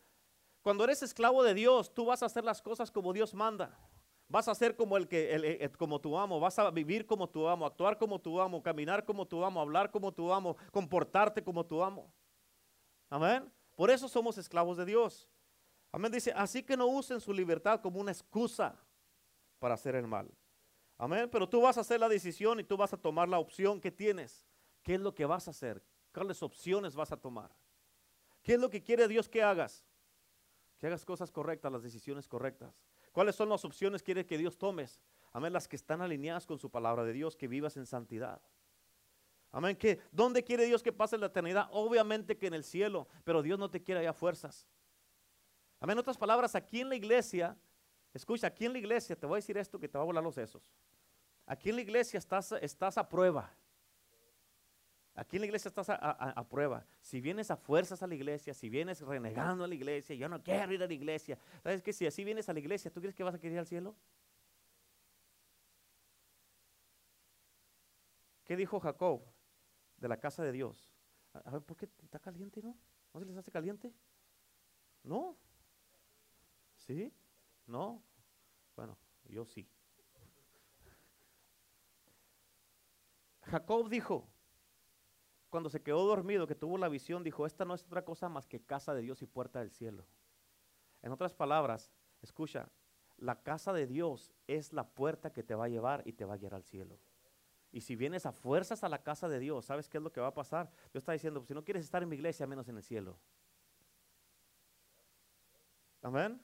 Cuando 0.62 0.84
eres 0.84 1.02
esclavo 1.02 1.42
de 1.42 1.54
Dios, 1.54 1.92
tú 1.92 2.04
vas 2.04 2.22
a 2.22 2.26
hacer 2.26 2.44
las 2.44 2.62
cosas 2.62 2.90
como 2.90 3.12
Dios 3.12 3.34
manda. 3.34 3.76
Vas 4.28 4.46
a 4.46 4.54
ser 4.54 4.76
como 4.76 4.96
el 4.96 5.08
que 5.08 5.70
como 5.78 6.00
tu 6.00 6.18
amo, 6.18 6.38
vas 6.38 6.58
a 6.58 6.70
vivir 6.70 7.06
como 7.06 7.28
tu 7.28 7.48
amo, 7.48 7.64
actuar 7.64 7.96
como 7.96 8.20
tu 8.20 8.40
amo, 8.40 8.62
caminar 8.62 9.04
como 9.04 9.26
tu 9.26 9.42
amo, 9.42 9.60
hablar 9.60 9.90
como 9.90 10.12
tu 10.12 10.30
amo, 10.32 10.56
comportarte 10.70 11.42
como 11.42 11.64
tu 11.64 11.82
amo. 11.82 12.12
Amén. 13.08 13.50
Por 13.74 13.90
eso 13.90 14.06
somos 14.06 14.36
esclavos 14.36 14.76
de 14.76 14.84
Dios. 14.84 15.26
Amén. 15.90 16.12
Dice, 16.12 16.32
así 16.36 16.62
que 16.62 16.76
no 16.76 16.86
usen 16.86 17.20
su 17.20 17.32
libertad 17.32 17.80
como 17.80 18.00
una 18.00 18.12
excusa 18.12 18.78
para 19.58 19.74
hacer 19.74 19.94
el 19.94 20.06
mal. 20.06 20.30
Amén. 20.98 21.28
Pero 21.30 21.48
tú 21.48 21.62
vas 21.62 21.78
a 21.78 21.80
hacer 21.80 22.00
la 22.00 22.08
decisión 22.08 22.60
y 22.60 22.64
tú 22.64 22.76
vas 22.76 22.92
a 22.92 22.96
tomar 22.96 23.28
la 23.28 23.38
opción 23.38 23.80
que 23.80 23.90
tienes. 23.90 24.46
¿Qué 24.82 24.94
es 24.94 25.00
lo 25.00 25.14
que 25.14 25.24
vas 25.24 25.48
a 25.48 25.52
hacer? 25.52 25.82
¿Cuáles 26.12 26.42
opciones 26.42 26.94
vas 26.94 27.12
a 27.12 27.16
tomar? 27.16 27.50
¿Qué 28.42 28.54
es 28.54 28.60
lo 28.60 28.68
que 28.68 28.82
quiere 28.82 29.08
Dios 29.08 29.28
que 29.28 29.42
hagas? 29.42 29.84
que 30.78 30.86
hagas 30.86 31.04
cosas 31.04 31.30
correctas, 31.30 31.70
las 31.70 31.82
decisiones 31.82 32.26
correctas. 32.28 32.72
¿Cuáles 33.12 33.34
son 33.34 33.48
las 33.48 33.64
opciones 33.64 34.02
quiere 34.02 34.24
que 34.24 34.38
Dios 34.38 34.56
tomes? 34.56 35.02
Amén, 35.32 35.52
las 35.52 35.68
que 35.68 35.76
están 35.76 36.00
alineadas 36.00 36.46
con 36.46 36.58
su 36.58 36.70
palabra 36.70 37.04
de 37.04 37.12
Dios, 37.12 37.36
que 37.36 37.48
vivas 37.48 37.76
en 37.76 37.84
santidad. 37.84 38.40
Amén, 39.50 39.76
que 39.76 39.98
¿dónde 40.12 40.44
quiere 40.44 40.66
Dios 40.66 40.82
que 40.82 40.92
pase 40.92 41.18
la 41.18 41.26
eternidad? 41.26 41.68
Obviamente 41.72 42.36
que 42.36 42.46
en 42.46 42.54
el 42.54 42.64
cielo, 42.64 43.08
pero 43.24 43.42
Dios 43.42 43.58
no 43.58 43.70
te 43.70 43.82
quiere 43.82 44.00
allá 44.00 44.12
fuerzas. 44.12 44.66
Amén, 45.80 45.94
en 45.94 46.00
otras 46.00 46.16
palabras, 46.16 46.54
aquí 46.54 46.80
en 46.80 46.88
la 46.88 46.96
iglesia, 46.96 47.56
escucha, 48.14 48.46
aquí 48.46 48.66
en 48.66 48.72
la 48.72 48.78
iglesia, 48.78 49.16
te 49.16 49.26
voy 49.26 49.36
a 49.36 49.38
decir 49.38 49.58
esto 49.58 49.78
que 49.78 49.88
te 49.88 49.98
va 49.98 50.02
a 50.02 50.06
volar 50.06 50.22
los 50.22 50.34
sesos. 50.34 50.70
Aquí 51.48 51.70
en 51.70 51.76
la 51.76 51.80
iglesia 51.80 52.18
estás, 52.18 52.52
estás 52.60 52.98
a 52.98 53.08
prueba. 53.08 53.50
Aquí 55.14 55.36
en 55.36 55.40
la 55.40 55.46
iglesia 55.46 55.70
estás 55.70 55.88
a, 55.88 56.46
prueba. 56.48 56.86
Si 57.00 57.22
vienes 57.22 57.50
a 57.50 57.56
fuerzas 57.56 58.02
a 58.02 58.06
la 58.06 58.14
iglesia, 58.14 58.52
si 58.52 58.68
vienes 58.68 59.00
renegando 59.00 59.64
a 59.64 59.66
la 59.66 59.74
iglesia, 59.74 60.14
yo 60.14 60.28
no 60.28 60.42
quiero 60.42 60.74
ir 60.74 60.82
a 60.82 60.86
la 60.86 60.92
iglesia. 60.92 61.38
¿Sabes 61.62 61.82
que 61.82 61.94
Si 61.94 62.06
así 62.06 62.22
vienes 62.22 62.50
a 62.50 62.52
la 62.52 62.58
iglesia, 62.58 62.92
¿tú 62.92 63.00
crees 63.00 63.14
que 63.14 63.24
vas 63.24 63.34
a 63.34 63.38
querer 63.38 63.54
ir 63.54 63.58
al 63.60 63.66
cielo? 63.66 63.96
¿Qué 68.44 68.54
dijo 68.54 68.78
Jacob 68.78 69.22
de 69.96 70.08
la 70.08 70.20
casa 70.20 70.42
de 70.42 70.52
Dios? 70.52 70.92
A, 71.32 71.50
ver, 71.50 71.62
¿por 71.62 71.78
qué 71.78 71.88
está 72.02 72.18
caliente, 72.18 72.60
no? 72.62 72.76
¿No 73.14 73.20
se 73.20 73.26
les 73.26 73.36
hace 73.38 73.50
caliente? 73.50 73.90
¿No? 75.02 75.34
¿Sí? 76.76 77.10
¿No? 77.66 78.02
Bueno, 78.76 78.98
yo 79.24 79.46
sí. 79.46 79.66
Jacob 83.48 83.88
dijo, 83.88 84.28
cuando 85.48 85.70
se 85.70 85.82
quedó 85.82 86.04
dormido, 86.06 86.46
que 86.46 86.54
tuvo 86.54 86.78
la 86.78 86.88
visión, 86.88 87.24
dijo, 87.24 87.46
esta 87.46 87.64
no 87.64 87.74
es 87.74 87.84
otra 87.84 88.04
cosa 88.04 88.28
más 88.28 88.46
que 88.46 88.60
casa 88.60 88.94
de 88.94 89.02
Dios 89.02 89.22
y 89.22 89.26
puerta 89.26 89.60
del 89.60 89.70
cielo. 89.70 90.06
En 91.02 91.12
otras 91.12 91.32
palabras, 91.34 91.90
escucha, 92.22 92.68
la 93.16 93.42
casa 93.42 93.72
de 93.72 93.86
Dios 93.86 94.32
es 94.46 94.72
la 94.72 94.88
puerta 94.88 95.32
que 95.32 95.42
te 95.42 95.54
va 95.54 95.64
a 95.64 95.68
llevar 95.68 96.02
y 96.06 96.12
te 96.12 96.24
va 96.24 96.34
a 96.34 96.36
guiar 96.36 96.54
al 96.54 96.64
cielo. 96.64 96.98
Y 97.70 97.80
si 97.80 97.96
vienes 97.96 98.26
a 98.26 98.32
fuerzas 98.32 98.84
a 98.84 98.88
la 98.88 99.02
casa 99.02 99.28
de 99.28 99.38
Dios, 99.38 99.66
¿sabes 99.66 99.88
qué 99.88 99.98
es 99.98 100.04
lo 100.04 100.12
que 100.12 100.20
va 100.20 100.28
a 100.28 100.34
pasar? 100.34 100.70
Dios 100.92 101.02
está 101.02 101.12
diciendo, 101.12 101.40
pues, 101.40 101.48
si 101.48 101.54
no 101.54 101.64
quieres 101.64 101.84
estar 101.84 102.02
en 102.02 102.08
mi 102.08 102.16
iglesia, 102.16 102.46
menos 102.46 102.68
en 102.68 102.76
el 102.76 102.82
cielo. 102.82 103.18
Amén. 106.02 106.40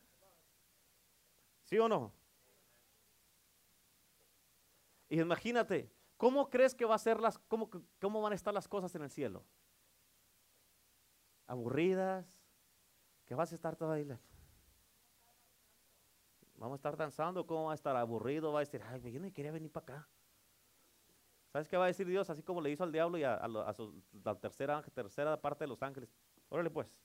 ¿Sí 1.62 1.78
o 1.78 1.88
no? 1.88 2.12
Y 5.08 5.20
imagínate, 5.20 5.93
¿Cómo 6.16 6.48
crees 6.48 6.74
que 6.74 6.84
va 6.84 6.94
a 6.94 6.98
ser 6.98 7.20
las, 7.20 7.38
cómo, 7.38 7.70
cómo 8.00 8.22
van 8.22 8.32
a 8.32 8.36
estar 8.36 8.54
las 8.54 8.68
cosas 8.68 8.94
en 8.94 9.02
el 9.02 9.10
cielo? 9.10 9.44
Aburridas, 11.46 12.26
que 13.26 13.34
vas 13.34 13.52
a 13.52 13.54
estar 13.54 13.76
todavía. 13.76 14.18
Vamos 16.56 16.76
a 16.76 16.76
estar 16.76 16.96
danzando, 16.96 17.46
¿cómo 17.46 17.64
va 17.64 17.72
a 17.72 17.74
estar 17.74 17.96
aburrido? 17.96 18.52
Va 18.52 18.60
a 18.60 18.64
decir, 18.64 18.80
ay, 18.88 19.12
yo 19.12 19.20
no 19.20 19.32
quería 19.32 19.52
venir 19.52 19.70
para 19.70 19.96
acá. 19.96 20.08
¿Sabes 21.52 21.68
qué 21.68 21.76
va 21.76 21.84
a 21.84 21.88
decir 21.88 22.06
Dios? 22.06 22.30
Así 22.30 22.42
como 22.42 22.60
le 22.60 22.70
hizo 22.70 22.84
al 22.84 22.92
diablo 22.92 23.18
y 23.18 23.24
a, 23.24 23.46
la 23.46 24.34
tercera, 24.40 24.82
tercera 24.94 25.40
parte 25.40 25.64
de 25.64 25.68
los 25.68 25.82
ángeles. 25.82 26.10
Órale 26.48 26.70
pues. 26.70 26.96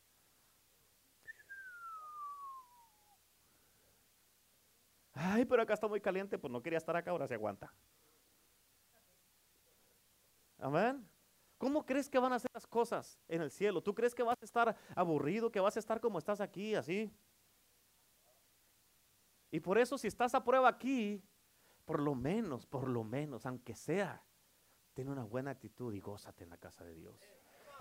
Ay, 5.14 5.45
pero 5.45 5.62
acá 5.62 5.74
está 5.74 5.88
muy 5.88 5.99
caliente, 5.99 6.38
pues 6.38 6.51
no 6.51 6.62
quería 6.62 6.78
estar 6.78 6.95
acá, 6.95 7.12
ahora 7.12 7.28
se 7.28 7.34
aguanta. 7.34 7.74
Amén. 10.60 11.07
¿Cómo 11.57 11.86
crees 11.86 12.10
que 12.10 12.20
van 12.20 12.34
a 12.34 12.39
ser 12.39 12.51
las 12.53 12.68
cosas 12.68 13.20
en 13.28 13.41
el 13.41 13.51
cielo? 13.51 13.82
¿Tú 13.82 13.93
crees 13.93 14.16
que 14.16 14.24
vas 14.24 14.38
a 14.41 14.45
estar 14.45 14.78
aburrido, 14.95 15.51
que 15.51 15.60
vas 15.60 15.76
a 15.76 15.80
estar 15.80 15.99
como 15.99 16.20
estás 16.20 16.39
aquí, 16.39 16.76
así? 16.76 17.12
Y 19.51 19.60
por 19.60 19.78
eso 19.78 19.97
si 19.97 20.07
estás 20.07 20.36
a 20.36 20.43
prueba 20.43 20.70
aquí, 20.70 21.22
por 21.86 22.01
lo 22.01 22.16
menos, 22.16 22.66
por 22.66 22.88
lo 22.88 23.03
menos, 23.03 23.45
aunque 23.45 23.76
sea, 23.76 24.24
ten 24.93 25.10
una 25.10 25.24
buena 25.24 25.51
actitud 25.51 25.93
y 25.93 25.99
gózate 25.99 26.43
en 26.43 26.51
la 26.51 26.57
casa 26.57 26.84
de 26.84 26.93
Dios. 26.93 27.20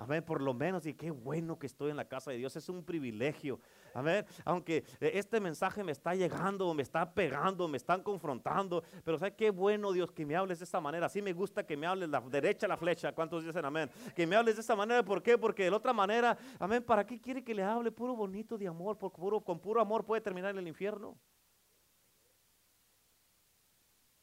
Amén, 0.00 0.22
por 0.22 0.40
lo 0.40 0.54
menos, 0.54 0.86
y 0.86 0.94
qué 0.94 1.10
bueno 1.10 1.58
que 1.58 1.66
estoy 1.66 1.90
en 1.90 1.96
la 1.96 2.04
casa 2.04 2.30
de 2.30 2.36
Dios, 2.36 2.54
es 2.54 2.68
un 2.68 2.84
privilegio. 2.84 3.58
Amén, 3.92 4.24
aunque 4.44 4.84
este 5.00 5.40
mensaje 5.40 5.82
me 5.82 5.90
está 5.90 6.14
llegando, 6.14 6.72
me 6.72 6.84
está 6.84 7.12
pegando, 7.12 7.66
me 7.66 7.78
están 7.78 8.04
confrontando, 8.04 8.84
pero 9.04 9.18
¿sabes 9.18 9.34
qué 9.34 9.50
bueno 9.50 9.90
Dios 9.90 10.12
que 10.12 10.24
me 10.24 10.36
hables 10.36 10.60
de 10.60 10.66
esta 10.66 10.80
manera? 10.80 11.06
Así 11.06 11.20
me 11.20 11.32
gusta 11.32 11.66
que 11.66 11.76
me 11.76 11.84
hables 11.84 12.08
la 12.08 12.20
derecha 12.20 12.68
la 12.68 12.76
flecha. 12.76 13.12
¿Cuántos 13.12 13.44
dicen 13.44 13.64
amén? 13.64 13.90
Que 14.14 14.24
me 14.24 14.36
hables 14.36 14.54
de 14.54 14.60
esta 14.60 14.76
manera, 14.76 15.04
¿por 15.04 15.20
qué? 15.20 15.36
Porque 15.36 15.64
de 15.64 15.70
la 15.72 15.78
otra 15.78 15.92
manera, 15.92 16.38
amén, 16.60 16.80
¿para 16.84 17.04
qué 17.04 17.20
quiere 17.20 17.42
que 17.42 17.52
le 17.52 17.64
hable 17.64 17.90
puro 17.90 18.14
bonito 18.14 18.56
de 18.56 18.68
amor? 18.68 18.96
Porque 18.98 19.18
puro, 19.18 19.40
con 19.40 19.58
puro 19.58 19.80
amor 19.80 20.04
puede 20.04 20.20
terminar 20.20 20.52
en 20.52 20.58
el 20.58 20.68
infierno. 20.68 21.18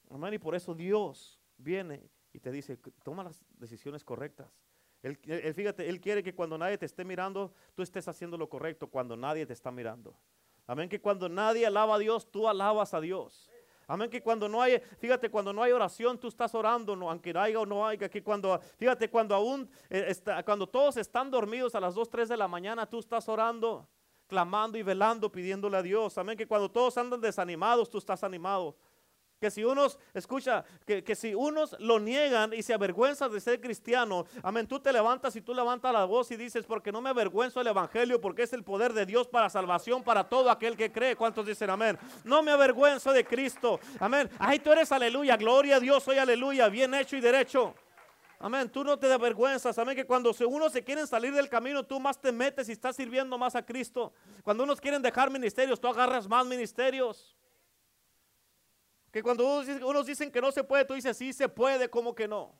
Amén, 0.09 0.35
y 0.35 0.37
por 0.37 0.55
eso 0.55 0.73
Dios 0.73 1.37
viene 1.57 2.09
y 2.31 2.39
te 2.39 2.49
dice, 2.49 2.77
toma 3.03 3.25
las 3.25 3.43
decisiones 3.57 4.05
correctas. 4.05 4.64
Él, 5.05 5.53
fíjate, 5.53 5.87
Él 5.87 6.01
quiere 6.01 6.23
que 6.23 6.33
cuando 6.33 6.57
nadie 6.57 6.79
te 6.79 6.87
esté 6.87 7.05
mirando, 7.05 7.53
tú 7.75 7.83
estés 7.83 8.07
haciendo 8.07 8.37
lo 8.37 8.49
correcto 8.49 8.87
cuando 8.87 9.15
nadie 9.15 9.45
te 9.45 9.53
está 9.53 9.69
mirando. 9.69 10.15
Amén, 10.65 10.89
que 10.89 10.99
cuando 10.99 11.29
nadie 11.29 11.67
alaba 11.67 11.95
a 11.95 11.99
Dios, 11.99 12.31
tú 12.31 12.47
alabas 12.47 12.95
a 12.95 12.99
Dios. 12.99 13.47
Amén, 13.87 14.09
que 14.09 14.23
cuando 14.23 14.49
no 14.49 14.59
hay, 14.63 14.81
fíjate, 14.97 15.29
cuando 15.29 15.53
no 15.53 15.61
hay 15.61 15.71
oración, 15.71 16.17
tú 16.17 16.27
estás 16.27 16.55
orando, 16.55 16.95
no, 16.95 17.11
aunque 17.11 17.37
haya 17.37 17.59
o 17.59 17.67
no 17.67 17.85
haya, 17.85 18.09
que 18.09 18.23
cuando, 18.23 18.59
fíjate, 18.77 19.07
cuando 19.07 19.35
aún, 19.35 19.69
eh, 19.91 20.05
está, 20.07 20.41
cuando 20.41 20.65
todos 20.65 20.97
están 20.97 21.29
dormidos 21.29 21.75
a 21.75 21.79
las 21.79 21.93
2, 21.93 22.09
3 22.09 22.29
de 22.29 22.37
la 22.37 22.47
mañana, 22.47 22.87
tú 22.87 22.97
estás 22.97 23.29
orando, 23.29 23.87
clamando 24.25 24.75
y 24.75 24.81
velando, 24.81 25.31
pidiéndole 25.31 25.77
a 25.77 25.83
Dios. 25.83 26.17
Amén, 26.17 26.35
que 26.35 26.47
cuando 26.47 26.71
todos 26.71 26.97
andan 26.97 27.21
desanimados, 27.21 27.91
tú 27.91 27.99
estás 27.99 28.23
animado. 28.23 28.75
Que 29.39 29.51
si 29.51 29.63
unos, 29.63 29.99
escucha, 30.13 30.63
que, 30.85 31.03
que, 31.03 31.15
si 31.15 31.35
unos 31.35 31.75
lo 31.79 31.99
niegan 31.99 32.53
y 32.53 32.63
se 32.63 32.73
avergüenzan 32.73 33.31
de 33.31 33.39
ser 33.39 33.59
cristiano, 33.59 34.25
amén, 34.41 34.65
tú 34.67 34.79
te 34.79 34.93
levantas 34.93 35.35
y 35.35 35.41
tú 35.41 35.53
levantas 35.53 35.91
la 35.91 36.05
voz 36.05 36.31
y 36.31 36.37
dices, 36.37 36.65
porque 36.65 36.91
no 36.91 37.01
me 37.01 37.09
avergüenzo 37.09 37.59
del 37.59 37.67
Evangelio, 37.67 38.21
porque 38.21 38.43
es 38.43 38.53
el 38.53 38.63
poder 38.63 38.93
de 38.93 39.05
Dios 39.05 39.27
para 39.27 39.49
salvación 39.49 40.03
para 40.03 40.23
todo 40.23 40.49
aquel 40.49 40.77
que 40.77 40.91
cree. 40.91 41.15
¿Cuántos 41.15 41.45
dicen 41.45 41.69
amén? 41.69 41.97
No 42.23 42.41
me 42.43 42.51
avergüenzo 42.51 43.11
de 43.11 43.25
Cristo. 43.25 43.79
Amén. 43.99 44.29
Ay, 44.39 44.59
tú 44.59 44.71
eres 44.71 44.91
aleluya, 44.91 45.37
gloria 45.37 45.77
a 45.77 45.79
Dios, 45.79 46.03
soy 46.03 46.17
aleluya, 46.17 46.69
bien 46.69 46.93
hecho 46.93 47.17
y 47.17 47.21
derecho. 47.21 47.75
Amén, 48.39 48.69
tú 48.69 48.83
no 48.83 48.99
te 48.99 49.11
avergüenzas. 49.11 49.77
Amén, 49.79 49.95
que 49.95 50.05
cuando 50.05 50.31
uno 50.47 50.69
se 50.69 50.83
quieren 50.83 51.07
salir 51.07 51.33
del 51.33 51.49
camino, 51.49 51.83
tú 51.83 51.99
más 51.99 52.19
te 52.19 52.31
metes 52.31 52.69
y 52.69 52.73
estás 52.73 52.95
sirviendo 52.95 53.37
más 53.37 53.55
a 53.55 53.65
Cristo. 53.65 54.13
Cuando 54.43 54.63
unos 54.63 54.81
quieren 54.81 55.01
dejar 55.01 55.31
ministerios, 55.31 55.79
tú 55.79 55.87
agarras 55.87 56.27
más 56.27 56.45
ministerios. 56.45 57.35
Que 59.15 59.23
cuando 59.23 59.61
unos 59.87 60.05
dicen 60.05 60.29
que 60.29 60.41
no 60.41 60.51
se 60.51 60.61
puede, 60.61 60.83
tú 60.83 60.93
dices, 60.93 61.15
sí 61.15 61.31
se 61.31 61.47
puede, 61.47 61.89
¿cómo 61.89 62.13
que 62.13 62.27
no? 62.27 62.53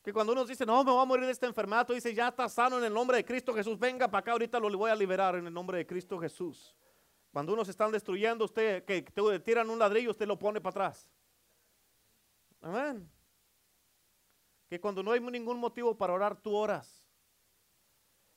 Que 0.00 0.12
cuando 0.12 0.32
unos 0.32 0.46
dicen, 0.46 0.68
no, 0.68 0.84
me 0.84 0.92
voy 0.92 1.02
a 1.02 1.04
morir 1.04 1.26
de 1.26 1.32
esta 1.32 1.46
enfermedad, 1.46 1.84
tú 1.84 1.92
dices, 1.92 2.14
ya 2.14 2.28
está 2.28 2.48
sano 2.48 2.78
en 2.78 2.84
el 2.84 2.94
nombre 2.94 3.16
de 3.16 3.24
Cristo 3.24 3.52
Jesús, 3.52 3.76
venga 3.76 4.06
para 4.06 4.20
acá, 4.20 4.30
ahorita 4.30 4.60
lo 4.60 4.70
voy 4.78 4.92
a 4.92 4.94
liberar 4.94 5.34
en 5.34 5.44
el 5.44 5.52
nombre 5.52 5.78
de 5.78 5.84
Cristo 5.84 6.20
Jesús. 6.20 6.76
Cuando 7.32 7.52
unos 7.52 7.68
están 7.68 7.90
destruyendo, 7.90 8.44
usted, 8.44 8.84
que 8.84 9.02
te 9.02 9.40
tiran 9.40 9.68
un 9.68 9.80
ladrillo, 9.80 10.12
usted 10.12 10.28
lo 10.28 10.38
pone 10.38 10.60
para 10.60 10.70
atrás. 10.70 11.10
Amén. 12.60 13.10
Que 14.68 14.78
cuando 14.78 15.02
no 15.02 15.10
hay 15.10 15.18
ningún 15.18 15.58
motivo 15.58 15.98
para 15.98 16.12
orar, 16.12 16.36
tú 16.36 16.54
oras. 16.54 17.04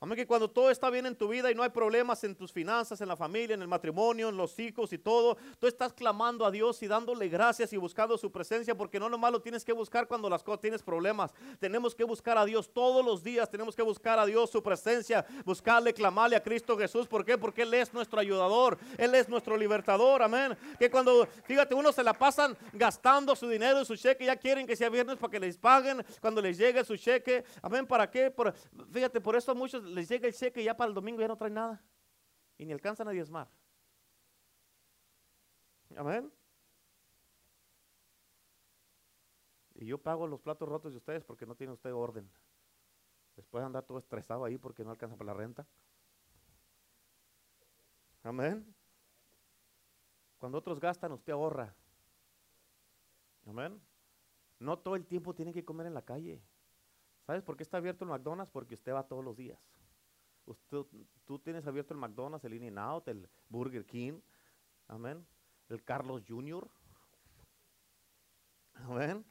Amén, 0.01 0.15
que 0.15 0.25
cuando 0.25 0.49
todo 0.49 0.71
está 0.71 0.89
bien 0.89 1.05
en 1.07 1.13
tu 1.13 1.27
vida 1.27 1.51
y 1.51 1.55
no 1.55 1.61
hay 1.61 1.71
problemas 1.71 2.23
en 2.23 2.33
tus 2.33 2.53
finanzas, 2.53 3.01
en 3.01 3.09
la 3.09 3.17
familia, 3.17 3.55
en 3.55 3.61
el 3.61 3.67
matrimonio, 3.67 4.29
en 4.29 4.37
los 4.37 4.57
hijos 4.57 4.93
y 4.93 4.97
todo, 4.97 5.35
tú 5.59 5.67
estás 5.67 5.91
clamando 5.91 6.45
a 6.45 6.51
Dios 6.51 6.81
y 6.81 6.87
dándole 6.87 7.27
gracias 7.27 7.73
y 7.73 7.77
buscando 7.77 8.17
su 8.17 8.31
presencia, 8.31 8.77
porque 8.77 8.97
no 8.97 9.09
nomás 9.09 9.33
lo 9.33 9.41
tienes 9.41 9.65
que 9.65 9.73
buscar 9.73 10.07
cuando 10.07 10.29
las 10.29 10.41
cosas 10.41 10.61
tienes 10.61 10.81
problemas. 10.81 11.33
Tenemos 11.59 11.93
que 11.93 12.05
buscar 12.05 12.37
a 12.37 12.45
Dios 12.45 12.71
todos 12.71 13.03
los 13.03 13.21
días, 13.21 13.49
tenemos 13.49 13.75
que 13.75 13.81
buscar 13.81 14.17
a 14.19 14.25
Dios 14.25 14.49
su 14.49 14.63
presencia, 14.63 15.25
buscarle, 15.43 15.93
clamarle 15.93 16.37
a 16.37 16.43
Cristo 16.43 16.77
Jesús. 16.77 17.05
¿Por 17.05 17.25
qué? 17.25 17.37
Porque 17.37 17.63
Él 17.63 17.73
es 17.73 17.93
nuestro 17.93 18.21
ayudador, 18.21 18.77
Él 18.97 19.13
es 19.15 19.27
nuestro 19.27 19.57
libertador. 19.57 20.23
Amén. 20.23 20.57
Que 20.79 20.89
cuando, 20.89 21.27
fíjate, 21.43 21.75
uno 21.75 21.91
se 21.91 22.05
la 22.05 22.13
pasan 22.13 22.57
gastando 22.71 23.35
su 23.35 23.49
dinero 23.49 23.81
y 23.81 23.85
su 23.85 23.97
cheque, 23.97 24.23
ya 24.23 24.37
quieren 24.37 24.65
que 24.65 24.77
sea 24.77 24.87
viernes 24.87 25.17
para 25.17 25.31
que 25.31 25.41
les 25.41 25.57
paguen 25.57 26.05
cuando 26.21 26.41
les 26.41 26.57
llegue 26.57 26.85
su 26.85 26.95
cheque. 26.95 27.43
Amén. 27.61 27.85
¿Para 27.85 28.09
qué? 28.09 28.31
Por, 28.31 28.53
fíjate, 28.93 29.19
por 29.19 29.35
eso 29.35 29.53
muchos 29.53 29.88
les 29.89 30.09
llega 30.09 30.27
el 30.27 30.33
cheque 30.33 30.61
y 30.61 30.65
ya 30.65 30.75
para 30.75 30.89
el 30.89 30.95
domingo 30.95 31.21
ya 31.21 31.27
no 31.27 31.37
trae 31.37 31.51
nada. 31.51 31.83
Y 32.57 32.65
ni 32.65 32.73
alcanzan 32.73 33.07
a 33.07 33.11
diezmar. 33.11 33.49
Amén. 35.95 36.31
Y 39.75 39.85
yo 39.85 39.97
pago 39.97 40.27
los 40.27 40.41
platos 40.41 40.67
rotos 40.67 40.91
de 40.91 40.97
ustedes 40.97 41.23
porque 41.23 41.45
no 41.45 41.55
tiene 41.55 41.73
usted 41.73 41.93
orden. 41.93 42.29
Después 43.35 43.61
de 43.61 43.67
andar 43.67 43.83
todo 43.83 43.97
estresado 43.97 44.43
ahí 44.43 44.57
porque 44.57 44.83
no 44.83 44.91
alcanza 44.91 45.15
para 45.15 45.31
la 45.31 45.33
renta. 45.33 45.65
Amén. 48.23 48.75
Cuando 50.37 50.57
otros 50.57 50.79
gastan, 50.79 51.13
usted 51.13 51.31
ahorra. 51.31 51.73
Amén. 53.47 53.81
No 54.59 54.77
todo 54.77 54.95
el 54.95 55.05
tiempo 55.05 55.33
tiene 55.33 55.53
que 55.53 55.63
comer 55.63 55.87
en 55.87 55.93
la 55.93 56.01
calle. 56.01 56.41
¿Sabes 57.25 57.43
por 57.43 57.55
qué 57.55 57.63
está 57.63 57.77
abierto 57.77 58.03
el 58.03 58.11
McDonald's? 58.11 58.51
Porque 58.51 58.73
usted 58.73 58.93
va 58.93 59.07
todos 59.07 59.23
los 59.23 59.37
días. 59.37 59.59
Usted, 60.49 60.83
tú 61.25 61.37
tienes 61.37 61.67
abierto 61.67 61.93
el 61.93 61.99
McDonald's, 61.99 62.43
el 62.43 62.55
In-N-Out, 62.55 63.07
el 63.09 63.29
Burger 63.49 63.85
King, 63.85 64.19
amén, 64.87 65.23
el 65.67 65.83
Carlos 65.83 66.23
Jr., 66.27 66.67
amén, 68.73 69.23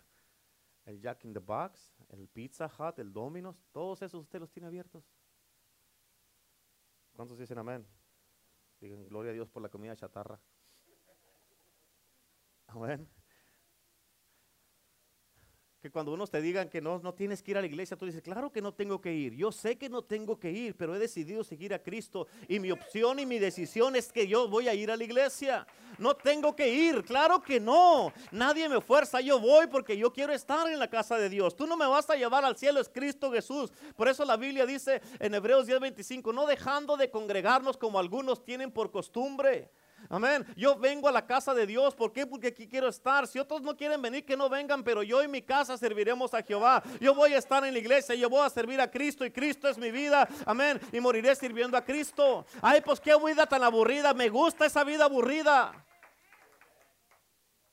el 0.85 1.01
Jack 1.01 1.25
in 1.25 1.33
the 1.33 1.41
Box, 1.41 1.93
el 2.11 2.29
Pizza 2.29 2.67
Hut, 2.67 3.01
el 3.01 3.13
Domino's, 3.13 3.61
todos 3.73 4.01
esos 4.03 4.23
usted 4.23 4.39
los 4.39 4.53
tiene 4.53 4.69
abiertos. 4.69 5.13
¿Cuántos 7.15 7.37
dicen 7.37 7.59
amén? 7.59 7.85
Digan 8.79 9.05
gloria 9.09 9.33
a 9.33 9.35
Dios 9.35 9.51
por 9.51 9.61
la 9.61 9.69
comida 9.69 9.97
chatarra. 9.97 10.41
Amén 12.69 13.11
que 15.81 15.91
cuando 15.93 16.13
unos 16.13 16.29
te 16.29 16.41
digan 16.41 16.69
que 16.69 16.81
no, 16.81 16.99
no 16.99 17.15
tienes 17.15 17.41
que 17.41 17.53
ir 17.53 17.59
a 17.59 17.61
la 17.61 17.69
iglesia, 17.69 17.97
tú 17.97 18.05
dices, 18.05 18.21
claro 18.21 18.51
que 18.51 18.61
no 18.61 18.75
tengo 18.75 19.01
que 19.01 19.13
ir. 19.13 19.35
Yo 19.35 19.53
sé 19.53 19.77
que 19.79 19.89
no 19.89 20.03
tengo 20.03 20.39
que 20.39 20.51
ir, 20.51 20.77
pero 20.77 20.97
he 20.97 20.99
decidido 20.99 21.45
seguir 21.45 21.73
a 21.73 21.79
Cristo. 21.79 22.27
Y 22.49 22.59
mi 22.59 22.73
opción 22.73 23.21
y 23.21 23.27
mi 23.27 23.39
decisión 23.39 23.95
es 23.95 24.13
que 24.13 24.27
yo 24.27 24.49
voy 24.49 24.67
a 24.67 24.75
ir 24.75 24.91
a 24.91 24.97
la 24.97 25.05
iglesia. 25.05 25.67
No 25.97 26.17
tengo 26.17 26.57
que 26.57 26.69
ir, 26.69 27.05
claro 27.05 27.41
que 27.41 27.61
no. 27.61 28.13
Nadie 28.33 28.69
me 28.69 28.81
fuerza, 28.81 29.21
yo 29.21 29.39
voy 29.39 29.69
porque 29.69 29.97
yo 29.97 30.13
quiero 30.13 30.33
estar 30.33 30.69
en 30.69 30.81
la 30.81 30.89
casa 30.89 31.17
de 31.17 31.29
Dios. 31.29 31.55
Tú 31.55 31.65
no 31.65 31.77
me 31.77 31.87
vas 31.87 32.11
a 32.11 32.17
llevar 32.17 32.45
al 32.45 32.57
cielo, 32.57 32.81
es 32.81 32.89
Cristo 32.89 33.31
Jesús. 33.31 33.73
Por 33.95 34.09
eso 34.09 34.25
la 34.25 34.37
Biblia 34.37 34.67
dice 34.67 35.01
en 35.21 35.33
Hebreos 35.33 35.69
10:25, 35.69 36.35
no 36.35 36.47
dejando 36.47 36.97
de 36.97 37.09
congregarnos 37.09 37.77
como 37.77 38.01
algunos 38.01 38.45
tienen 38.45 38.73
por 38.73 38.91
costumbre 38.91 39.71
Amén. 40.11 40.47
Yo 40.57 40.79
vengo 40.79 41.07
a 41.07 41.13
la 41.13 41.27
casa 41.27 41.53
de 41.53 41.67
Dios. 41.67 41.95
¿Por 41.95 42.13
qué? 42.13 42.27
Porque 42.27 42.49
aquí 42.49 42.67
quiero 42.67 42.89
estar. 42.89 43.27
Si 43.27 43.39
otros 43.39 43.61
no 43.61 43.77
quieren 43.77 44.01
venir, 44.01 44.25
que 44.25 44.37
no 44.37 44.49
vengan. 44.49 44.83
Pero 44.83 45.03
yo 45.03 45.21
en 45.21 45.31
mi 45.31 45.43
casa 45.43 45.77
serviremos 45.77 46.33
a 46.33 46.43
Jehová. 46.43 46.83
Yo 47.01 47.15
voy 47.15 47.35
a 47.35 47.39
estar 47.39 47.63
en 47.65 47.75
la 47.75 47.79
iglesia. 47.79 48.15
Yo 48.15 48.31
voy 48.31 48.47
a 48.47 48.49
servir 48.49 48.81
a 48.81 48.91
Cristo. 48.91 49.25
Y 49.25 49.31
Cristo 49.31 49.69
es 49.69 49.77
mi 49.77 49.91
vida. 49.91 50.27
Amén. 50.47 50.81
Y 50.93 51.01
moriré 51.01 51.35
sirviendo 51.35 51.77
a 51.77 51.85
Cristo. 51.85 52.47
Ay, 52.63 52.81
pues 52.81 53.01
qué 53.01 53.15
vida 53.23 53.47
tan 53.47 53.63
aburrida. 53.63 54.15
Me 54.15 54.31
gusta 54.31 54.65
esa 54.65 54.83
vida 54.83 55.05
aburrida. 55.05 55.73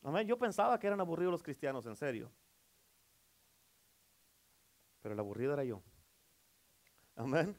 Amén. 0.04 0.28
Yo 0.28 0.38
pensaba 0.38 0.78
que 0.78 0.88
eran 0.88 1.00
aburridos 1.00 1.32
los 1.32 1.44
cristianos, 1.44 1.86
en 1.86 1.96
serio. 1.96 2.30
Pero 5.02 5.14
el 5.14 5.20
aburrido 5.20 5.54
era 5.54 5.64
yo. 5.64 5.82
Amén. 7.16 7.56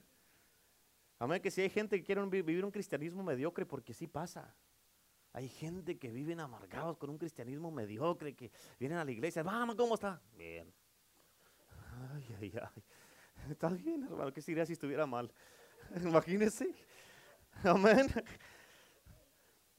Amén, 1.18 1.40
que 1.40 1.50
si 1.50 1.62
hay 1.62 1.70
gente 1.70 1.96
que 1.98 2.04
quiere 2.04 2.22
vivir 2.26 2.62
un 2.64 2.70
cristianismo 2.70 3.22
mediocre, 3.22 3.64
porque 3.64 3.94
sí 3.94 4.06
pasa. 4.06 4.54
Hay 5.36 5.50
gente 5.50 5.98
que 5.98 6.10
viven 6.10 6.40
amargados 6.40 6.96
con 6.96 7.10
un 7.10 7.18
cristianismo 7.18 7.70
mediocre, 7.70 8.34
que 8.34 8.50
vienen 8.80 8.96
a 8.96 9.04
la 9.04 9.10
iglesia, 9.10 9.42
vamos, 9.42 9.76
¿cómo 9.76 9.92
está? 9.92 10.18
Bien. 10.34 10.72
Ay, 12.14 12.36
ay, 12.40 12.52
ay. 12.58 12.82
Está 13.50 13.68
bien, 13.68 14.04
hermano, 14.04 14.32
¿qué 14.32 14.40
sería 14.40 14.64
si 14.64 14.72
estuviera 14.72 15.04
mal? 15.04 15.30
Imagínese. 16.02 16.74
Amén. 17.62 18.06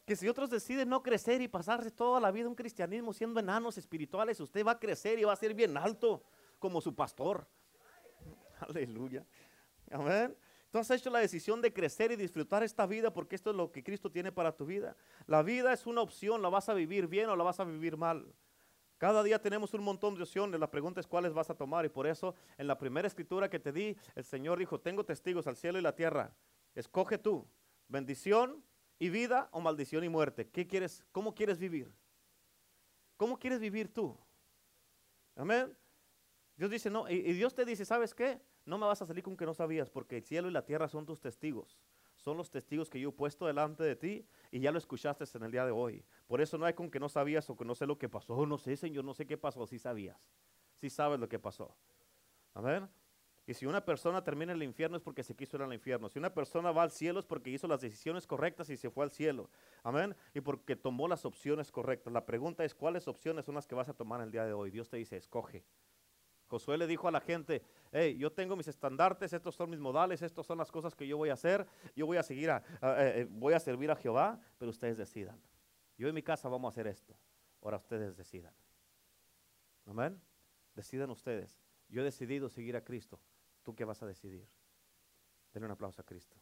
Que 0.05 0.16
si 0.16 0.30
otros 0.30 0.51
deciden 0.51 0.89
no 0.89 1.01
crecer 1.01 1.41
y 1.41 1.47
pasarse 1.47 1.89
toda 1.89 2.20
la 2.20 2.30
vida 2.30 2.47
un 2.47 2.53
cristianismo 2.53 3.12
siendo 3.12 3.39
enanos 3.39 3.80
espirituales, 3.80 4.39
usted 4.39 4.64
va 4.64 4.74
a 4.74 4.80
crecer 4.80 5.18
y 5.18 5.24
va 5.24 5.34
a 5.34 5.38
ser 5.38 5.55
bien 5.55 5.76
alto 5.76 6.22
como 6.60 6.82
su 6.82 6.93
pastor. 6.93 7.47
Aleluya. 8.60 9.26
Amén. 9.89 10.38
Tú 10.70 10.80
has 10.80 10.91
hecho 10.91 11.09
la 11.09 11.20
decisión 11.20 11.61
de 11.61 11.72
crecer 11.72 12.11
y 12.11 12.15
disfrutar 12.15 12.61
esta 12.61 12.86
vida 12.86 13.13
porque 13.13 13.36
esto 13.36 13.51
es 13.51 13.55
lo 13.55 13.72
que 13.72 13.84
Cristo 13.84 14.11
tiene 14.11 14.32
para 14.32 14.55
tu 14.55 14.65
vida. 14.65 14.97
La 15.26 15.41
vida 15.41 15.72
es 15.72 15.88
una 15.88 16.01
opción, 16.01 16.41
la 16.41 16.49
vas 16.49 16.68
a 16.68 16.74
vivir 16.74 17.07
bien 17.07 17.30
o 17.30 17.36
la 17.36 17.43
vas 17.43 17.59
a 17.59 17.63
vivir 17.63 17.95
mal. 17.95 18.34
Cada 18.97 19.24
día 19.24 19.39
tenemos 19.39 19.74
un 19.74 19.84
montón 19.84 20.15
de 20.15 20.24
opciones, 20.24 20.59
la 20.59 20.72
pregunta 20.72 20.99
es 20.99 21.07
cuáles 21.07 21.32
vas 21.32 21.49
a 21.49 21.55
tomar 21.55 21.86
y 21.86 21.89
por 21.89 22.07
eso 22.07 22.34
en 22.57 22.68
la 22.68 22.78
primera 22.78 23.07
escritura 23.07 23.49
que 23.49 23.59
te 23.59 23.72
di, 23.72 23.95
el 24.15 24.24
Señor 24.24 24.57
dijo, 24.57 24.80
tengo 24.80 25.05
testigos 25.05 25.45
al 25.45 25.55
cielo 25.55 25.78
y 25.78 25.84
la 25.84 25.95
tierra, 25.95 26.34
escoge 26.74 27.20
tú, 27.20 27.47
bendición 27.88 28.63
y 28.97 29.09
vida 29.09 29.49
o 29.51 29.61
maldición 29.61 30.03
y 30.03 30.09
muerte. 30.09 30.49
¿Qué 30.49 30.65
quieres? 30.65 31.05
¿Cómo 31.11 31.36
quieres 31.36 31.59
vivir? 31.59 31.93
¿Cómo 33.18 33.38
quieres 33.38 33.59
vivir 33.59 33.93
tú? 33.93 34.18
Amén. 35.36 35.78
Dios 36.55 36.72
dice, 36.72 36.89
no, 36.89 37.07
y, 37.07 37.13
y 37.13 37.34
Dios 37.34 37.53
te 37.53 37.65
dice, 37.65 37.86
¿sabes 37.86 38.15
qué? 38.15 38.41
No 38.68 38.78
me 38.78 38.86
vas 38.86 39.01
a 39.01 39.05
salir 39.05 39.24
con 39.24 39.38
que 39.38 39.45
no 39.45 39.53
sabías, 39.53 39.89
porque 39.89 40.18
el 40.18 40.24
cielo 40.24 40.47
y 40.49 40.51
la 40.51 40.65
tierra 40.65 40.88
son 40.88 41.05
tus 41.05 41.22
testigos. 41.22 41.80
Son 42.18 42.36
los 42.36 42.49
testigos 42.49 42.89
que 42.89 42.99
yo 42.99 43.09
he 43.09 43.11
puesto 43.11 43.45
delante 43.45 43.84
de 43.84 43.95
ti 43.95 44.26
y 44.51 44.59
ya 44.59 44.72
lo 44.72 44.78
escuchaste 44.78 45.24
en 45.38 45.43
el 45.43 45.51
día 45.51 45.65
de 45.65 45.72
hoy. 45.72 46.03
Por 46.28 46.41
eso 46.41 46.57
no 46.57 46.65
hay 46.65 46.74
con 46.74 46.91
que 46.91 46.99
no 46.99 47.07
sabías 47.09 47.49
o 47.49 47.55
que 47.55 47.63
no 47.63 47.76
sé 47.76 47.86
lo 47.86 47.97
que 47.97 48.09
pasó. 48.09 48.45
No 48.45 48.57
sé, 48.57 48.76
Señor, 48.76 49.05
no 49.05 49.13
sé 49.13 49.26
qué 49.26 49.38
pasó. 49.38 49.65
Si 49.68 49.80
sabías. 49.80 50.18
Si 50.76 50.89
sabes 50.89 51.20
lo 51.20 51.30
que 51.30 51.39
pasó. 51.39 51.76
Amén. 52.53 52.89
Y 53.45 53.53
si 53.53 53.65
una 53.65 53.86
persona 53.86 54.22
termina 54.22 54.51
en 54.51 54.57
el 54.57 54.63
infierno 54.63 54.97
es 54.97 55.03
porque 55.03 55.24
se 55.24 55.34
quiso 55.34 55.55
ir 55.55 55.63
al 55.63 55.74
infierno. 55.74 56.09
Si 56.09 56.20
una 56.20 56.34
persona 56.34 56.72
va 56.72 56.84
al 56.84 56.91
cielo 56.91 57.20
es 57.22 57.26
porque 57.26 57.49
hizo 57.49 57.68
las 57.68 57.80
decisiones 57.80 58.28
correctas 58.28 58.70
y 58.70 58.76
se 58.76 58.89
fue 58.89 59.05
al 59.05 59.11
cielo. 59.11 59.49
Amén. 59.84 60.13
Y 60.34 60.41
porque 60.41 60.76
tomó 60.76 61.07
las 61.07 61.24
opciones 61.24 61.72
correctas. 61.72 62.11
La 62.11 62.26
pregunta 62.26 62.65
es, 62.65 62.76
¿cuáles 62.76 63.07
opciones 63.07 63.45
son 63.45 63.55
las 63.55 63.65
que 63.65 63.76
vas 63.76 63.88
a 63.88 63.93
tomar 63.93 64.20
el 64.20 64.32
día 64.32 64.43
de 64.43 64.51
hoy? 64.51 64.70
Dios 64.70 64.89
te 64.89 64.97
dice, 64.97 65.15
escoge. 65.15 65.63
Josué 66.48 66.78
le 66.78 66.88
dijo 66.88 67.08
a 67.08 67.12
la 67.12 67.20
gente, 67.20 67.62
hey, 67.91 68.18
yo 68.18 68.32
tengo 68.32 68.56
mis 68.56 68.68
estandartes, 68.68 69.34
estos 69.34 69.56
son 69.56 69.70
mis 69.70 69.80
modales, 69.80 70.22
estas 70.22 70.45
son 70.45 70.58
las 70.58 70.72
cosas 70.72 70.95
que 70.95 71.06
yo 71.06 71.18
voy 71.18 71.30
a 71.30 71.34
hacer, 71.34 71.68
yo 71.95 72.06
voy 72.06 72.18
a 72.18 72.24
seguir, 72.24 72.50
a, 72.50 72.58
eh, 72.82 73.22
eh, 73.22 73.28
voy 73.30 73.54
a 73.54 73.60
servir 73.60 73.91
a 73.91 73.95
Jehová, 73.95 74.39
pero 74.58 74.72
ustedes 74.72 74.98
decidan. 74.98 75.41
Yo 75.98 76.08
en 76.08 76.16
mi 76.16 76.24
casa 76.24 76.48
vamos 76.48 76.70
a 76.70 76.72
hacer 76.74 76.88
esto, 76.88 77.18
ahora 77.62 77.78
ustedes 77.78 78.16
decidan. 78.16 78.54
Amén, 79.86 80.22
decidan 80.74 81.10
ustedes. 81.10 81.60
Yo 81.89 82.02
he 82.02 82.06
decidido 82.06 82.50
seguir 82.50 82.76
a 82.78 82.84
Cristo, 82.84 83.20
¿tú 83.64 83.76
qué 83.76 83.84
vas 83.84 84.02
a 84.02 84.06
decidir? 84.06 84.48
Denle 85.54 85.66
un 85.66 85.72
aplauso 85.72 86.02
a 86.02 86.06
Cristo. 86.06 86.38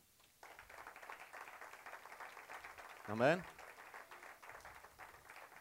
Amén. 3.07 3.54